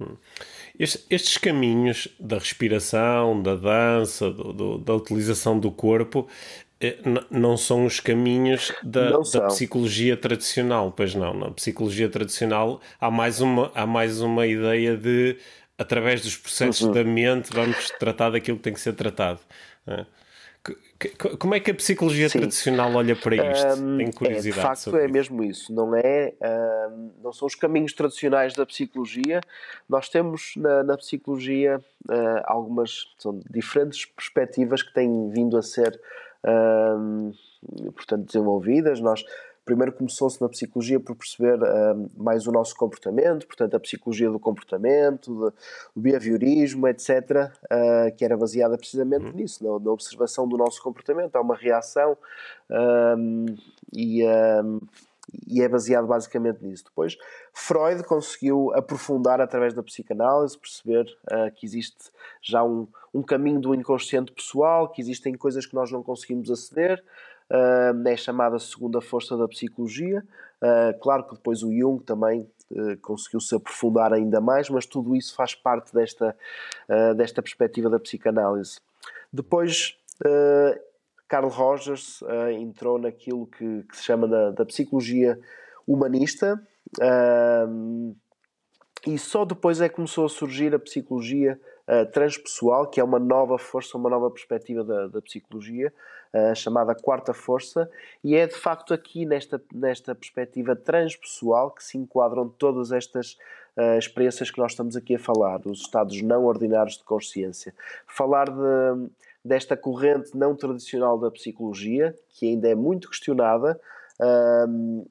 Hum. 0.00 0.16
Estes 0.78 1.36
caminhos 1.36 2.08
da 2.18 2.38
respiração, 2.38 3.42
da 3.42 3.54
dança, 3.54 4.30
do, 4.30 4.52
do, 4.52 4.78
da 4.78 4.94
utilização 4.94 5.58
do 5.58 5.70
corpo, 5.70 6.26
não 7.30 7.56
são 7.56 7.84
os 7.84 8.00
caminhos 8.00 8.72
da, 8.82 9.10
da, 9.10 9.46
psicologia 9.48 10.16
tradicional, 10.16 10.90
pois 10.90 11.14
não. 11.14 11.34
Na 11.34 11.50
psicologia 11.50 12.08
tradicional 12.08 12.80
há 12.98 13.10
mais 13.10 13.40
uma, 13.40 13.70
há 13.74 13.86
mais 13.86 14.22
uma 14.22 14.46
ideia 14.46 14.96
de, 14.96 15.36
através 15.76 16.22
dos 16.22 16.36
processos 16.36 16.82
uhum. 16.82 16.92
da 16.92 17.04
mente, 17.04 17.52
vamos 17.52 17.90
tratar 17.98 18.30
daquilo 18.30 18.56
que 18.56 18.62
tem 18.62 18.72
que 18.72 18.80
ser 18.80 18.94
tratado. 18.94 19.40
É. 19.86 20.06
Como 21.38 21.54
é 21.54 21.60
que 21.60 21.70
a 21.70 21.74
psicologia 21.74 22.28
Sim. 22.28 22.40
tradicional 22.40 22.94
olha 22.94 23.16
para 23.16 23.34
isto? 23.50 23.80
Um, 23.80 23.96
Tenho 23.96 24.12
curiosidade. 24.12 24.60
É, 24.60 24.62
de 24.62 24.68
facto, 24.68 24.96
é 24.96 25.08
mesmo 25.08 25.42
isso. 25.42 25.72
Não, 25.72 25.96
é, 25.96 26.34
um, 26.90 27.10
não 27.22 27.32
são 27.32 27.46
os 27.46 27.54
caminhos 27.54 27.94
tradicionais 27.94 28.54
da 28.54 28.66
psicologia. 28.66 29.40
Nós 29.88 30.10
temos 30.10 30.52
na, 30.56 30.82
na 30.82 30.98
psicologia 30.98 31.80
uh, 32.06 32.42
algumas 32.44 33.06
são 33.18 33.40
diferentes 33.50 34.04
perspectivas 34.04 34.82
que 34.82 34.92
têm 34.92 35.30
vindo 35.30 35.56
a 35.56 35.62
ser 35.62 35.98
portanto, 37.94 38.26
desenvolvidas. 38.26 39.00
Nós 39.00 39.24
primeiro 39.64 39.92
começou-se 39.92 40.40
na 40.40 40.48
psicologia 40.48 40.98
por 40.98 41.14
perceber 41.14 41.58
mais 42.16 42.46
o 42.46 42.52
nosso 42.52 42.74
comportamento, 42.74 43.46
portanto, 43.46 43.76
a 43.76 43.80
psicologia 43.80 44.28
do 44.28 44.40
comportamento, 44.40 45.52
o 45.94 46.00
behaviorismo, 46.00 46.88
etc., 46.88 47.10
uh, 47.10 47.50
ah, 47.70 48.10
que 48.10 48.24
era 48.24 48.36
baseada 48.36 48.76
precisamente 48.76 49.26
uhum. 49.26 49.32
nisso, 49.32 49.62
na, 49.62 49.78
na, 49.78 49.90
observação 49.92 50.48
do 50.48 50.56
nosso 50.56 50.82
comportamento. 50.82 51.36
Há 51.36 51.40
uma 51.40 51.54
reação 51.54 52.16
um, 53.16 53.46
e. 53.92 54.24
Um, 54.26 54.80
e 55.46 55.62
é 55.62 55.68
baseado 55.68 56.06
basicamente 56.06 56.64
nisso. 56.64 56.84
Depois, 56.84 57.16
Freud 57.52 58.02
conseguiu 58.04 58.72
aprofundar 58.74 59.40
através 59.40 59.74
da 59.74 59.82
psicanálise, 59.82 60.58
perceber 60.58 61.04
uh, 61.24 61.50
que 61.54 61.66
existe 61.66 62.10
já 62.42 62.62
um, 62.62 62.86
um 63.12 63.22
caminho 63.22 63.60
do 63.60 63.74
inconsciente 63.74 64.32
pessoal, 64.32 64.88
que 64.88 65.00
existem 65.00 65.34
coisas 65.34 65.66
que 65.66 65.74
nós 65.74 65.90
não 65.90 66.02
conseguimos 66.02 66.50
aceder, 66.50 67.02
uh, 67.50 68.08
é 68.08 68.16
chamada 68.16 68.58
segunda 68.58 69.00
força 69.00 69.36
da 69.36 69.48
psicologia. 69.48 70.24
Uh, 70.62 70.98
claro 71.00 71.24
que 71.24 71.34
depois 71.34 71.62
o 71.62 71.72
Jung 71.72 72.02
também 72.02 72.48
uh, 72.70 72.96
conseguiu 73.02 73.40
se 73.40 73.54
aprofundar 73.54 74.12
ainda 74.12 74.40
mais, 74.40 74.70
mas 74.70 74.86
tudo 74.86 75.16
isso 75.16 75.34
faz 75.34 75.54
parte 75.54 75.92
desta, 75.92 76.36
desta 77.16 77.42
perspectiva 77.42 77.90
da 77.90 77.98
psicanálise. 77.98 78.80
Depois, 79.32 79.96
Carl 81.30 81.48
Rogers 81.48 82.20
uh, 82.22 82.50
entrou 82.50 82.98
naquilo 82.98 83.46
que, 83.46 83.84
que, 83.84 83.96
se 83.96 84.02
chama 84.02 84.26
da, 84.26 84.50
da 84.50 84.66
psicologia 84.66 85.38
humanista 85.86 86.60
uh, 86.98 88.16
e 89.06 89.16
só 89.16 89.44
depois 89.44 89.80
é 89.80 89.88
que 89.88 89.94
começou 89.94 90.26
a 90.26 90.28
surgir 90.28 90.74
a 90.74 90.78
psicologia 90.78 91.58
uh, 91.86 92.04
transpessoal, 92.10 92.90
que 92.90 92.98
é 92.98 93.04
uma 93.04 93.20
nova 93.20 93.56
força, 93.58 93.96
uma 93.96 94.10
nova 94.10 94.28
perspectiva 94.28 94.82
da, 94.82 95.06
da 95.06 95.22
psicologia, 95.22 95.94
chamada 96.54 96.94
quarta 96.94 97.34
força, 97.34 97.90
e 98.22 98.36
é 98.36 98.46
de 98.46 98.54
facto 98.54 98.94
aqui 98.94 99.26
nesta, 99.26 99.60
nesta 99.74 100.14
perspectiva 100.14 100.76
transpessoal 100.76 101.72
que 101.72 101.82
se 101.82 101.98
enquadram 101.98 102.48
todas 102.48 102.92
estas 102.92 103.36
experiências 103.98 104.48
que 104.48 104.60
nós 104.60 104.70
estamos 104.70 104.94
aqui 104.94 105.16
a 105.16 105.18
falar, 105.18 105.60
os 105.66 105.80
estados 105.80 106.22
não 106.22 106.44
ordinários 106.44 106.98
de 106.98 107.02
consciência. 107.02 107.74
Falar 108.06 108.48
de 108.48 109.10
desta 109.44 109.76
corrente 109.76 110.36
não 110.36 110.54
tradicional 110.54 111.18
da 111.18 111.30
psicologia, 111.30 112.14
que 112.28 112.46
ainda 112.46 112.68
é 112.68 112.74
muito 112.74 113.08
questionada, 113.08 113.80
um, 114.68 115.06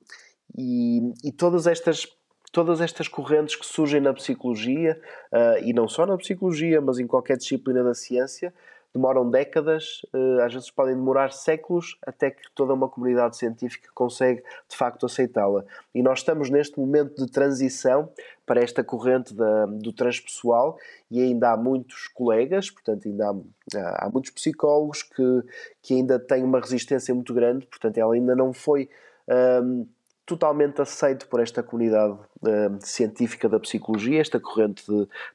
e, 0.57 1.13
e, 1.23 1.31
todas 1.31 1.67
estas 1.67 2.07
todas 2.51 2.81
estas 2.81 3.07
correntes 3.07 3.55
que 3.55 3.65
surgem 3.65 4.01
na 4.01 4.11
psicologia, 4.11 4.99
uh, 5.31 5.63
e 5.63 5.71
não 5.71 5.87
só 5.87 6.05
na 6.05 6.17
psicologia, 6.17 6.81
mas 6.81 6.97
em 6.97 7.05
qualquer 7.05 7.37
disciplina 7.37 7.83
da 7.83 7.93
ciência, 7.93 8.51
demoram 8.93 9.29
décadas, 9.29 10.01
eh, 10.13 10.43
às 10.43 10.53
vezes 10.53 10.71
podem 10.71 10.95
demorar 10.95 11.31
séculos, 11.31 11.97
até 12.05 12.31
que 12.31 12.41
toda 12.55 12.73
uma 12.73 12.89
comunidade 12.89 13.37
científica 13.37 13.89
consegue 13.93 14.43
de 14.67 14.75
facto 14.75 15.05
aceitá-la. 15.05 15.63
E 15.93 16.01
nós 16.01 16.19
estamos 16.19 16.49
neste 16.49 16.79
momento 16.79 17.23
de 17.23 17.31
transição 17.31 18.09
para 18.45 18.61
esta 18.61 18.83
corrente 18.83 19.33
da, 19.33 19.65
do 19.67 19.93
transpessoal 19.93 20.77
e 21.09 21.21
ainda 21.21 21.51
há 21.51 21.57
muitos 21.57 22.07
colegas, 22.07 22.71
portanto, 22.71 23.07
ainda 23.07 23.29
há, 23.75 24.05
há 24.05 24.09
muitos 24.09 24.31
psicólogos 24.31 25.03
que, 25.03 25.43
que 25.81 25.93
ainda 25.93 26.17
têm 26.17 26.43
uma 26.43 26.59
resistência 26.59 27.13
muito 27.13 27.33
grande, 27.33 27.67
portanto, 27.67 27.97
ela 27.97 28.13
ainda 28.13 28.35
não 28.35 28.53
foi. 28.53 28.89
Um, 29.27 29.87
totalmente 30.29 30.79
aceito 30.79 31.27
por 31.27 31.39
esta 31.39 31.63
comunidade 31.63 32.13
uh, 32.13 32.77
científica 32.81 33.49
da 33.49 33.59
psicologia, 33.59 34.21
esta 34.21 34.39
corrente 34.39 34.83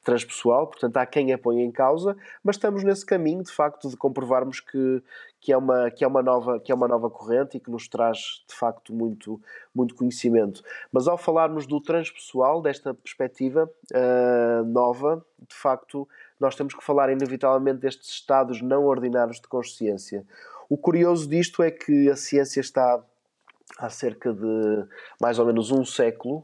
transpessoal, 0.01 0.67
portanto 0.67 0.95
há 0.95 1.05
quem 1.05 1.33
a 1.33 1.37
ponha 1.37 1.65
em 1.65 1.71
causa, 1.71 2.15
mas 2.41 2.55
estamos 2.55 2.81
nesse 2.81 3.05
caminho 3.05 3.43
de 3.43 3.51
facto 3.51 3.89
de 3.89 3.97
comprovarmos 3.97 4.61
que, 4.61 5.03
que, 5.41 5.51
é, 5.51 5.57
uma, 5.57 5.91
que, 5.91 6.05
é, 6.05 6.07
uma 6.07 6.23
nova, 6.23 6.61
que 6.61 6.71
é 6.71 6.75
uma 6.75 6.87
nova 6.87 7.09
corrente 7.09 7.57
e 7.57 7.59
que 7.59 7.69
nos 7.69 7.89
traz 7.89 8.45
de 8.47 8.55
facto 8.55 8.93
muito, 8.93 9.41
muito 9.75 9.95
conhecimento. 9.95 10.63
Mas 10.89 11.09
ao 11.09 11.17
falarmos 11.17 11.67
do 11.67 11.81
transpessoal, 11.81 12.61
desta 12.61 12.93
perspectiva 12.93 13.69
uh, 13.91 14.63
nova, 14.63 15.25
de 15.45 15.55
facto 15.55 16.07
nós 16.39 16.55
temos 16.55 16.73
que 16.73 16.83
falar 16.83 17.11
inevitavelmente 17.11 17.79
destes 17.79 18.11
estados 18.11 18.61
não 18.61 18.85
ordinários 18.85 19.41
de 19.41 19.47
consciência. 19.49 20.25
O 20.69 20.77
curioso 20.77 21.27
disto 21.27 21.61
é 21.61 21.69
que 21.69 22.09
a 22.09 22.15
ciência 22.15 22.61
está 22.61 23.03
há 23.77 23.89
cerca 23.89 24.33
de 24.33 24.85
mais 25.19 25.39
ou 25.39 25.45
menos 25.45 25.71
um 25.71 25.83
século, 25.83 26.43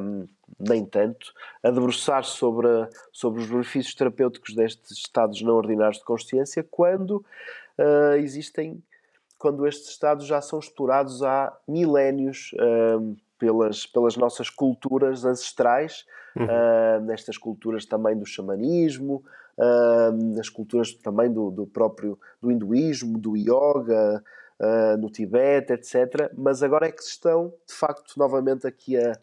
um, 0.00 0.26
nem 0.58 0.84
tanto, 0.84 1.32
a 1.62 1.70
debruçar 1.70 2.24
sobre, 2.24 2.68
sobre 3.12 3.40
os 3.40 3.48
benefícios 3.48 3.94
terapêuticos 3.94 4.54
destes 4.54 4.90
estados 4.92 5.40
não 5.42 5.54
ordinários 5.54 5.98
de 5.98 6.04
consciência, 6.04 6.66
quando 6.68 7.24
uh, 7.78 8.14
existem, 8.16 8.82
quando 9.38 9.66
estes 9.66 9.90
estados 9.90 10.26
já 10.26 10.40
são 10.40 10.58
explorados 10.58 11.22
há 11.22 11.56
milénios 11.66 12.52
um, 12.98 13.16
pelas, 13.38 13.86
pelas 13.86 14.16
nossas 14.16 14.50
culturas 14.50 15.24
ancestrais, 15.24 16.04
uhum. 16.36 16.44
uh, 16.44 17.00
nestas 17.02 17.38
culturas 17.38 17.86
também 17.86 18.16
do 18.16 18.26
xamanismo, 18.26 19.24
uh, 19.56 20.34
nas 20.36 20.48
culturas 20.48 20.92
também 20.92 21.32
do, 21.32 21.50
do 21.50 21.66
próprio 21.66 22.18
do 22.40 22.50
hinduísmo, 22.50 23.18
do 23.18 23.36
yoga, 23.36 24.22
uh, 24.60 24.96
no 24.98 25.10
Tibete, 25.10 25.72
etc. 25.72 26.30
Mas 26.36 26.62
agora 26.62 26.86
é 26.86 26.92
que 26.92 27.02
se 27.02 27.10
estão, 27.10 27.52
de 27.66 27.74
facto, 27.74 28.14
novamente 28.16 28.66
aqui 28.66 28.96
a, 28.96 29.18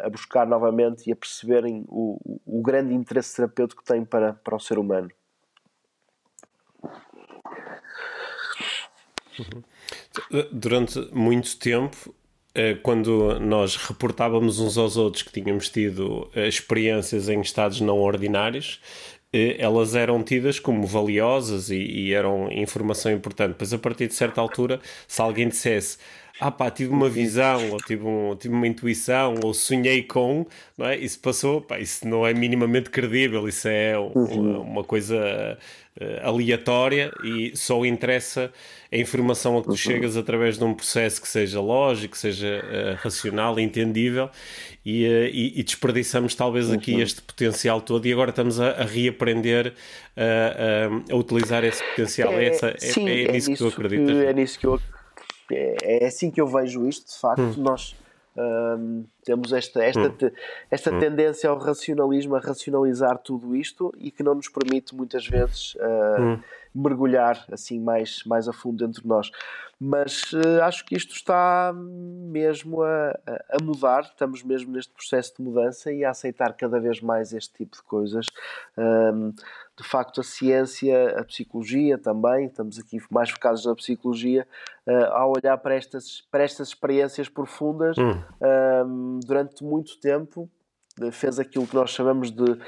a 0.00 0.08
buscar 0.08 0.46
novamente 0.46 1.08
e 1.08 1.12
a 1.12 1.16
perceberem 1.16 1.84
o, 1.88 2.18
o 2.46 2.62
grande 2.62 2.94
interesse 2.94 3.36
terapêutico 3.36 3.82
que 3.82 3.92
tem 3.92 4.04
para, 4.04 4.32
para 4.32 4.56
o 4.56 4.60
ser 4.60 4.78
humano. 4.78 5.10
Uhum. 9.38 9.62
Durante 10.50 10.98
muito 11.14 11.56
tempo, 11.58 12.12
eh, 12.54 12.74
quando 12.74 13.38
nós 13.38 13.76
reportávamos 13.76 14.58
uns 14.58 14.76
aos 14.76 14.96
outros 14.96 15.22
que 15.22 15.30
tínhamos 15.30 15.68
tido 15.68 16.28
eh, 16.34 16.48
experiências 16.48 17.28
em 17.28 17.40
estados 17.40 17.80
não 17.80 18.00
ordinários, 18.00 18.80
elas 19.58 19.94
eram 19.94 20.22
tidas 20.22 20.58
como 20.58 20.86
valiosas 20.86 21.70
e, 21.70 21.76
e, 21.76 22.12
eram 22.12 22.50
informação 22.52 23.12
importante. 23.12 23.56
Mas 23.58 23.72
a 23.72 23.78
partir 23.78 24.06
de 24.08 24.14
certa 24.14 24.40
altura, 24.40 24.80
se 25.06 25.20
alguém 25.20 25.48
dissesse 25.48 25.98
ah 26.40 26.50
pá, 26.50 26.70
tive 26.70 26.92
uma 26.92 27.08
visão, 27.08 27.70
ou 27.72 27.78
tive, 27.78 28.04
um, 28.04 28.36
tive 28.36 28.54
uma 28.54 28.66
intuição, 28.66 29.34
ou 29.42 29.52
sonhei 29.52 30.02
com, 30.02 30.46
não 30.76 30.86
é? 30.86 30.96
Isso 30.96 31.18
passou, 31.18 31.60
pá, 31.60 31.80
isso 31.80 32.06
não 32.06 32.26
é 32.26 32.32
minimamente 32.32 32.90
credível, 32.90 33.48
isso 33.48 33.66
é 33.66 33.98
uma, 33.98 34.14
uhum. 34.14 34.60
uma 34.60 34.84
coisa 34.84 35.58
uh, 36.00 36.28
aleatória 36.28 37.10
e 37.24 37.56
só 37.56 37.84
interessa 37.84 38.52
a 38.90 38.96
informação 38.96 39.58
a 39.58 39.60
que 39.60 39.66
tu 39.66 39.70
uhum. 39.70 39.76
chegas 39.76 40.16
através 40.16 40.56
de 40.56 40.64
um 40.64 40.74
processo 40.74 41.20
que 41.20 41.26
seja 41.26 41.60
lógico, 41.60 42.12
que 42.12 42.18
seja 42.18 42.62
uh, 42.64 43.02
racional, 43.02 43.58
entendível 43.58 44.30
e, 44.86 45.06
uh, 45.06 45.26
e, 45.32 45.58
e, 45.58 45.62
desperdiçamos 45.64 46.36
talvez 46.36 46.70
aqui 46.70 46.94
uhum. 46.94 47.02
este 47.02 47.20
potencial 47.20 47.80
todo 47.80 48.06
e 48.06 48.12
agora 48.12 48.30
estamos 48.30 48.60
a, 48.60 48.70
a 48.70 48.84
reaprender 48.84 49.74
a, 50.16 51.12
a, 51.12 51.16
utilizar 51.16 51.64
esse 51.64 51.82
potencial. 51.82 52.32
É, 52.34 52.44
é, 52.44 52.48
essa, 52.48 52.68
é, 52.68 52.78
sim, 52.78 53.08
é, 53.08 53.24
é, 53.24 53.32
nisso 53.32 53.50
que 53.50 53.58
tu 53.58 53.66
acreditas? 53.66 54.16
é 54.16 54.32
nisso 54.32 54.56
que 54.56 54.66
eu 54.66 54.74
acredito 54.74 54.97
é, 55.52 56.02
é 56.02 56.06
assim 56.06 56.30
que 56.30 56.40
eu 56.40 56.46
vejo 56.46 56.86
isto, 56.86 57.08
de 57.08 57.18
facto, 57.18 57.40
hum. 57.40 57.54
nós 57.58 57.96
um, 58.38 59.04
temos 59.24 59.52
esta, 59.52 59.82
esta, 59.82 60.08
hum. 60.08 60.30
esta 60.70 60.94
hum. 60.94 60.98
tendência 60.98 61.50
ao 61.50 61.58
racionalismo, 61.58 62.36
a 62.36 62.40
racionalizar 62.40 63.18
tudo 63.18 63.56
isto 63.56 63.92
e 63.98 64.10
que 64.10 64.22
não 64.22 64.34
nos 64.34 64.48
permite 64.48 64.94
muitas 64.94 65.26
vezes 65.26 65.74
uh, 65.74 66.40
mergulhar 66.74 67.44
assim 67.50 67.80
mais, 67.80 68.22
mais 68.24 68.48
a 68.48 68.52
fundo 68.52 68.86
dentro 68.86 69.02
de 69.02 69.08
nós. 69.08 69.30
Mas 69.80 70.32
uh, 70.32 70.62
acho 70.62 70.84
que 70.84 70.96
isto 70.96 71.14
está 71.14 71.72
mesmo 71.74 72.82
a, 72.82 73.10
a, 73.50 73.62
mudar, 73.62 74.02
estamos 74.02 74.42
mesmo 74.42 74.72
neste 74.72 74.92
processo 74.92 75.34
de 75.36 75.42
mudança 75.42 75.92
e 75.92 76.04
a 76.04 76.10
aceitar 76.10 76.52
cada 76.54 76.80
vez 76.80 77.00
mais 77.00 77.32
este 77.32 77.54
tipo 77.54 77.76
de 77.76 77.82
coisas. 77.82 78.26
Um, 78.76 79.32
de 79.78 79.86
facto, 79.86 80.20
a 80.20 80.24
ciência, 80.24 81.18
a 81.18 81.24
psicologia 81.24 81.96
também, 81.96 82.46
estamos 82.46 82.78
aqui 82.78 82.98
mais 83.10 83.30
focados 83.30 83.64
na 83.64 83.74
psicologia, 83.76 84.46
uh, 84.86 85.04
ao 85.12 85.32
olhar 85.36 85.56
para 85.58 85.76
estas, 85.76 86.20
para 86.32 86.42
estas 86.42 86.68
experiências 86.68 87.28
profundas, 87.28 87.96
hum. 87.96 88.20
um, 88.86 89.20
durante 89.24 89.62
muito 89.62 90.00
tempo, 90.00 90.50
fez 91.12 91.38
aquilo 91.38 91.64
que 91.64 91.76
nós 91.76 91.90
chamamos 91.90 92.32
de 92.32 92.58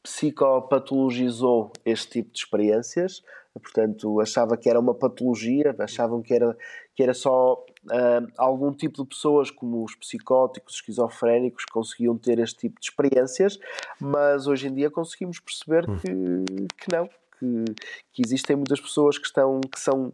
psicopatologizou 0.00 1.72
este 1.84 2.22
tipo 2.22 2.32
de 2.32 2.38
experiências, 2.38 3.20
portanto 3.52 4.20
achava 4.20 4.56
que 4.56 4.70
era 4.70 4.78
uma 4.78 4.94
patologia, 4.94 5.74
achavam 5.80 6.22
que 6.22 6.32
era, 6.32 6.56
que 6.94 7.02
era 7.02 7.12
só 7.12 7.64
uh, 7.90 8.32
algum 8.36 8.72
tipo 8.72 9.02
de 9.02 9.08
pessoas 9.08 9.50
como 9.50 9.84
os 9.84 9.94
psicóticos, 9.94 10.76
esquizofrénicos 10.76 11.64
conseguiam 11.64 12.16
ter 12.16 12.38
este 12.38 12.58
tipo 12.58 12.80
de 12.80 12.86
experiências, 12.86 13.58
mas 14.00 14.46
hoje 14.46 14.68
em 14.68 14.74
dia 14.74 14.90
conseguimos 14.90 15.38
perceber 15.40 15.88
hum. 15.88 15.96
que, 15.98 16.66
que 16.76 16.92
não, 16.92 17.06
que, 17.06 17.64
que 18.12 18.22
existem 18.24 18.56
muitas 18.56 18.80
pessoas 18.80 19.18
que, 19.18 19.26
estão, 19.26 19.60
que 19.60 19.78
são 19.78 20.12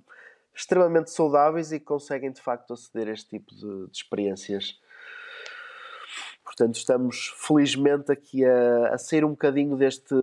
extremamente 0.55 1.11
saudáveis 1.11 1.73
e 1.73 1.79
que 1.79 1.85
conseguem 1.85 2.33
de 2.33 2.41
facto 2.41 2.73
aceder 2.73 3.09
a 3.09 3.13
este 3.13 3.29
tipo 3.29 3.55
de, 3.55 3.87
de 3.87 3.97
experiências. 3.97 4.79
Portanto, 6.43 6.77
estamos 6.77 7.35
felizmente 7.37 8.11
aqui 8.11 8.45
a, 8.45 8.95
a 8.95 8.99
sair 8.99 9.25
um 9.25 9.31
bocadinho 9.31 9.77
deste, 9.77 10.15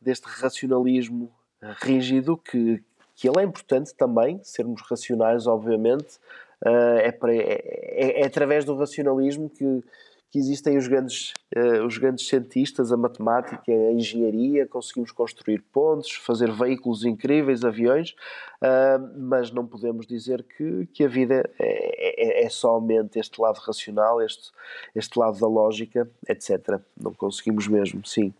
deste 0.00 0.26
racionalismo 0.26 1.32
rígido, 1.80 2.36
que, 2.36 2.82
que 3.14 3.28
ele 3.28 3.40
é 3.40 3.42
importante 3.42 3.94
também, 3.94 4.40
sermos 4.42 4.82
racionais, 4.82 5.46
obviamente. 5.46 6.18
Uh, 6.64 6.98
é, 6.98 7.10
para, 7.10 7.34
é, 7.34 7.40
é, 7.40 8.20
é, 8.20 8.26
através 8.26 8.64
do 8.64 8.76
racionalismo 8.76 9.50
que, 9.50 9.82
que 10.30 10.38
existem 10.38 10.78
os 10.78 10.86
grandes, 10.86 11.34
uh, 11.56 11.84
os 11.84 11.98
grandes 11.98 12.28
cientistas, 12.28 12.92
a 12.92 12.96
matemática, 12.96 13.72
a 13.72 13.92
engenharia, 13.92 14.64
conseguimos 14.66 15.10
construir 15.10 15.60
pontes, 15.72 16.12
fazer 16.12 16.52
veículos 16.52 17.04
incríveis, 17.04 17.64
aviões, 17.64 18.14
uh, 18.62 19.12
mas 19.18 19.50
não 19.50 19.66
podemos 19.66 20.06
dizer 20.06 20.44
que, 20.44 20.86
que 20.86 21.04
a 21.04 21.08
vida 21.08 21.50
é, 21.58 22.42
é, 22.42 22.44
é, 22.44 22.48
somente 22.48 23.18
este 23.18 23.40
lado 23.40 23.58
racional, 23.58 24.22
este, 24.22 24.52
este 24.94 25.18
lado 25.18 25.40
da 25.40 25.48
lógica, 25.48 26.08
etc. 26.28 26.80
Não 26.96 27.12
conseguimos 27.12 27.66
mesmo, 27.66 28.06
sim. 28.06 28.32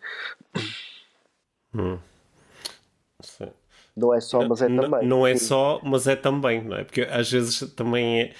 Hum. 1.74 1.98
Sim. 3.20 3.50
Não 3.96 4.14
é 4.14 4.20
só, 4.20 4.46
mas 4.48 4.62
é 4.62 4.68
não, 4.68 4.84
também. 4.84 5.08
Não 5.08 5.26
é 5.26 5.36
só, 5.36 5.80
mas 5.82 6.06
é 6.06 6.16
também, 6.16 6.62
não 6.64 6.76
é? 6.76 6.84
Porque 6.84 7.02
às 7.02 7.30
vezes 7.30 7.60
também 7.74 8.22
é, 8.22 8.32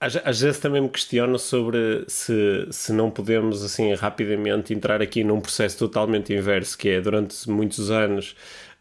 às, 0.00 0.16
às, 0.16 0.40
vezes 0.40 0.58
também 0.58 0.80
me 0.80 0.88
questiono 0.88 1.38
sobre 1.38 2.04
se, 2.08 2.66
se 2.70 2.92
não 2.92 3.10
podemos 3.10 3.62
assim 3.64 3.92
rapidamente 3.94 4.72
entrar 4.72 5.02
aqui 5.02 5.22
num 5.24 5.40
processo 5.40 5.78
totalmente 5.78 6.32
inverso, 6.32 6.76
que 6.76 6.88
é 6.88 7.00
durante 7.00 7.48
muitos 7.48 7.90
anos 7.90 8.34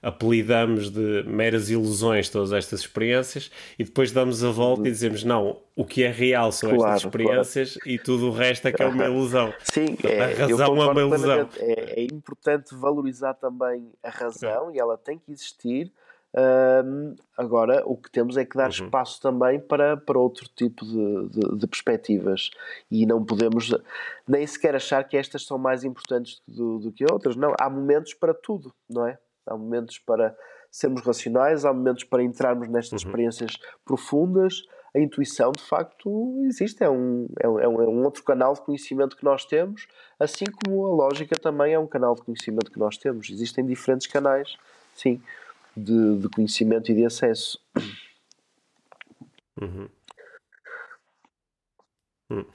apelidamos 0.05 0.91
de 0.91 1.23
meras 1.23 1.71
ilusões 1.71 2.29
todas 2.29 2.53
estas 2.53 2.81
experiências 2.81 3.49
e 3.79 3.83
depois 3.83 4.11
damos 4.11 4.43
a 4.43 4.51
volta 4.51 4.87
e 4.87 4.91
dizemos 4.91 5.23
não, 5.23 5.57
o 5.75 5.83
que 5.83 6.03
é 6.03 6.11
real 6.11 6.51
são 6.51 6.69
claro, 6.69 6.93
estas 6.93 7.05
experiências 7.05 7.73
claro. 7.73 7.89
e 7.89 7.97
tudo 7.97 8.27
o 8.27 8.31
resto 8.31 8.67
é 8.67 8.71
que 8.71 8.83
é 8.83 8.85
uma 8.85 9.05
ilusão. 9.09 9.51
Sim, 9.63 9.97
é, 10.03 10.21
a 10.21 10.27
razão 10.27 10.75
é 10.83 10.91
uma 10.91 11.01
ilusão. 11.01 11.49
É, 11.57 12.01
é, 12.01 12.03
importante 12.03 12.75
valorizar 12.75 13.33
também 13.33 13.89
a 14.03 14.09
razão 14.11 14.71
e 14.71 14.77
ela 14.77 14.95
tem 14.95 15.17
que 15.17 15.31
existir. 15.31 15.91
Agora, 17.37 17.81
o 17.85 17.95
que 17.95 18.11
temos 18.11 18.35
é 18.35 18.43
que 18.43 18.57
dar 18.57 18.65
uhum. 18.65 18.85
espaço 18.85 19.21
também 19.21 19.59
para, 19.59 19.95
para 19.95 20.19
outro 20.19 20.49
tipo 20.53 20.85
de, 20.85 21.29
de, 21.29 21.57
de, 21.57 21.67
perspectivas 21.67 22.49
e 22.91 23.05
não 23.05 23.23
podemos 23.23 23.73
nem 24.27 24.45
sequer 24.45 24.75
achar 24.75 25.03
que 25.05 25.15
estas 25.15 25.45
são 25.45 25.57
mais 25.57 25.83
importantes 25.85 26.41
do, 26.45 26.79
do 26.79 26.91
que 26.91 27.05
outras. 27.09 27.35
Não, 27.37 27.53
há 27.59 27.69
momentos 27.69 28.13
para 28.13 28.33
tudo, 28.33 28.73
não 28.89 29.07
é? 29.07 29.17
Há 29.47 29.55
momentos 29.55 29.97
para 29.99 30.35
sermos 30.69 31.01
racionais, 31.03 31.63
há 31.63 31.73
momentos 31.73 32.03
para 32.03 32.21
entrarmos 32.21 32.67
nestas 32.67 33.01
uhum. 33.01 33.07
experiências 33.07 33.57
profundas. 33.85 34.63
A 34.93 34.99
intuição, 34.99 35.51
de 35.51 35.63
facto, 35.63 36.41
existe, 36.45 36.83
é 36.83 36.89
um, 36.89 37.27
é, 37.39 37.47
um, 37.47 37.81
é 37.81 37.87
um 37.87 38.03
outro 38.03 38.23
canal 38.23 38.53
de 38.53 38.61
conhecimento 38.61 39.15
que 39.15 39.25
nós 39.25 39.45
temos, 39.45 39.87
assim 40.17 40.45
como 40.45 40.85
a 40.85 40.89
lógica 40.89 41.35
também 41.35 41.73
é 41.73 41.79
um 41.79 41.87
canal 41.87 42.15
de 42.15 42.21
conhecimento 42.21 42.71
que 42.71 42.79
nós 42.79 42.97
temos. 42.97 43.29
Existem 43.29 43.65
diferentes 43.65 44.07
canais, 44.07 44.55
sim, 44.93 45.21
de, 45.75 46.17
de 46.17 46.29
conhecimento 46.29 46.91
e 46.91 46.95
de 46.95 47.05
acesso. 47.05 47.59
Uhum. 49.61 49.89
Hum. 52.31 52.45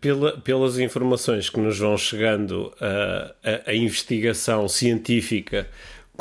Pela, 0.00 0.40
pelas 0.40 0.78
informações 0.78 1.50
que 1.50 1.58
nos 1.58 1.78
vão 1.78 1.96
chegando, 1.96 2.72
a, 2.80 3.34
a, 3.42 3.70
a 3.70 3.74
investigação 3.74 4.68
científica 4.68 5.68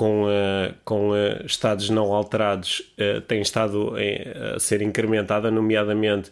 com, 0.01 0.23
uh, 0.23 0.73
com 0.83 1.11
uh, 1.11 1.45
estados 1.45 1.91
não 1.91 2.11
alterados 2.11 2.79
uh, 2.97 3.21
tem 3.21 3.39
estado 3.39 3.95
em, 3.99 4.17
a 4.55 4.59
ser 4.59 4.81
incrementada, 4.81 5.51
nomeadamente 5.51 6.31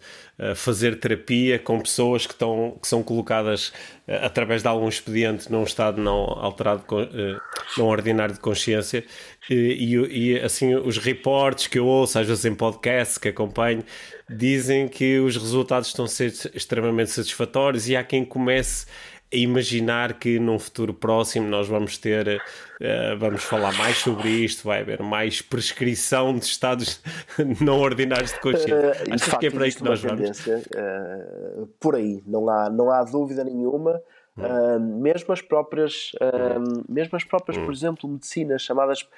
fazer 0.56 0.98
terapia 0.98 1.58
com 1.58 1.78
pessoas 1.78 2.26
que, 2.26 2.32
estão, 2.32 2.78
que 2.80 2.88
são 2.88 3.02
colocadas 3.02 3.74
através 4.22 4.62
de 4.62 4.68
algum 4.68 4.88
expediente 4.88 5.52
num 5.52 5.64
estado 5.64 6.00
não 6.00 6.14
alterado, 6.14 6.82
não 7.76 7.86
ordinário 7.86 8.32
de 8.32 8.40
consciência. 8.40 9.04
E, 9.50 9.98
e, 10.10 10.40
assim, 10.40 10.74
os 10.74 10.96
reportes 10.96 11.66
que 11.66 11.78
eu 11.78 11.86
ouço, 11.86 12.18
às 12.18 12.26
vezes 12.26 12.46
em 12.46 12.54
podcasts 12.54 13.18
que 13.18 13.28
acompanho, 13.28 13.84
dizem 14.30 14.88
que 14.88 15.18
os 15.18 15.36
resultados 15.36 15.88
estão 15.88 16.06
a 16.06 16.08
ser 16.08 16.32
extremamente 16.54 17.10
satisfatórios 17.10 17.86
e 17.86 17.94
há 17.94 18.02
quem 18.02 18.24
comece 18.24 18.86
imaginar 19.32 20.14
que 20.14 20.38
num 20.38 20.58
futuro 20.58 20.92
próximo 20.92 21.48
nós 21.48 21.68
vamos 21.68 21.96
ter, 21.98 22.36
uh, 22.36 23.18
vamos 23.18 23.42
falar 23.44 23.72
mais 23.74 23.98
sobre 23.98 24.28
isto, 24.28 24.64
vai 24.64 24.80
haver 24.80 25.02
mais 25.02 25.40
prescrição 25.40 26.36
de 26.36 26.44
estados 26.44 27.00
não 27.60 27.78
ordinários 27.78 28.32
de 28.32 28.40
consciência. 28.40 29.04
Uh, 29.08 29.14
Acho 29.14 29.38
que 29.38 29.46
é 29.46 29.50
por 29.50 29.62
aí 29.62 29.72
que 29.72 29.84
nós 29.84 30.02
vamos. 30.02 30.46
Uh, 30.46 31.66
por 31.78 31.94
aí, 31.94 32.22
não 32.26 32.48
há, 32.48 32.68
não 32.68 32.90
há 32.90 33.02
dúvida 33.04 33.44
nenhuma. 33.44 34.00
Uh, 34.40 34.80
mesmo 34.80 35.32
as 35.32 35.42
próprias, 35.42 36.12
uh, 36.14 36.84
mesmo 36.88 37.16
as 37.16 37.24
próprias, 37.24 37.58
por 37.58 37.72
exemplo, 37.72 38.08
medicinas 38.08 38.62
chamadas 38.62 39.08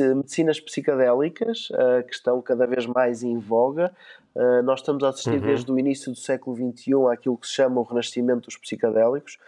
medicinas 0.00 0.60
psicadélicas, 0.60 1.68
uh, 1.70 2.06
que 2.06 2.14
estão 2.14 2.40
cada 2.40 2.66
vez 2.66 2.86
mais 2.86 3.22
em 3.22 3.38
voga. 3.38 3.92
nós 4.64 4.80
estamos 4.80 5.04
a 5.04 5.10
assistir 5.10 5.34
uhum. 5.34 5.40
desde 5.40 5.70
o 5.70 5.78
início 5.78 6.10
do 6.10 6.18
século 6.18 6.56
XXI 6.56 6.92
àquilo 7.12 7.36
que 7.36 7.46
se 7.46 7.52
chama 7.52 7.80
o 7.80 7.84
renascimento 7.84 8.46
dos 8.46 8.56
psicadélicos. 8.56 9.38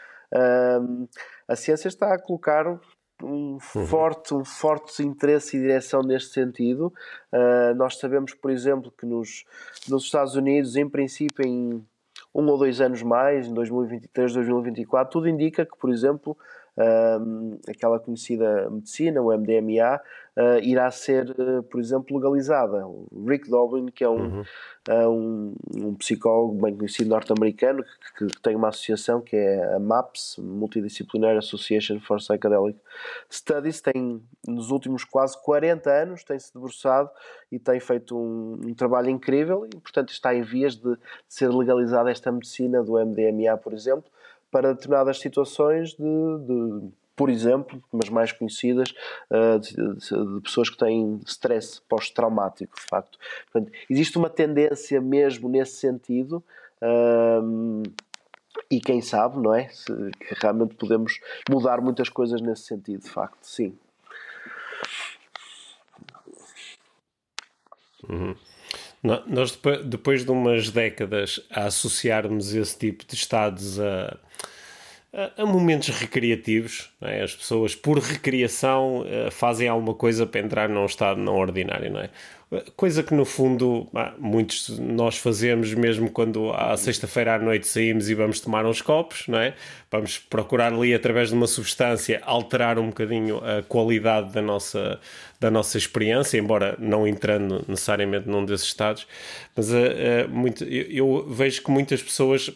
a 1.49 1.57
ciência 1.57 1.89
está 1.89 2.12
a 2.12 2.18
colocar 2.18 2.79
um 3.22 3.53
uhum. 3.53 3.59
forte, 3.59 4.35
um 4.35 4.45
forte 4.45 5.03
interesse 5.03 5.57
e 5.57 5.61
direção 5.61 6.03
neste 6.03 6.35
sentido. 6.35 6.93
nós 7.77 7.97
sabemos, 7.97 8.35
por 8.35 8.51
exemplo, 8.51 8.93
que 8.93 9.07
nos, 9.07 9.47
nos 9.89 10.05
Estados 10.05 10.37
Unidos, 10.37 10.77
em 10.77 10.87
princípio, 10.87 11.47
em 11.47 11.83
um 12.35 12.47
ou 12.49 12.59
dois 12.59 12.80
anos 12.80 13.03
mais, 13.03 13.47
em 13.47 13.55
2023, 13.55 14.35
2024, 14.35 15.12
tudo 15.12 15.28
indica 15.28 15.64
que, 15.64 15.76
por 15.78 15.91
exemplo, 15.91 16.37
um, 16.77 17.59
aquela 17.68 17.99
conhecida 18.01 18.68
medicina, 18.70 19.22
o 19.22 19.33
MDMA, 19.33 20.01
uh, 20.37 20.59
irá 20.62 20.91
ser, 20.91 21.31
uh, 21.31 21.62
por 21.62 21.81
exemplo, 21.81 22.16
legalizada. 22.16 22.87
O 22.87 23.25
Rick 23.27 23.49
Doblin, 23.49 23.87
que 23.87 24.03
é 24.03 24.09
um, 24.09 24.39
uhum. 24.39 24.45
uh, 24.89 25.09
um, 25.09 25.55
um, 25.77 25.95
psicólogo 25.95 26.61
bem 26.61 26.77
conhecido 26.77 27.11
norte-americano, 27.11 27.85
que, 28.16 28.27
que, 28.27 28.43
tem 28.43 28.57
uma 28.57 28.68
associação 28.68 29.20
que 29.20 29.37
é 29.37 29.75
a 29.75 29.79
MAPS, 29.79 30.37
Multidisciplinary 30.39 31.39
Association 31.39 32.01
for 32.01 32.18
Psychedelic 32.18 32.79
Studies, 33.31 33.81
tem 33.81 34.20
nos 34.47 34.70
últimos 34.70 35.05
quase 35.05 35.41
40 35.43 35.91
anos 35.91 36.25
tem-se 36.25 36.53
debruçado 36.53 37.11
e 37.51 37.59
tem 37.59 37.79
feito 37.81 38.16
um, 38.16 38.59
um, 38.66 38.75
trabalho 38.75 39.11
incrível 39.11 39.66
e, 39.66 39.77
portanto, 39.77 40.11
está 40.11 40.35
em 40.35 40.43
vias 40.43 40.75
de, 40.75 40.95
de 40.95 40.99
ser 41.29 41.49
legalizada 41.49 42.11
esta 42.11 42.33
medicina 42.33 42.83
do 42.83 42.95
MDMA, 42.95 43.57
por 43.59 43.72
exemplo, 43.72 44.11
para 44.55 44.73
determinadas 44.73 45.19
situações 45.19 45.95
de, 45.95 46.39
de 46.47 46.89
por 47.17 47.29
exemplo, 47.29 47.83
mas 47.93 48.09
mais 48.09 48.31
conhecidas, 48.31 48.95
uh, 49.29 49.59
de, 49.59 50.41
pessoas 50.43 50.71
que 50.71 50.79
têm 50.79 51.21
stress 51.27 51.83
pós-traumático, 51.89 52.77
de 52.77 52.87
facto. 52.89 53.19
Portanto, 53.51 53.77
existe 53.91 54.17
uma 54.17 54.31
tendência 54.31 55.01
mesmo 55.01 55.49
nesse 55.49 55.81
sentido. 55.81 56.37
Uh, 56.81 57.83
e 58.71 58.81
quem 58.81 59.01
sabe, 59.01 59.41
não 59.41 59.53
é? 59.53 59.65
Que 59.65 60.35
realmente 60.41 60.77
podemos 60.77 61.19
mudar 61.51 61.81
muitas 61.81 62.09
coisas 62.09 62.41
nesse 62.41 62.63
sentido, 62.63 63.03
de 63.03 63.11
facto, 63.11 63.43
sim. 63.43 63.77
Uhum. 68.09 68.37
Nós, 69.05 69.59
depois 69.85 70.25
de 70.25 70.31
umas 70.31 70.71
décadas 70.71 71.39
a 71.51 71.67
associarmos 71.67 72.55
esse 72.55 72.79
tipo 72.79 73.05
de 73.05 73.15
estados 73.15 73.79
a, 73.79 74.17
a, 75.37 75.47
momentos 75.47 75.89
recreativos, 75.91 76.91
é? 77.01 77.23
as 77.23 77.35
pessoas, 77.35 77.75
por 77.75 77.99
recriação, 77.99 79.05
eh, 79.07 79.31
fazem 79.31 79.69
alguma 79.69 79.95
coisa 79.95 80.27
para 80.27 80.41
entrar 80.41 80.69
num 80.69 80.85
estado 80.85 81.21
não 81.21 81.37
ordinário, 81.37 81.91
não 81.91 82.01
é? 82.01 82.11
Coisa 82.77 83.03
que 83.03 83.12
no 83.15 83.25
fundo 83.25 83.89
muitos 84.17 84.79
nós 84.79 85.17
fazemos 85.17 85.75
mesmo 85.75 86.09
quando 86.09 86.53
à 86.53 86.77
sexta-feira 86.77 87.35
à 87.35 87.39
noite 87.39 87.67
saímos 87.67 88.09
e 88.09 88.15
vamos 88.15 88.39
tomar 88.39 88.65
uns 88.65 88.81
copos, 88.81 89.27
não 89.27 89.39
é? 89.39 89.55
Vamos 89.91 90.19
procurar 90.19 90.73
ali 90.73 90.95
através 90.95 91.31
de 91.31 91.35
uma 91.35 91.49
substância 91.49 92.21
alterar 92.25 92.79
um 92.79 92.89
bocadinho 92.89 93.39
a 93.39 93.62
qualidade 93.62 94.33
da 94.33 94.43
nossa, 94.43 95.01
da 95.41 95.51
nossa 95.51 95.79
experiência, 95.79 96.39
embora 96.39 96.77
não 96.79 97.09
entrando 97.09 97.65
necessariamente 97.67 98.29
num 98.29 98.45
desses 98.45 98.69
estados. 98.69 99.05
Mas 99.57 99.71
uh, 99.71 100.29
muito, 100.29 100.62
eu, 100.62 100.87
eu 100.91 101.27
vejo 101.29 101.62
que 101.62 101.71
muitas 101.71 102.03
pessoas 102.03 102.53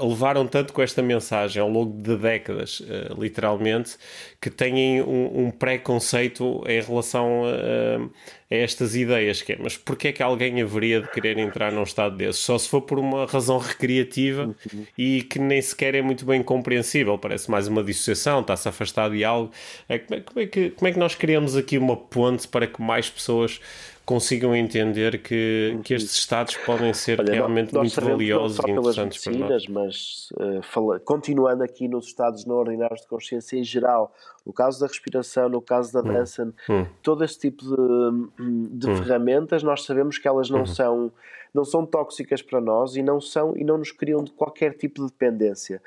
levaram 0.00 0.46
tanto 0.46 0.72
com 0.72 0.80
esta 0.80 1.02
mensagem 1.02 1.60
ao 1.60 1.68
longo 1.68 2.00
de 2.00 2.16
décadas, 2.16 2.78
uh, 2.80 3.20
literalmente, 3.20 3.96
que 4.40 4.48
têm 4.48 5.02
um, 5.02 5.46
um 5.46 5.50
preconceito 5.50 6.62
em 6.68 6.80
relação 6.80 7.42
a, 7.44 8.04
a, 8.04 8.54
estas 8.54 8.94
ideias. 8.94 9.42
Que 9.42 9.54
é, 9.54 9.58
mas 9.58 9.76
porquê 9.76 10.08
é 10.08 10.12
que 10.12 10.22
alguém 10.22 10.62
haveria 10.62 11.00
de 11.00 11.10
querer 11.10 11.36
entrar 11.36 11.72
num 11.72 11.82
estado 11.82 12.16
desse? 12.16 12.38
Só 12.38 12.56
se 12.58 12.68
for 12.68 12.82
por 12.82 12.96
uma 12.96 13.26
razão 13.26 13.58
recreativa 13.58 14.54
e 14.96 15.22
que 15.24 15.40
nem 15.40 15.60
sequer 15.60 15.96
é 15.96 16.02
muito 16.02 16.24
bem 16.24 16.44
compreensível. 16.44 17.18
Parece 17.18 17.50
mais 17.50 17.66
uma 17.66 17.82
dissociação, 17.82 18.40
está-se 18.40 18.68
afastado 18.68 19.16
de 19.16 19.24
algo. 19.24 19.50
É, 19.88 19.98
como, 19.98 20.20
é, 20.20 20.22
como, 20.22 20.40
é 20.40 20.46
que, 20.46 20.70
como 20.70 20.88
é 20.88 20.92
que 20.92 20.98
nós 20.98 21.16
criamos 21.16 21.56
aqui 21.56 21.76
uma 21.76 21.96
ponte 21.96 22.46
para 22.46 22.68
que 22.68 22.80
mais 22.80 23.10
pessoas 23.10 23.60
consigam 24.04 24.54
entender 24.54 25.22
que, 25.22 25.78
que 25.84 25.94
estes 25.94 26.14
estados 26.14 26.56
podem 26.56 26.92
ser 26.92 27.20
Olha, 27.20 27.32
realmente 27.32 27.74
muito 27.74 28.00
valiosos 28.00 28.58
e 28.66 28.70
interessantes 28.70 29.22
para 29.22 29.32
nós. 29.32 29.66
Mas 29.68 30.28
uh, 30.32 30.62
fala, 30.62 30.98
continuando 31.00 31.62
aqui 31.62 31.86
nos 31.86 32.06
estados 32.06 32.44
não 32.44 32.56
ordinários 32.56 33.02
de 33.02 33.06
consciência 33.06 33.56
em 33.56 33.64
geral, 33.64 34.12
no 34.44 34.52
caso 34.52 34.80
da 34.80 34.86
respiração, 34.86 35.48
no 35.48 35.62
caso 35.62 35.92
da 35.92 36.00
hum. 36.00 36.12
dança, 36.12 36.52
hum. 36.68 36.86
todo 37.02 37.24
este 37.24 37.50
tipo 37.50 37.64
de, 37.64 38.78
de 38.78 38.90
hum. 38.90 38.96
ferramentas, 38.96 39.62
nós 39.62 39.84
sabemos 39.84 40.18
que 40.18 40.26
elas 40.26 40.50
não 40.50 40.62
hum. 40.62 40.66
são 40.66 41.12
não 41.54 41.64
são 41.64 41.84
tóxicas 41.84 42.40
para 42.40 42.60
nós 42.60 42.96
e 42.96 43.02
não 43.02 43.20
são 43.20 43.56
e 43.56 43.64
não 43.64 43.78
nos 43.78 43.92
criam 43.92 44.24
de 44.24 44.32
qualquer 44.32 44.74
tipo 44.74 45.02
de 45.02 45.12
dependência. 45.12 45.82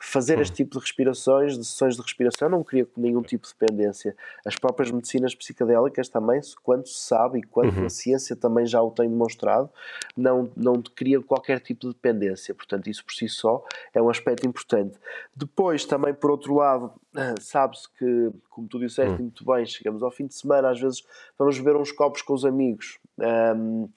Fazer 0.00 0.38
este 0.38 0.54
tipo 0.54 0.78
de 0.78 0.78
respirações, 0.78 1.58
de 1.58 1.64
sessões 1.64 1.96
de 1.96 2.02
respiração, 2.02 2.48
não 2.48 2.62
cria 2.62 2.86
nenhum 2.96 3.20
tipo 3.20 3.48
de 3.48 3.52
dependência. 3.52 4.16
As 4.46 4.54
próprias 4.54 4.92
medicinas 4.92 5.34
psicadélicas 5.34 6.08
também, 6.08 6.40
quanto 6.62 6.88
se 6.88 7.00
sabe 7.00 7.40
e 7.40 7.42
quanto 7.42 7.76
uhum. 7.76 7.86
a 7.86 7.90
ciência 7.90 8.36
também 8.36 8.64
já 8.64 8.80
o 8.80 8.92
tem 8.92 9.08
demonstrado, 9.08 9.68
não, 10.16 10.48
não 10.56 10.80
cria 10.80 11.20
qualquer 11.20 11.58
tipo 11.58 11.88
de 11.88 11.94
dependência. 11.94 12.54
Portanto, 12.54 12.88
isso 12.88 13.04
por 13.04 13.12
si 13.12 13.28
só 13.28 13.64
é 13.92 14.00
um 14.00 14.08
aspecto 14.08 14.46
importante. 14.46 14.96
Depois, 15.34 15.84
também 15.84 16.14
por 16.14 16.30
outro 16.30 16.54
lado, 16.54 16.92
sabe-se 17.40 17.88
que, 17.98 18.30
como 18.50 18.68
tu 18.68 18.78
disseste 18.78 19.14
uhum. 19.14 19.22
muito 19.22 19.44
bem, 19.44 19.66
chegamos 19.66 20.04
ao 20.04 20.12
fim 20.12 20.28
de 20.28 20.34
semana, 20.34 20.70
às 20.70 20.80
vezes 20.80 21.04
vamos 21.36 21.58
beber 21.58 21.74
uns 21.74 21.90
copos 21.90 22.22
com 22.22 22.34
os 22.34 22.44
amigos. 22.44 23.00
Um, 23.18 23.88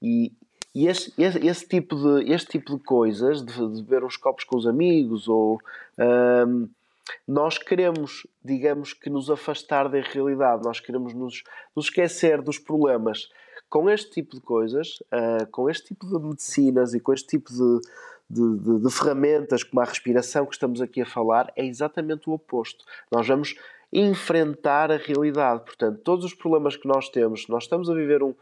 e, 0.00 0.32
e 0.74 0.86
esse, 0.86 1.12
esse, 1.18 1.46
esse, 1.46 1.66
tipo 1.66 1.96
de, 1.96 2.32
este 2.32 2.58
tipo 2.58 2.76
de 2.76 2.84
coisas, 2.84 3.44
de, 3.44 3.54
de 3.54 3.82
beber 3.82 4.04
uns 4.04 4.16
copos 4.16 4.44
com 4.44 4.56
os 4.56 4.66
amigos, 4.66 5.28
ou 5.28 5.58
um, 6.46 6.68
nós 7.26 7.58
queremos, 7.58 8.26
digamos 8.44 8.92
que, 8.92 9.10
nos 9.10 9.30
afastar 9.30 9.88
da 9.88 10.00
realidade, 10.00 10.62
nós 10.64 10.80
queremos 10.80 11.14
nos, 11.14 11.42
nos 11.74 11.86
esquecer 11.86 12.42
dos 12.42 12.58
problemas. 12.58 13.28
Com 13.68 13.90
este 13.90 14.10
tipo 14.10 14.34
de 14.34 14.40
coisas, 14.40 14.98
uh, 15.12 15.46
com 15.50 15.68
este 15.68 15.88
tipo 15.88 16.06
de 16.06 16.18
medicinas 16.26 16.94
e 16.94 17.00
com 17.00 17.12
este 17.12 17.28
tipo 17.28 17.50
de, 17.50 17.80
de, 18.30 18.58
de, 18.58 18.82
de, 18.82 18.90
ferramentas, 18.90 19.62
como 19.62 19.80
a 19.80 19.84
respiração 19.84 20.46
que 20.46 20.54
estamos 20.54 20.80
aqui 20.80 21.02
a 21.02 21.06
falar, 21.06 21.52
é 21.54 21.66
exatamente 21.66 22.30
o 22.30 22.32
oposto. 22.32 22.84
Nós 23.10 23.26
vamos 23.26 23.54
enfrentar 23.92 24.90
a 24.90 24.96
realidade. 24.96 25.64
Portanto, 25.64 26.00
todos 26.02 26.24
os 26.24 26.34
problemas 26.34 26.76
que 26.76 26.88
nós 26.88 27.08
temos, 27.08 27.46
nós 27.48 27.64
estamos 27.64 27.90
a 27.90 27.94
viver 27.94 28.22
um, 28.22 28.34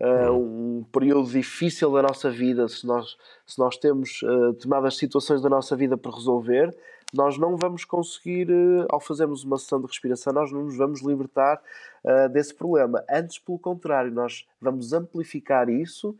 uh, 0.00 0.32
um 0.32 0.84
período 0.92 1.28
difícil 1.28 1.92
da 1.92 2.02
nossa 2.02 2.30
vida, 2.30 2.68
se 2.68 2.86
nós, 2.86 3.16
se 3.46 3.58
nós 3.58 3.76
temos 3.76 4.22
uh, 4.22 4.52
determinadas 4.52 4.96
situações 4.96 5.42
da 5.42 5.48
nossa 5.48 5.76
vida 5.76 5.96
para 5.96 6.12
resolver, 6.14 6.74
nós 7.14 7.38
não 7.38 7.56
vamos 7.56 7.84
conseguir, 7.84 8.50
uh, 8.50 8.86
ao 8.90 9.00
fazermos 9.00 9.44
uma 9.44 9.58
sessão 9.58 9.80
de 9.80 9.86
respiração, 9.86 10.32
nós 10.32 10.52
não 10.52 10.64
nos 10.64 10.76
vamos 10.76 11.02
libertar 11.02 11.60
uh, 12.04 12.28
desse 12.28 12.54
problema. 12.54 13.02
Antes, 13.10 13.38
pelo 13.38 13.58
contrário, 13.58 14.12
nós 14.12 14.46
vamos 14.60 14.92
amplificar 14.92 15.68
isso. 15.68 16.16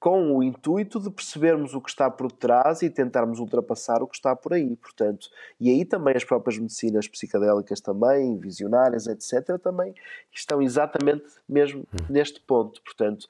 Com 0.00 0.34
o 0.34 0.42
intuito 0.42 0.98
de 0.98 1.10
percebermos 1.10 1.74
o 1.74 1.80
que 1.80 1.90
está 1.90 2.10
por 2.10 2.32
trás 2.32 2.80
e 2.80 2.88
tentarmos 2.88 3.38
ultrapassar 3.38 4.02
o 4.02 4.06
que 4.06 4.16
está 4.16 4.34
por 4.34 4.54
aí, 4.54 4.74
portanto, 4.76 5.28
e 5.60 5.68
aí 5.68 5.84
também 5.84 6.16
as 6.16 6.24
próprias 6.24 6.58
medicinas 6.58 7.06
psicadélicas 7.06 7.82
também, 7.82 8.38
visionárias, 8.38 9.06
etc, 9.06 9.58
também 9.62 9.94
estão 10.32 10.62
exatamente 10.62 11.26
mesmo 11.46 11.82
hum. 11.82 12.06
neste 12.08 12.40
ponto, 12.40 12.80
portanto, 12.82 13.28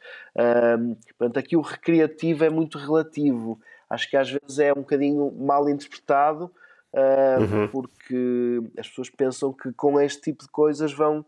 portanto, 1.19 1.39
aqui 1.39 1.57
o 1.57 1.61
recreativo 1.61 2.45
é 2.45 2.49
muito 2.49 2.79
relativo, 2.79 3.61
acho 3.91 4.09
que 4.09 4.17
às 4.17 4.31
vezes 4.31 4.61
é 4.61 4.73
um 4.73 4.83
bocadinho 4.83 5.33
mal 5.33 5.69
interpretado, 5.69 6.53
uh, 6.95 7.41
uhum. 7.41 7.69
porque 7.69 8.63
as 8.79 8.89
pessoas 8.89 9.11
pensam 9.11 9.53
que 9.53 9.73
com 9.73 10.01
este 10.01 10.23
tipo 10.23 10.45
de 10.45 10.51
coisas 10.51 10.93
vão 10.93 11.27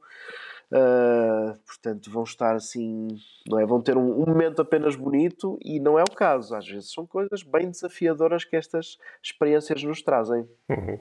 Uh, 0.72 1.54
portanto, 1.66 2.10
vão 2.10 2.22
estar 2.22 2.56
assim, 2.56 3.08
não 3.46 3.60
é? 3.60 3.66
Vão 3.66 3.82
ter 3.82 3.94
um, 3.94 4.22
um, 4.22 4.24
momento 4.24 4.62
apenas 4.62 4.96
bonito 4.96 5.58
e 5.62 5.78
não 5.78 5.98
é 5.98 6.02
o 6.02 6.10
caso. 6.10 6.54
Às 6.56 6.66
vezes 6.66 6.90
são 6.90 7.06
coisas 7.06 7.42
bem 7.42 7.70
desafiadoras 7.70 8.42
que 8.42 8.56
estas 8.56 8.96
experiências 9.22 9.82
nos 9.82 10.00
trazem. 10.00 10.48
Uhum. 10.70 10.98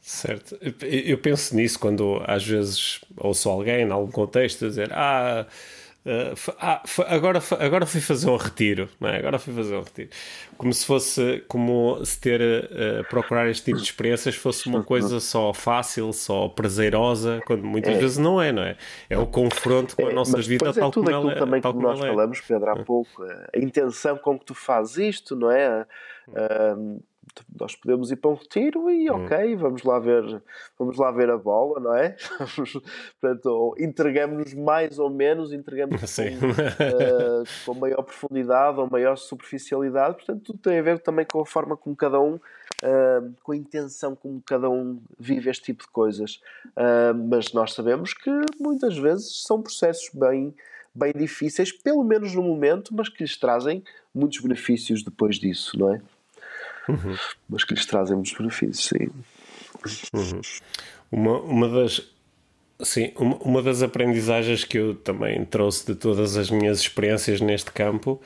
Certo. 0.00 0.58
Eu 0.82 1.18
penso 1.18 1.54
nisso 1.54 1.78
quando 1.78 2.22
às 2.26 2.42
vezes 2.42 3.04
ouço 3.18 3.50
alguém, 3.50 3.82
em 3.82 3.90
algum 3.90 4.10
contexto, 4.10 4.66
dizer: 4.66 4.90
Ah, 4.94 5.46
Uh, 6.06 6.54
ah, 6.58 6.82
agora, 7.08 7.40
agora 7.58 7.84
fui 7.84 8.00
fazer 8.00 8.30
um 8.30 8.36
retiro, 8.36 8.88
não 8.98 9.08
é? 9.08 9.18
Agora 9.18 9.38
fui 9.38 9.52
fazer 9.52 9.74
um 9.74 9.82
retiro. 9.82 10.08
Como 10.56 10.72
se 10.72 10.86
fosse, 10.86 11.44
como 11.48 12.02
se 12.04 12.18
ter, 12.20 12.40
uh, 12.40 13.04
procurar 13.10 13.48
este 13.48 13.64
tipo 13.64 13.76
de 13.76 13.84
experiências 13.84 14.34
fosse 14.34 14.68
uma 14.68 14.82
coisa 14.82 15.20
só 15.20 15.52
fácil, 15.52 16.12
só 16.12 16.48
prazerosa, 16.48 17.42
quando 17.46 17.64
muitas 17.64 17.96
é. 17.96 17.98
vezes 17.98 18.16
não 18.16 18.40
é, 18.40 18.52
não 18.52 18.62
é? 18.62 18.76
É 19.10 19.18
o 19.18 19.26
confronto 19.26 19.96
com 19.96 20.06
a 20.06 20.10
é, 20.10 20.14
nossa 20.14 20.40
vida 20.40 20.68
é 20.68 20.72
tal 20.72 20.90
tudo 20.90 21.10
como 21.10 21.16
ela 21.16 21.32
é. 21.32 21.34
também 21.34 21.60
como 21.60 21.82
nós 21.82 21.98
falamos, 21.98 22.40
Pedro, 22.40 22.70
há 22.70 22.84
pouco, 22.84 23.22
a 23.22 23.58
intenção 23.58 24.16
com 24.16 24.38
que 24.38 24.46
tu 24.46 24.54
fazes 24.54 24.96
isto, 24.96 25.36
não 25.36 25.50
é? 25.50 25.84
Uh, 26.28 27.02
nós 27.58 27.74
podemos 27.74 28.10
ir 28.10 28.16
para 28.16 28.30
um 28.30 28.34
retiro 28.34 28.90
e 28.90 29.10
hum. 29.10 29.24
ok, 29.24 29.56
vamos 29.56 29.82
lá 29.82 29.98
ver, 29.98 30.42
vamos 30.78 30.96
lá 30.96 31.10
ver 31.10 31.30
a 31.30 31.36
bola, 31.36 31.80
não 31.80 31.94
é? 31.94 32.16
Portanto, 33.20 33.74
entregamos-nos 33.78 34.54
mais 34.54 34.98
ou 34.98 35.10
menos, 35.10 35.52
entregamos 35.52 36.00
com, 36.14 36.22
uh, 36.22 37.44
com 37.64 37.74
maior 37.74 38.02
profundidade 38.02 38.78
ou 38.78 38.88
maior 38.90 39.16
superficialidade, 39.16 40.16
portanto, 40.16 40.42
tudo 40.44 40.58
tem 40.58 40.78
a 40.78 40.82
ver 40.82 40.98
também 41.00 41.24
com 41.24 41.40
a 41.40 41.46
forma 41.46 41.76
como 41.76 41.94
cada 41.96 42.20
um, 42.20 42.34
uh, 42.34 43.34
com 43.42 43.52
a 43.52 43.56
intenção 43.56 44.14
como 44.14 44.42
cada 44.44 44.68
um 44.68 45.00
vive 45.18 45.50
este 45.50 45.64
tipo 45.64 45.84
de 45.84 45.90
coisas. 45.90 46.40
Uh, 46.68 47.14
mas 47.28 47.52
nós 47.52 47.74
sabemos 47.74 48.14
que 48.14 48.30
muitas 48.60 48.96
vezes 48.96 49.42
são 49.42 49.62
processos 49.62 50.10
bem, 50.12 50.54
bem 50.94 51.12
difíceis, 51.14 51.72
pelo 51.72 52.04
menos 52.04 52.34
no 52.34 52.42
momento, 52.42 52.94
mas 52.94 53.08
que 53.08 53.22
lhes 53.22 53.36
trazem 53.36 53.82
muitos 54.14 54.40
benefícios 54.40 55.02
depois 55.02 55.36
disso, 55.36 55.78
não 55.78 55.94
é? 55.94 56.02
Uhum. 56.88 57.16
mas 57.48 57.64
que 57.64 57.74
lhes 57.74 57.86
trazem 57.86 58.16
muitos 58.16 58.32
benefícios, 58.32 58.86
sim. 58.88 59.08
Uhum. 60.14 60.40
Uma, 61.10 61.40
uma 61.40 61.68
das 61.68 62.02
sim, 62.80 63.12
uma, 63.16 63.36
uma 63.36 63.62
das 63.62 63.82
aprendizagens 63.82 64.64
que 64.64 64.78
eu 64.78 64.94
também 64.94 65.44
trouxe 65.44 65.86
de 65.86 65.94
todas 65.94 66.36
as 66.36 66.50
minhas 66.50 66.80
experiências 66.80 67.40
neste 67.40 67.72
campo 67.72 68.20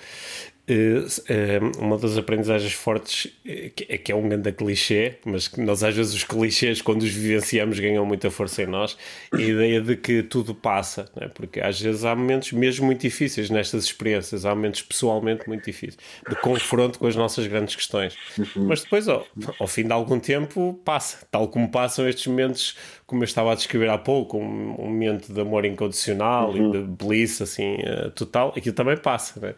uma 1.79 1.99
das 1.99 2.17
aprendizagens 2.17 2.73
fortes 2.73 3.33
eh, 3.45 3.71
é 3.89 3.99
que 3.99 4.13
é 4.13 4.15
um 4.15 4.29
grande 4.29 4.53
clichê, 4.53 5.17
mas 5.25 5.49
que 5.49 5.61
nós 5.61 5.83
às 5.83 5.95
vezes 5.95 6.15
os 6.15 6.25
clichês, 6.25 6.81
quando 6.81 7.03
os 7.03 7.11
vivenciamos, 7.11 7.79
ganham 7.79 8.05
muita 8.05 8.31
força 8.31 8.63
em 8.63 8.67
nós. 8.67 8.97
A 9.33 9.41
ideia 9.41 9.81
de 9.81 9.97
que 9.97 10.23
tudo 10.23 10.55
passa, 10.55 11.11
né? 11.17 11.29
porque 11.33 11.61
às 11.61 11.81
vezes 11.81 12.05
há 12.05 12.15
momentos 12.15 12.53
mesmo 12.53 12.87
muito 12.87 13.01
difíceis 13.01 13.51
nestas 13.51 13.85
experiências, 13.85 14.45
há 14.45 14.55
momentos 14.55 14.83
pessoalmente 14.83 15.49
muito 15.49 15.65
difíceis, 15.65 15.99
de 16.29 16.37
confronto 16.37 16.99
com 16.99 17.07
as 17.07 17.17
nossas 17.17 17.47
grandes 17.47 17.75
questões. 17.75 18.17
Uhum. 18.39 18.67
Mas 18.67 18.83
depois, 18.83 19.09
ao, 19.09 19.27
ao 19.59 19.67
fim 19.67 19.85
de 19.85 19.93
algum 19.93 20.19
tempo, 20.19 20.81
passa, 20.85 21.19
tal 21.31 21.49
como 21.49 21.71
passam 21.71 22.09
estes 22.09 22.27
momentos 22.27 22.77
como 23.13 23.25
eu 23.25 23.27
estava 23.27 23.53
a 23.53 23.55
descrever 23.55 23.91
há 23.91 23.99
pouco, 23.99 24.39
um, 24.39 24.75
um 24.79 24.87
momento 24.87 25.35
de 25.35 25.39
amor 25.39 25.67
incondicional 25.67 26.51
uhum. 26.51 26.71
e 26.71 26.73
de 26.73 26.79
bliss 26.79 27.43
assim, 27.43 27.77
total, 28.15 28.55
aquilo 28.57 28.75
também 28.75 28.97
passa. 28.97 29.39
Né? 29.39 29.55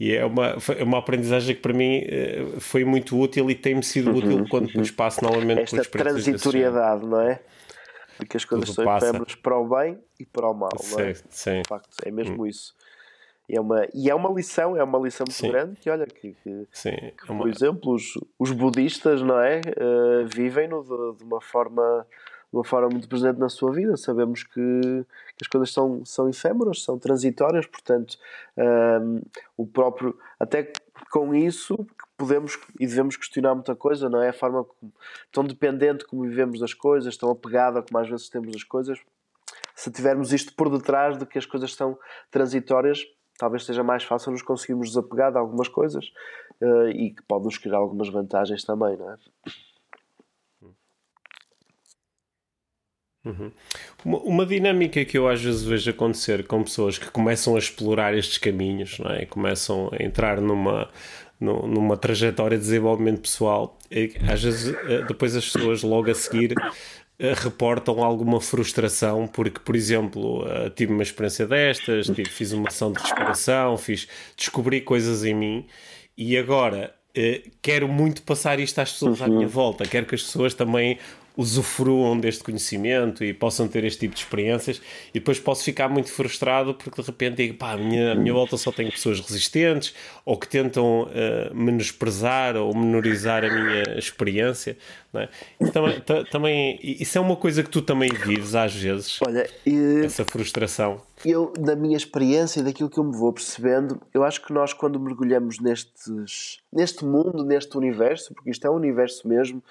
E 0.00 0.14
é 0.14 0.24
uma, 0.24 0.53
é 0.78 0.84
uma 0.84 0.98
aprendizagem 0.98 1.54
que 1.54 1.62
para 1.62 1.72
mim 1.72 2.00
uh, 2.00 2.60
foi 2.60 2.84
muito 2.84 3.18
útil 3.18 3.50
e 3.50 3.54
tem-me 3.54 3.82
sido 3.82 4.10
uhum. 4.10 4.16
útil 4.16 4.48
quando 4.48 4.74
uhum. 4.74 4.84
passo 4.96 5.22
novamente 5.22 5.76
Esta 5.76 5.84
transitoriedade, 5.84 7.06
não 7.06 7.20
é? 7.20 7.40
De 8.18 8.26
que 8.26 8.36
as 8.36 8.44
coisas 8.44 8.70
são 8.70 8.96
efêmeras 8.96 9.34
para 9.34 9.58
o 9.58 9.68
bem 9.68 9.98
e 10.20 10.24
para 10.24 10.48
o 10.48 10.54
mal, 10.54 10.70
sim, 10.78 10.94
não 10.94 11.00
é? 11.00 11.14
Sim. 11.30 11.62
De 11.62 11.68
facto, 11.68 11.96
é 12.04 12.10
mesmo 12.10 12.38
uhum. 12.38 12.46
isso. 12.46 12.74
E 13.48 13.56
é, 13.56 13.60
uma, 13.60 13.86
e 13.92 14.08
é 14.08 14.14
uma 14.14 14.30
lição, 14.30 14.76
é 14.76 14.82
uma 14.82 14.98
lição 14.98 15.26
muito 15.26 15.36
Sim. 15.36 15.50
grande 15.50 15.76
que 15.76 15.90
olha 15.90 16.06
que, 16.06 16.34
que, 16.42 16.66
Sim, 16.72 16.96
que 16.96 17.26
por 17.26 17.46
exemplo 17.46 17.92
os, 17.92 18.18
os 18.38 18.50
budistas 18.52 19.20
não 19.20 19.38
é 19.38 19.60
uh, 19.60 20.26
vivem-no 20.26 20.82
de, 20.82 21.18
de, 21.18 21.24
uma 21.24 21.42
forma 21.42 22.06
de 22.54 22.58
uma 22.58 22.64
forma 22.64 22.88
muito 22.88 23.08
presente 23.08 23.36
na 23.36 23.48
sua 23.48 23.72
vida. 23.72 23.96
Sabemos 23.96 24.44
que, 24.44 24.54
que 24.54 25.42
as 25.42 25.48
coisas 25.48 25.72
são, 25.72 26.04
são 26.04 26.28
efêmeras, 26.28 26.84
são 26.84 26.96
transitórias, 26.96 27.66
portanto, 27.66 28.16
um, 28.56 29.20
o 29.56 29.66
próprio, 29.66 30.16
até 30.38 30.72
com 31.10 31.34
isso, 31.34 31.76
podemos 32.16 32.56
e 32.78 32.86
devemos 32.86 33.16
questionar 33.16 33.56
muita 33.56 33.74
coisa, 33.74 34.08
não 34.08 34.22
é? 34.22 34.28
A 34.28 34.32
forma 34.32 34.64
tão 35.32 35.42
dependente 35.42 36.06
como 36.06 36.22
vivemos 36.22 36.60
das 36.60 36.72
coisas, 36.72 37.16
tão 37.16 37.28
apegada 37.28 37.82
como 37.82 37.98
às 37.98 38.08
vezes 38.08 38.28
temos 38.28 38.52
das 38.52 38.62
coisas. 38.62 39.00
Se 39.74 39.90
tivermos 39.90 40.32
isto 40.32 40.54
por 40.54 40.70
detrás 40.70 41.18
de 41.18 41.26
que 41.26 41.36
as 41.36 41.46
coisas 41.46 41.74
são 41.74 41.98
transitórias, 42.30 43.04
talvez 43.36 43.64
seja 43.64 43.82
mais 43.82 44.04
fácil 44.04 44.30
nos 44.30 44.42
conseguirmos 44.42 44.90
desapegar 44.90 45.32
de 45.32 45.38
algumas 45.38 45.66
coisas 45.66 46.12
uh, 46.60 46.88
e 46.90 47.10
que 47.10 47.22
pode 47.24 47.46
nos 47.46 47.58
criar 47.58 47.78
algumas 47.78 48.08
vantagens 48.08 48.62
também, 48.62 48.96
não 48.96 49.10
é? 49.10 49.16
Uhum. 53.24 53.50
Uma, 54.04 54.18
uma, 54.18 54.46
dinâmica 54.46 55.02
que 55.04 55.16
eu 55.16 55.26
às 55.26 55.40
vezes 55.40 55.62
vejo 55.62 55.90
acontecer 55.90 56.46
com 56.46 56.62
pessoas 56.62 56.98
que 56.98 57.10
começam 57.10 57.56
a 57.56 57.58
explorar 57.58 58.14
estes 58.14 58.36
caminhos, 58.36 58.98
não 58.98 59.10
é? 59.10 59.24
começam 59.24 59.90
a 59.98 60.02
entrar 60.02 60.42
numa, 60.42 60.90
numa 61.40 61.96
trajetória 61.96 62.58
de 62.58 62.64
desenvolvimento 62.64 63.20
pessoal, 63.20 63.78
às 64.30 64.42
vezes 64.42 64.74
eh, 64.88 65.04
depois 65.08 65.34
as 65.34 65.50
pessoas 65.50 65.82
logo 65.82 66.10
a 66.10 66.14
seguir 66.14 66.54
eh, 67.18 67.32
reportam 67.34 68.02
alguma 68.02 68.40
frustração 68.40 69.26
porque, 69.26 69.58
por 69.58 69.74
exemplo, 69.74 70.44
eh, 70.46 70.70
tive 70.70 70.92
uma 70.92 71.02
experiência 71.02 71.46
destas, 71.46 72.06
tive, 72.06 72.28
fiz 72.28 72.52
uma 72.52 72.68
ação 72.68 72.92
de 72.92 73.00
respiração, 73.00 73.76
fiz, 73.76 74.06
descobri 74.36 74.80
coisas 74.80 75.24
em 75.24 75.34
mim 75.34 75.66
e 76.16 76.36
agora 76.36 76.94
quero 77.62 77.86
muito 77.86 78.22
passar 78.22 78.58
isto 78.58 78.80
às 78.80 78.90
pessoas 78.90 79.22
à 79.22 79.28
minha 79.28 79.42
uhum. 79.42 79.48
volta, 79.48 79.84
quero 79.86 80.04
que 80.04 80.16
as 80.16 80.22
pessoas 80.24 80.52
também 80.52 80.98
usufruam 81.36 82.18
deste 82.18 82.44
conhecimento 82.44 83.24
e 83.24 83.32
possam 83.34 83.66
ter 83.66 83.84
este 83.84 84.00
tipo 84.00 84.14
de 84.14 84.20
experiências 84.20 84.80
e 85.10 85.18
depois 85.18 85.40
posso 85.40 85.64
ficar 85.64 85.88
muito 85.88 86.10
frustrado 86.10 86.74
porque 86.74 87.00
de 87.00 87.06
repente 87.06 87.36
digo, 87.36 87.58
pá, 87.58 87.72
a 87.72 87.76
minha, 87.76 88.12
a 88.12 88.14
minha 88.14 88.32
volta 88.32 88.56
só 88.56 88.70
tem 88.70 88.88
pessoas 88.90 89.20
resistentes 89.20 89.94
ou 90.24 90.38
que 90.38 90.48
tentam 90.48 91.02
uh, 91.02 91.54
menosprezar 91.54 92.56
ou 92.56 92.74
menorizar 92.74 93.44
a 93.44 93.50
minha 93.50 93.98
experiência 93.98 94.76
é? 95.14 95.28
também, 95.72 96.00
também, 96.30 96.78
isso 96.82 97.18
é 97.18 97.20
uma 97.20 97.36
coisa 97.36 97.62
que 97.62 97.70
tu 97.70 97.82
também 97.82 98.10
vives 98.10 98.54
às 98.54 98.74
vezes 98.74 99.18
Olha, 99.22 99.48
essa 100.04 100.24
frustração 100.24 101.00
eu, 101.24 101.52
na 101.58 101.74
minha 101.74 101.96
experiência 101.96 102.62
daquilo 102.62 102.90
que 102.90 102.98
eu 102.98 103.04
me 103.04 103.16
vou 103.16 103.32
percebendo, 103.32 104.00
eu 104.12 104.24
acho 104.24 104.44
que 104.44 104.52
nós 104.52 104.72
quando 104.72 105.00
mergulhamos 105.00 105.58
nestes, 105.58 106.60
neste 106.72 107.04
mundo, 107.04 107.44
neste 107.44 107.76
universo, 107.78 108.34
porque 108.34 108.50
isto 108.50 108.66
é 108.66 108.70
um 108.70 108.74
universo 108.74 109.26
mesmo, 109.26 109.62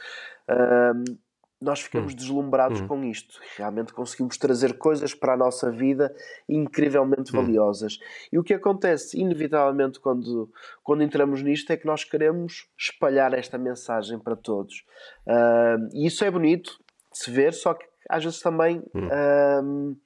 nós 1.64 1.82
ficamos 1.82 2.14
hum. 2.14 2.16
deslumbrados 2.16 2.82
hum. 2.82 2.88
com 2.88 3.04
isto. 3.04 3.40
Realmente 3.58 3.94
conseguimos 3.94 4.38
trazer 4.38 4.78
coisas 4.78 5.14
para 5.14 5.34
a 5.34 5.38
nossa 5.38 5.72
vida 5.72 6.14
incrivelmente 6.48 7.36
hum. 7.36 7.42
valiosas. 7.42 8.00
E 8.32 8.38
o 8.38 8.44
que 8.44 8.54
acontece, 8.54 9.20
inevitavelmente, 9.20 10.00
quando, 10.00 10.52
quando 10.84 11.04
entramos 11.04 11.42
nisto, 11.42 11.72
é 11.72 11.78
que 11.78 11.86
nós 11.86 12.04
queremos 12.04 12.68
espalhar 12.78 13.34
esta 13.34 13.58
mensagem 13.58 14.20
para 14.20 14.36
todos. 14.36 14.86
Uh, 15.26 15.90
e 15.94 16.06
isso 16.06 16.24
é 16.24 16.30
bonito 16.30 16.80
de 17.12 17.20
se 17.20 17.32
ver, 17.32 17.54
só 17.54 17.74
que 17.74 17.86
às 18.10 18.24
vezes 18.24 18.42
também 18.42 18.80
uh, 18.80 19.98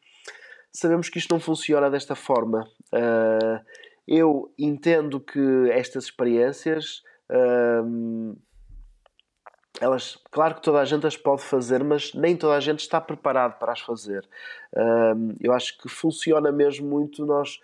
sabemos 0.71 1.09
que 1.09 1.17
isto 1.17 1.31
não 1.33 1.39
funciona 1.39 1.89
desta 1.89 2.15
forma. 2.15 2.67
Uh, 2.93 3.59
eu 4.07 4.53
entendo 4.57 5.19
que 5.19 5.69
estas 5.71 6.05
experiências 6.05 7.01
elas, 9.79 10.17
claro 10.31 10.55
que 10.55 10.61
toda 10.61 10.79
a 10.79 10.85
gente 10.85 11.05
as 11.05 11.17
pode 11.17 11.43
fazer, 11.43 11.83
mas 11.83 12.13
nem 12.13 12.35
toda 12.35 12.55
a 12.55 12.59
gente 12.59 12.79
está 12.79 12.99
preparado 12.99 13.57
para 13.59 13.71
as 13.71 13.79
fazer. 13.79 14.27
Eu 15.39 15.53
acho 15.53 15.77
que 15.77 15.87
funciona 15.87 16.51
mesmo 16.51 16.87
muito 16.87 17.25
nós 17.25 17.59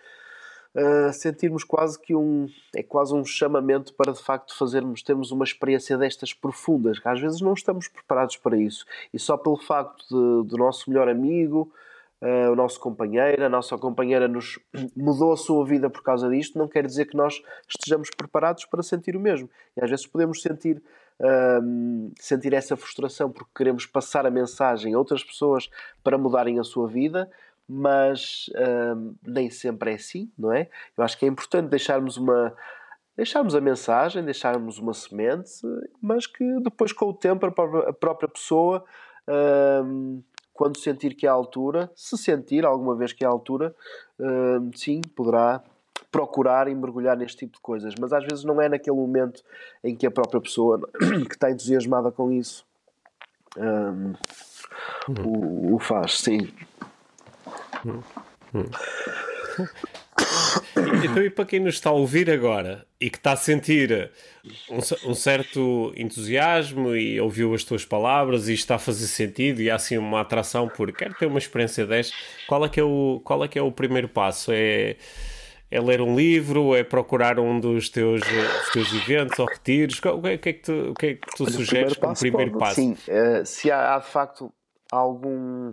uh, 0.74 1.12
sentirmos 1.12 1.64
quase 1.64 1.98
que 1.98 2.14
um 2.14 2.48
é 2.74 2.82
quase 2.82 3.14
um 3.14 3.24
chamamento 3.24 3.94
para 3.94 4.12
de 4.12 4.22
facto 4.22 4.56
fazermos 4.56 5.02
termos 5.02 5.30
uma 5.30 5.44
experiência 5.44 5.96
destas 5.96 6.32
profundas, 6.32 6.98
que 6.98 7.08
às 7.08 7.20
vezes 7.20 7.40
não 7.40 7.54
estamos 7.54 7.88
preparados 7.88 8.36
para 8.36 8.56
isso. 8.56 8.84
E 9.12 9.18
só 9.18 9.36
pelo 9.36 9.56
facto 9.56 10.04
de, 10.08 10.48
do 10.48 10.56
nosso 10.56 10.90
melhor 10.90 11.08
amigo, 11.08 11.72
uh, 12.20 12.50
o 12.50 12.56
nosso 12.56 12.80
companheiro, 12.80 13.44
a 13.44 13.48
nossa 13.48 13.78
companheira 13.78 14.26
nos 14.26 14.58
mudou 14.96 15.32
a 15.32 15.36
sua 15.36 15.64
vida 15.64 15.88
por 15.88 16.02
causa 16.02 16.28
disto, 16.28 16.58
não 16.58 16.68
quer 16.68 16.84
dizer 16.84 17.06
que 17.06 17.16
nós 17.16 17.40
estejamos 17.68 18.10
preparados 18.10 18.64
para 18.64 18.82
sentir 18.82 19.16
o 19.16 19.20
mesmo. 19.20 19.48
E 19.76 19.82
às 19.82 19.88
vezes 19.90 20.06
podemos 20.06 20.42
sentir 20.42 20.82
um, 21.20 22.12
sentir 22.18 22.52
essa 22.52 22.76
frustração 22.76 23.30
porque 23.30 23.50
queremos 23.54 23.86
passar 23.86 24.26
a 24.26 24.30
mensagem 24.30 24.94
a 24.94 24.98
outras 24.98 25.22
pessoas 25.22 25.68
para 26.02 26.18
mudarem 26.18 26.58
a 26.58 26.64
sua 26.64 26.88
vida, 26.88 27.30
mas 27.68 28.46
um, 28.96 29.14
nem 29.26 29.50
sempre 29.50 29.92
é 29.92 29.94
assim, 29.94 30.30
não 30.38 30.52
é? 30.52 30.68
Eu 30.96 31.04
acho 31.04 31.18
que 31.18 31.24
é 31.24 31.28
importante 31.28 31.68
deixarmos 31.68 32.16
uma 32.16 32.54
deixarmos 33.16 33.54
a 33.54 33.60
mensagem, 33.60 34.24
deixarmos 34.24 34.78
uma 34.78 34.92
semente, 34.92 35.52
mas 36.02 36.26
que 36.26 36.44
depois 36.60 36.92
com 36.92 37.10
o 37.10 37.14
tempo 37.14 37.46
a 37.46 37.92
própria 37.92 38.28
pessoa 38.28 38.84
um, 39.86 40.20
quando 40.52 40.78
sentir 40.78 41.14
que 41.14 41.26
é 41.26 41.30
a 41.30 41.32
altura, 41.32 41.90
se 41.94 42.18
sentir 42.18 42.64
alguma 42.64 42.96
vez 42.96 43.12
que 43.12 43.24
é 43.24 43.26
a 43.26 43.30
altura, 43.30 43.74
sim, 44.74 45.00
poderá 45.14 45.62
procurar 46.10 46.68
e 46.68 46.74
mergulhar 46.74 47.16
neste 47.16 47.38
tipo 47.38 47.54
de 47.54 47.60
coisas, 47.60 47.94
mas 47.98 48.12
às 48.12 48.24
vezes 48.24 48.44
não 48.44 48.60
é 48.60 48.68
naquele 48.68 48.96
momento 48.96 49.42
em 49.82 49.96
que 49.96 50.06
a 50.06 50.10
própria 50.10 50.40
pessoa 50.40 50.80
que 51.28 51.34
está 51.34 51.50
entusiasmada 51.50 52.12
com 52.12 52.30
isso 52.30 52.64
um, 53.56 54.14
o, 55.22 55.74
o, 55.74 55.78
faz, 55.78 56.20
sim. 56.20 56.52
Então, 61.04 61.22
e 61.22 61.30
para 61.30 61.44
quem 61.44 61.60
nos 61.60 61.74
está 61.74 61.90
a 61.90 61.92
ouvir 61.92 62.30
agora 62.30 62.86
e 63.00 63.10
que 63.10 63.18
está 63.18 63.32
a 63.32 63.36
sentir 63.36 64.10
um, 64.70 65.10
um, 65.10 65.14
certo 65.14 65.92
entusiasmo 65.96 66.94
e 66.94 67.20
ouviu 67.20 67.54
as 67.54 67.64
tuas 67.64 67.84
palavras 67.84 68.48
e 68.48 68.54
está 68.54 68.76
a 68.76 68.78
fazer 68.78 69.06
sentido 69.06 69.60
e 69.60 69.70
há 69.70 69.76
assim 69.76 69.98
uma 69.98 70.20
atração 70.20 70.68
por 70.68 70.92
quero 70.92 71.14
ter 71.14 71.26
uma 71.26 71.38
experiência 71.38 71.86
desta, 71.86 72.16
qual 72.46 72.64
é 72.64 72.68
que 72.68 72.80
é 72.80 72.84
o, 72.84 73.20
qual 73.24 73.44
é, 73.44 73.48
que 73.48 73.58
é 73.58 73.62
o 73.62 73.70
primeiro 73.70 74.08
passo? 74.08 74.50
É, 74.52 74.96
é 75.70 75.80
ler 75.80 76.00
um 76.00 76.14
livro? 76.14 76.74
É 76.74 76.84
procurar 76.84 77.38
um 77.38 77.58
dos 77.58 77.88
teus, 77.88 78.20
dos 78.20 78.72
teus 78.72 78.92
eventos 78.94 79.38
ou 79.38 79.46
retiros? 79.46 79.98
O 79.98 80.20
que, 80.22 80.28
é 80.28 80.38
que, 80.38 80.52
tu, 80.54 80.90
o 80.90 80.94
que 80.94 81.06
é 81.06 81.14
que 81.14 81.36
tu 81.36 81.50
sugeres 81.50 81.96
como 81.96 82.14
primeiro 82.14 82.58
passo? 82.58 82.76
Sim, 82.76 82.92
uh, 82.92 83.44
se 83.44 83.70
há, 83.70 83.94
há 83.94 83.98
de 83.98 84.06
facto 84.06 84.52
algum 84.90 85.72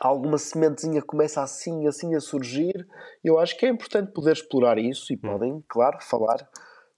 alguma 0.00 0.38
sementezinha 0.38 1.02
começa 1.02 1.42
assim, 1.42 1.86
assim 1.86 2.14
a 2.14 2.20
surgir, 2.20 2.86
eu 3.22 3.38
acho 3.38 3.56
que 3.56 3.66
é 3.66 3.68
importante 3.68 4.12
poder 4.12 4.32
explorar 4.32 4.78
isso 4.78 5.12
e 5.12 5.16
hum. 5.16 5.20
podem, 5.20 5.64
claro, 5.68 5.98
falar 6.00 6.48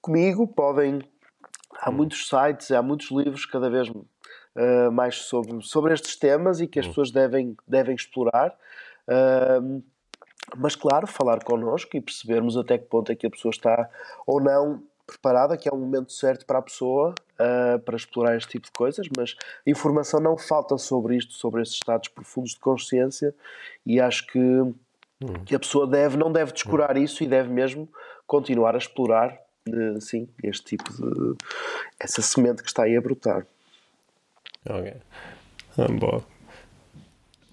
comigo, 0.00 0.46
podem. 0.46 1.00
Há 1.78 1.90
hum. 1.90 1.94
muitos 1.94 2.28
sites, 2.28 2.70
há 2.70 2.82
muitos 2.82 3.10
livros 3.10 3.44
cada 3.44 3.68
vez 3.68 3.88
uh, 3.88 4.92
mais 4.92 5.16
sobre, 5.16 5.60
sobre 5.62 5.92
estes 5.92 6.16
temas 6.16 6.60
e 6.60 6.66
que 6.66 6.78
as 6.78 6.86
hum. 6.86 6.90
pessoas 6.90 7.10
devem, 7.10 7.56
devem 7.66 7.94
explorar. 7.94 8.56
Uh, 9.08 9.82
mas, 10.56 10.76
claro, 10.76 11.06
falar 11.06 11.42
connosco 11.42 11.96
e 11.96 12.00
percebermos 12.00 12.56
até 12.56 12.78
que 12.78 12.86
ponto 12.86 13.10
é 13.10 13.16
que 13.16 13.26
a 13.26 13.30
pessoa 13.30 13.50
está 13.50 13.88
ou 14.26 14.40
não 14.40 14.82
preparada, 15.06 15.56
que 15.56 15.68
é 15.68 15.72
o 15.72 15.76
momento 15.76 16.12
certo 16.12 16.44
para 16.44 16.58
a 16.58 16.62
pessoa 16.62 17.14
uh, 17.34 17.78
para 17.80 17.96
explorar 17.96 18.36
este 18.36 18.50
tipo 18.50 18.66
de 18.66 18.72
coisas, 18.72 19.06
mas 19.16 19.36
informação 19.64 20.20
não 20.20 20.36
falta 20.36 20.76
sobre 20.76 21.16
isto, 21.16 21.32
sobre 21.34 21.62
estes 21.62 21.78
estados 21.78 22.08
profundos 22.08 22.52
de 22.52 22.60
consciência, 22.60 23.34
e 23.84 24.00
acho 24.00 24.26
que, 24.26 24.38
hum. 24.38 24.74
que 25.44 25.54
a 25.54 25.60
pessoa 25.60 25.86
deve, 25.86 26.16
não 26.16 26.32
deve 26.32 26.52
descurar 26.52 26.96
hum. 26.96 27.02
isso 27.02 27.22
e 27.22 27.26
deve 27.26 27.48
mesmo 27.48 27.88
continuar 28.26 28.74
a 28.74 28.78
explorar 28.78 29.38
uh, 29.68 30.00
sim, 30.00 30.28
este 30.42 30.76
tipo 30.76 30.92
de. 30.92 31.36
essa 32.00 32.20
semente 32.20 32.62
que 32.62 32.68
está 32.68 32.82
aí 32.82 32.96
a 32.96 33.00
brotar. 33.00 33.46
Ok. 34.68 34.92
Ah, 35.78 35.88
boa. 35.92 36.35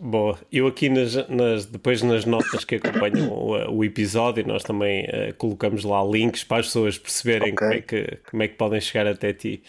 Boa, 0.05 0.37
eu 0.51 0.67
aqui 0.67 0.89
nas, 0.89 1.15
nas, 1.29 1.65
depois 1.65 2.01
nas 2.01 2.25
notas 2.25 2.65
que 2.65 2.75
acompanham 2.75 3.29
o, 3.29 3.77
o 3.77 3.85
episódio, 3.85 4.45
nós 4.45 4.61
também 4.61 5.05
uh, 5.05 5.33
colocamos 5.37 5.85
lá 5.85 6.03
links 6.03 6.43
para 6.43 6.59
as 6.59 6.65
pessoas 6.65 6.97
perceberem 6.97 7.53
okay. 7.53 7.55
como, 7.55 7.73
é 7.73 7.81
que, 7.81 8.17
como 8.29 8.43
é 8.43 8.47
que 8.49 8.55
podem 8.55 8.81
chegar 8.81 9.07
até 9.07 9.31
ti. 9.31 9.63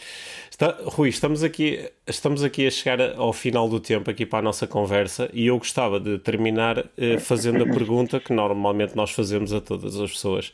Está, 0.50 0.76
Rui, 0.86 1.08
estamos 1.08 1.44
aqui, 1.44 1.88
estamos 2.04 2.42
aqui 2.42 2.66
a 2.66 2.70
chegar 2.72 3.14
ao 3.16 3.32
final 3.32 3.68
do 3.68 3.78
tempo 3.78 4.10
aqui 4.10 4.26
para 4.26 4.40
a 4.40 4.42
nossa 4.42 4.66
conversa 4.66 5.30
e 5.32 5.46
eu 5.46 5.56
gostava 5.56 6.00
de 6.00 6.18
terminar 6.18 6.80
uh, 6.80 7.20
fazendo 7.20 7.62
a 7.62 7.66
pergunta 7.66 8.18
que 8.18 8.32
normalmente 8.32 8.96
nós 8.96 9.12
fazemos 9.12 9.52
a 9.52 9.60
todas 9.60 9.94
as 10.00 10.10
pessoas 10.10 10.52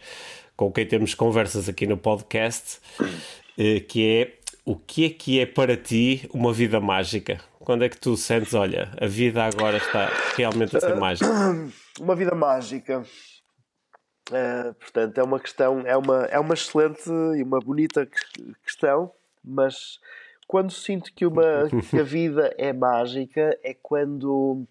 com 0.59 0.71
quem 0.71 0.85
temos 0.85 1.15
conversas 1.15 1.71
aqui 1.71 1.87
no 1.87 1.97
podcast, 1.97 2.81
uh, 3.01 3.81
que 3.89 4.07
é 4.07 4.33
o 4.63 4.77
que 4.77 5.07
é 5.07 5.09
que 5.09 5.41
é 5.41 5.47
para 5.47 5.75
ti 5.75 6.29
uma 6.35 6.53
vida 6.53 6.79
mágica? 6.79 7.41
Quando 7.61 7.85
é 7.85 7.91
que 7.91 8.01
tu 8.01 8.17
sentes, 8.17 8.55
olha, 8.55 8.91
a 8.99 9.07
vida 9.07 9.45
agora 9.45 9.77
está 9.77 10.09
realmente 10.35 10.75
a 10.77 10.81
ser 10.81 10.97
mágica? 10.97 11.29
Uma 12.01 12.17
vida 12.17 12.35
mágica. 12.35 13.05
Uh, 14.31 14.73
portanto, 14.75 15.19
é 15.19 15.23
uma 15.23 15.41
questão, 15.41 15.81
é 15.85 15.97
uma, 15.97 16.25
é 16.27 16.39
uma 16.39 16.55
excelente 16.55 17.11
e 17.37 17.43
uma 17.43 17.59
bonita 17.59 18.09
questão, 18.65 19.13
mas 19.45 19.99
quando 20.47 20.73
sinto 20.73 21.13
que, 21.13 21.27
uma, 21.27 21.69
que 21.91 21.99
a 21.99 22.03
vida 22.05 22.55
é 22.57 22.73
mágica 22.73 23.59
é 23.63 23.75
quando 23.75 24.67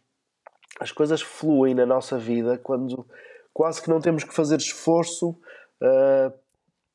as 0.79 0.91
coisas 0.91 1.21
fluem 1.21 1.75
na 1.75 1.85
nossa 1.85 2.17
vida, 2.17 2.57
quando 2.57 3.05
quase 3.53 3.81
que 3.81 3.89
não 3.89 3.99
temos 3.99 4.23
que 4.23 4.33
fazer 4.33 4.57
esforço 4.57 5.31
uh, 5.31 6.33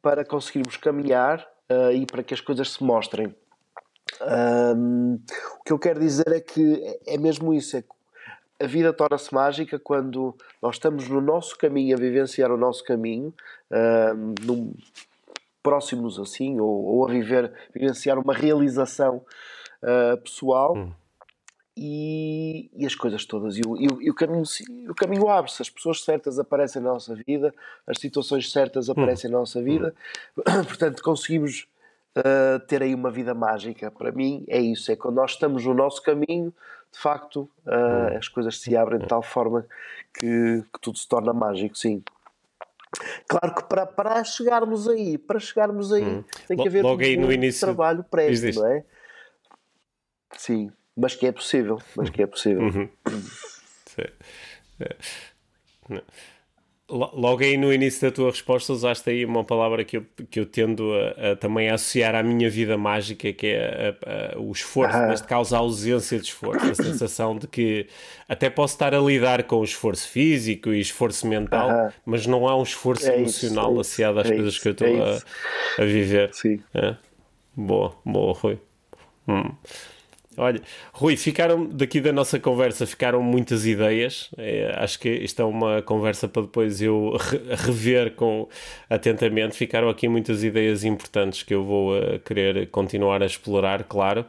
para 0.01 0.25
conseguirmos 0.25 0.79
caminhar 0.79 1.47
uh, 1.71 1.93
e 1.93 2.07
para 2.07 2.23
que 2.23 2.33
as 2.33 2.41
coisas 2.41 2.71
se 2.71 2.83
mostrem. 2.83 3.35
Um, 4.21 5.19
o 5.61 5.65
que 5.65 5.73
eu 5.73 5.79
quero 5.79 6.01
dizer 6.01 6.29
é 6.29 6.41
que 6.41 6.99
é 7.07 7.19
mesmo 7.19 7.53
isso: 7.53 7.77
é 7.77 7.83
que 7.83 7.89
a 8.61 8.67
vida 8.67 8.93
torna-se 8.93 9.33
mágica 9.35 9.79
quando 9.79 10.35
nós 10.63 10.77
estamos 10.77 11.09
no 11.09 11.21
nosso 11.21 11.57
caminho, 11.59 11.97
a 11.97 12.01
vivenciar 12.01 12.51
o 12.53 12.57
nosso 12.57 12.85
caminho, 12.85 13.35
um, 13.71 14.35
num, 14.43 14.75
próximos 15.63 16.19
assim, 16.19 16.61
ou, 16.61 16.85
ou, 16.85 17.09
a 17.09 17.11
viver, 17.11 17.53
vivenciar 17.75 18.19
uma 18.19 18.35
realização 18.35 19.23
uh, 19.83 20.17
pessoal. 20.19 20.77
Hum. 20.77 20.93
E, 21.77 22.71
e, 22.77 22.87
as 22.87 22.95
coisas 22.95 23.25
todas, 23.25 23.57
e 23.59 23.63
o, 23.67 24.01
e 24.01 24.09
o, 24.09 24.15
caminho, 24.15 24.45
o 24.89 24.95
caminho 24.95 25.29
abre-se, 25.29 25.61
as 25.61 25.69
pessoas 25.69 26.05
certas 26.05 26.39
aparecem 26.39 26.81
na 26.81 26.93
nossa 26.93 27.17
vida, 27.17 27.53
as 27.85 27.99
situações 27.99 28.53
certas 28.53 28.89
aparecem 28.89 29.29
hum. 29.29 29.33
na 29.33 29.39
nossa 29.41 29.61
vida, 29.61 29.93
hum. 30.39 30.43
portanto 30.69 31.03
conseguimos 31.03 31.67
uh, 32.19 32.61
ter 32.67 32.83
aí 32.83 32.95
uma 32.95 33.11
vida 33.11 33.35
mágica. 33.35 33.91
Para 33.91 34.13
mim 34.13 34.45
é 34.49 34.61
isso, 34.61 34.91
é 34.91 34.97
quando 34.97 35.17
nós 35.17 35.33
estamos 35.33 35.65
no 35.65 35.75
nosso 35.75 36.03
caminho, 36.03 36.53
de 36.93 36.99
facto 36.99 37.51
uh, 37.67 38.17
as 38.17 38.29
coisas 38.29 38.61
se 38.61 38.77
abrem 38.77 39.01
de 39.01 39.07
tal 39.07 39.23
forma 39.23 39.67
que, 40.13 40.65
que 40.73 40.81
tudo 40.81 40.99
se 40.99 41.09
torna 41.09 41.33
mágico, 41.33 41.77
sim. 41.77 42.03
Claro 43.29 43.55
que 43.57 43.65
para, 43.65 43.87
para 43.87 44.23
chegarmos 44.23 44.89
aí, 44.89 45.19
para 45.19 45.41
chegarmos 45.41 45.93
aí, 45.93 46.05
hum. 46.05 46.25
tem 46.47 46.57
que 46.57 46.69
haver 46.69 46.85
um, 46.85 47.33
início, 47.33 47.67
trabalho 47.67 48.05
prévio, 48.05 48.55
não 48.55 48.67
é? 48.69 48.85
Sim, 50.37 50.71
mas 50.97 51.15
que 51.15 51.27
é 51.27 51.33
possível, 51.33 51.81
mas 51.97 52.11
que 52.11 52.23
é 52.23 52.27
possível. 52.27 52.63
Uhum. 52.63 52.89
Logo 56.87 57.43
aí 57.43 57.57
no 57.57 57.73
início 57.73 58.03
da 58.03 58.15
tua 58.15 58.31
resposta 58.31 58.71
usaste 58.71 59.09
aí 59.09 59.25
uma 59.25 59.43
palavra 59.43 59.83
que 59.85 59.97
eu, 59.97 60.07
que 60.31 60.39
eu 60.39 60.45
tendo 60.45 60.93
a, 60.93 61.33
a 61.33 61.37
também 61.37 61.71
a 61.71 61.77
associar 61.77 62.15
à 62.15 62.23
minha 62.23 62.51
vida 62.51 62.77
mágica, 62.77 63.33
que 63.33 63.47
é 63.47 63.97
a, 64.35 64.39
o 64.39 64.53
esforço, 64.53 64.99
mas 64.99 65.23
de 65.23 65.27
causa 65.27 65.57
a 65.57 65.61
ausência 65.61 66.19
de 66.19 66.27
esforço, 66.27 66.71
a 66.71 66.75
sensação 66.75 67.39
de 67.39 67.49
que 67.49 67.87
até 68.29 68.51
posso 68.51 68.75
estar 68.75 68.95
a 68.95 68.99
lidar 68.99 69.45
com 69.45 69.61
o 69.61 69.65
esforço 69.65 70.07
físico 70.11 70.75
e 70.75 70.81
esforço 70.81 71.27
mental, 71.27 71.91
mas 72.05 72.27
não 72.27 72.47
há 72.47 72.55
um 72.55 72.63
esforço 72.63 73.09
é 73.09 73.17
emocional 73.19 73.71
isso, 73.71 73.79
é 73.79 73.81
associado 73.81 74.21
às 74.21 74.27
é 74.31 74.35
coisas 74.35 74.53
isso, 74.53 74.63
que 74.63 74.69
eu 74.69 74.73
estou 74.73 74.89
é 74.89 75.01
a, 75.01 75.83
a, 75.83 75.87
viver. 75.87 76.35
Sim. 76.35 76.61
É? 76.75 76.97
Boa, 77.57 77.97
boa, 78.05 78.35
Rui. 78.35 78.59
Hum. 79.27 79.51
Olha, 80.37 80.61
Rui, 80.93 81.17
ficaram 81.17 81.67
daqui 81.67 82.01
da 82.01 82.13
nossa 82.13 82.39
conversa 82.41 82.87
ficaram 82.87 83.23
muitas 83.23 83.67
ideias. 83.67 84.31
É, 84.37 84.75
acho 84.77 84.99
que 84.99 85.09
isto 85.09 85.41
é 85.41 85.45
uma 85.45 85.83
conversa 85.83 86.29
para 86.29 86.43
depois 86.43 86.83
eu 86.83 87.17
re 87.17 87.39
rever 87.67 88.13
com 88.15 88.49
atentamente. 88.89 89.57
Ficaram 89.57 89.89
aqui 89.89 90.09
muitas 90.09 90.43
ideias 90.43 90.85
importantes 90.85 91.43
que 91.43 91.55
eu 91.55 91.65
vou 91.65 91.97
uh, 91.97 92.19
querer 92.21 92.69
continuar 92.69 93.23
a 93.23 93.27
explorar, 93.27 93.85
claro. 93.85 94.27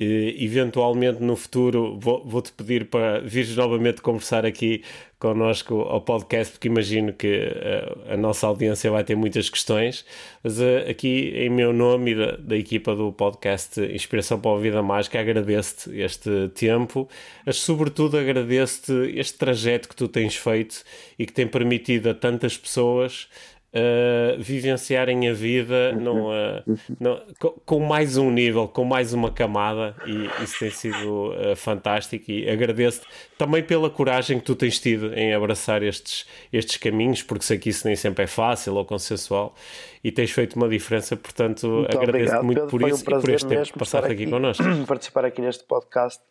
Uh, 0.00 0.30
eventualmente 0.38 1.20
no 1.20 1.34
futuro 1.34 1.98
vou-te 1.98 2.28
vou 2.28 2.42
pedir 2.56 2.84
para 2.84 3.18
vires 3.20 3.56
novamente 3.56 4.00
conversar 4.00 4.46
aqui 4.46 4.84
connosco 5.18 5.82
ao 5.82 6.00
podcast, 6.00 6.52
porque 6.52 6.68
imagino 6.68 7.12
que 7.12 7.48
uh, 7.48 8.12
a 8.12 8.16
nossa 8.16 8.46
audiência 8.46 8.90
vai 8.90 9.02
ter 9.02 9.16
muitas 9.16 9.50
questões. 9.50 10.04
Mas 10.42 10.60
uh, 10.60 10.88
aqui, 10.88 11.32
em 11.34 11.50
meu 11.50 11.72
nome 11.72 12.12
e 12.12 12.14
da, 12.14 12.36
da, 12.36 12.56
equipa 12.56 12.94
do 12.94 13.12
podcast 13.12 13.80
Inspiração 13.80 14.40
para 14.40 14.56
a 14.56 14.60
Vida 14.60 14.82
Mágica, 14.82 15.18
agradeço-te 15.18 15.98
este 15.98 16.48
tempo, 16.54 17.08
mas 17.44 17.56
sobretudo 17.56 18.16
agradeço-te 18.16 19.18
este 19.18 19.36
trajeto 19.36 19.88
que 19.88 19.96
tu 19.96 20.06
tens 20.06 20.36
feito 20.36 20.84
e 21.18 21.26
que 21.26 21.32
tem 21.32 21.48
permitido 21.48 22.10
a 22.10 22.14
tantas 22.14 22.56
pessoas 22.56 23.28
uh, 23.72 24.40
vivenciarem 24.40 25.28
a 25.28 25.32
vida 25.32 25.92
num, 25.92 26.28
uh, 26.28 27.34
com, 27.38 27.50
com, 27.64 27.80
mais 27.80 28.16
um 28.16 28.30
nível, 28.30 28.68
com 28.68 28.84
mais 28.84 29.12
uma 29.12 29.30
camada, 29.30 29.94
e 30.06 30.42
isso 30.42 30.58
tem 30.58 30.70
sido 30.70 31.32
uh, 31.32 31.56
fantástico. 31.56 32.30
E 32.30 32.48
agradeço-te 32.48 33.06
também 33.36 33.62
pela 33.62 33.90
coragem 33.90 34.38
que 34.38 34.44
tu 34.44 34.54
tens 34.54 34.78
tido 34.78 35.12
em 35.14 35.34
abraçar 35.34 35.82
estes, 35.82 36.26
estes 36.52 36.76
caminhos, 36.76 37.22
porque 37.22 37.44
sei 37.44 37.58
que 37.58 37.70
isso 37.70 37.86
nem 37.86 37.96
sempre 37.96 38.24
é 38.24 38.26
fácil 38.26 38.74
ou 38.74 38.84
consensual, 38.84 39.54
e 40.02 40.10
tens 40.10 40.30
feito 40.30 40.56
uma 40.56 40.68
diferença. 40.68 41.16
Portanto, 41.16 41.86
agradeço-te 41.88 42.44
muito 42.44 42.66
por 42.66 42.82
isso 42.82 43.04
um 43.04 43.16
e 43.16 43.20
por 43.20 43.30
este 43.30 43.48
tempo 43.48 43.72
que 43.72 43.78
passaste 43.78 44.12
aqui, 44.12 44.22
aqui 44.22 44.30
connosco. 44.30 44.64
Participar 44.86 45.24
aqui 45.24 45.42
neste 45.42 45.64
podcast. 45.64 46.22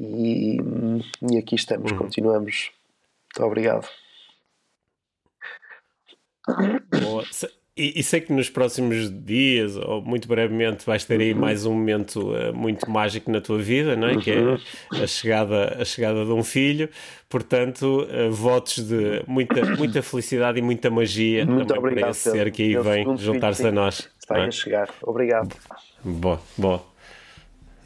E, 0.00 0.58
e 1.32 1.38
aqui 1.38 1.56
estamos, 1.56 1.90
uhum. 1.90 1.98
continuamos. 1.98 2.70
Muito 3.34 3.46
obrigado. 3.46 3.88
Boa. 7.00 7.24
E, 7.78 8.00
e, 8.00 8.02
sei 8.02 8.20
que 8.20 8.32
nos 8.32 8.50
próximos 8.50 9.08
dias, 9.08 9.76
ou 9.76 10.02
muito 10.02 10.26
brevemente, 10.26 10.84
vais 10.84 11.04
ter 11.04 11.20
aí 11.20 11.32
mais 11.32 11.64
um 11.64 11.72
momento 11.72 12.32
uh, 12.32 12.52
muito 12.52 12.90
mágico 12.90 13.30
na 13.30 13.40
tua 13.40 13.58
vida, 13.58 13.94
não 13.94 14.08
é? 14.08 14.16
Que 14.16 14.32
é 14.32 15.00
a 15.00 15.06
chegada, 15.06 15.76
a 15.80 15.84
chegada 15.84 16.24
de 16.24 16.32
um 16.32 16.42
filho. 16.42 16.88
Portanto, 17.28 18.08
uh, 18.10 18.32
votos 18.32 18.82
de 18.84 19.22
muita, 19.28 19.64
muita 19.76 20.02
felicidade 20.02 20.58
e 20.58 20.62
muita 20.62 20.90
magia 20.90 21.46
muito 21.46 21.68
também 21.68 21.78
obrigado, 21.78 22.00
para 22.00 22.10
esse 22.10 22.30
ser 22.32 22.50
que 22.50 22.62
aí 22.64 22.82
vem 22.82 23.16
juntar-se 23.16 23.64
a 23.64 23.70
nós. 23.70 24.10
Está 24.18 24.38
é? 24.38 24.46
a 24.46 24.50
chegar. 24.50 24.90
Obrigado. 25.00 25.54
Boa, 26.02 26.40
boa. 26.56 26.84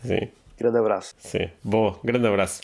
Sim. 0.02 0.28
Grande 0.58 0.78
abraço. 0.78 1.14
Sim, 1.18 1.50
boa. 1.62 1.98
Grande 2.02 2.26
abraço. 2.26 2.62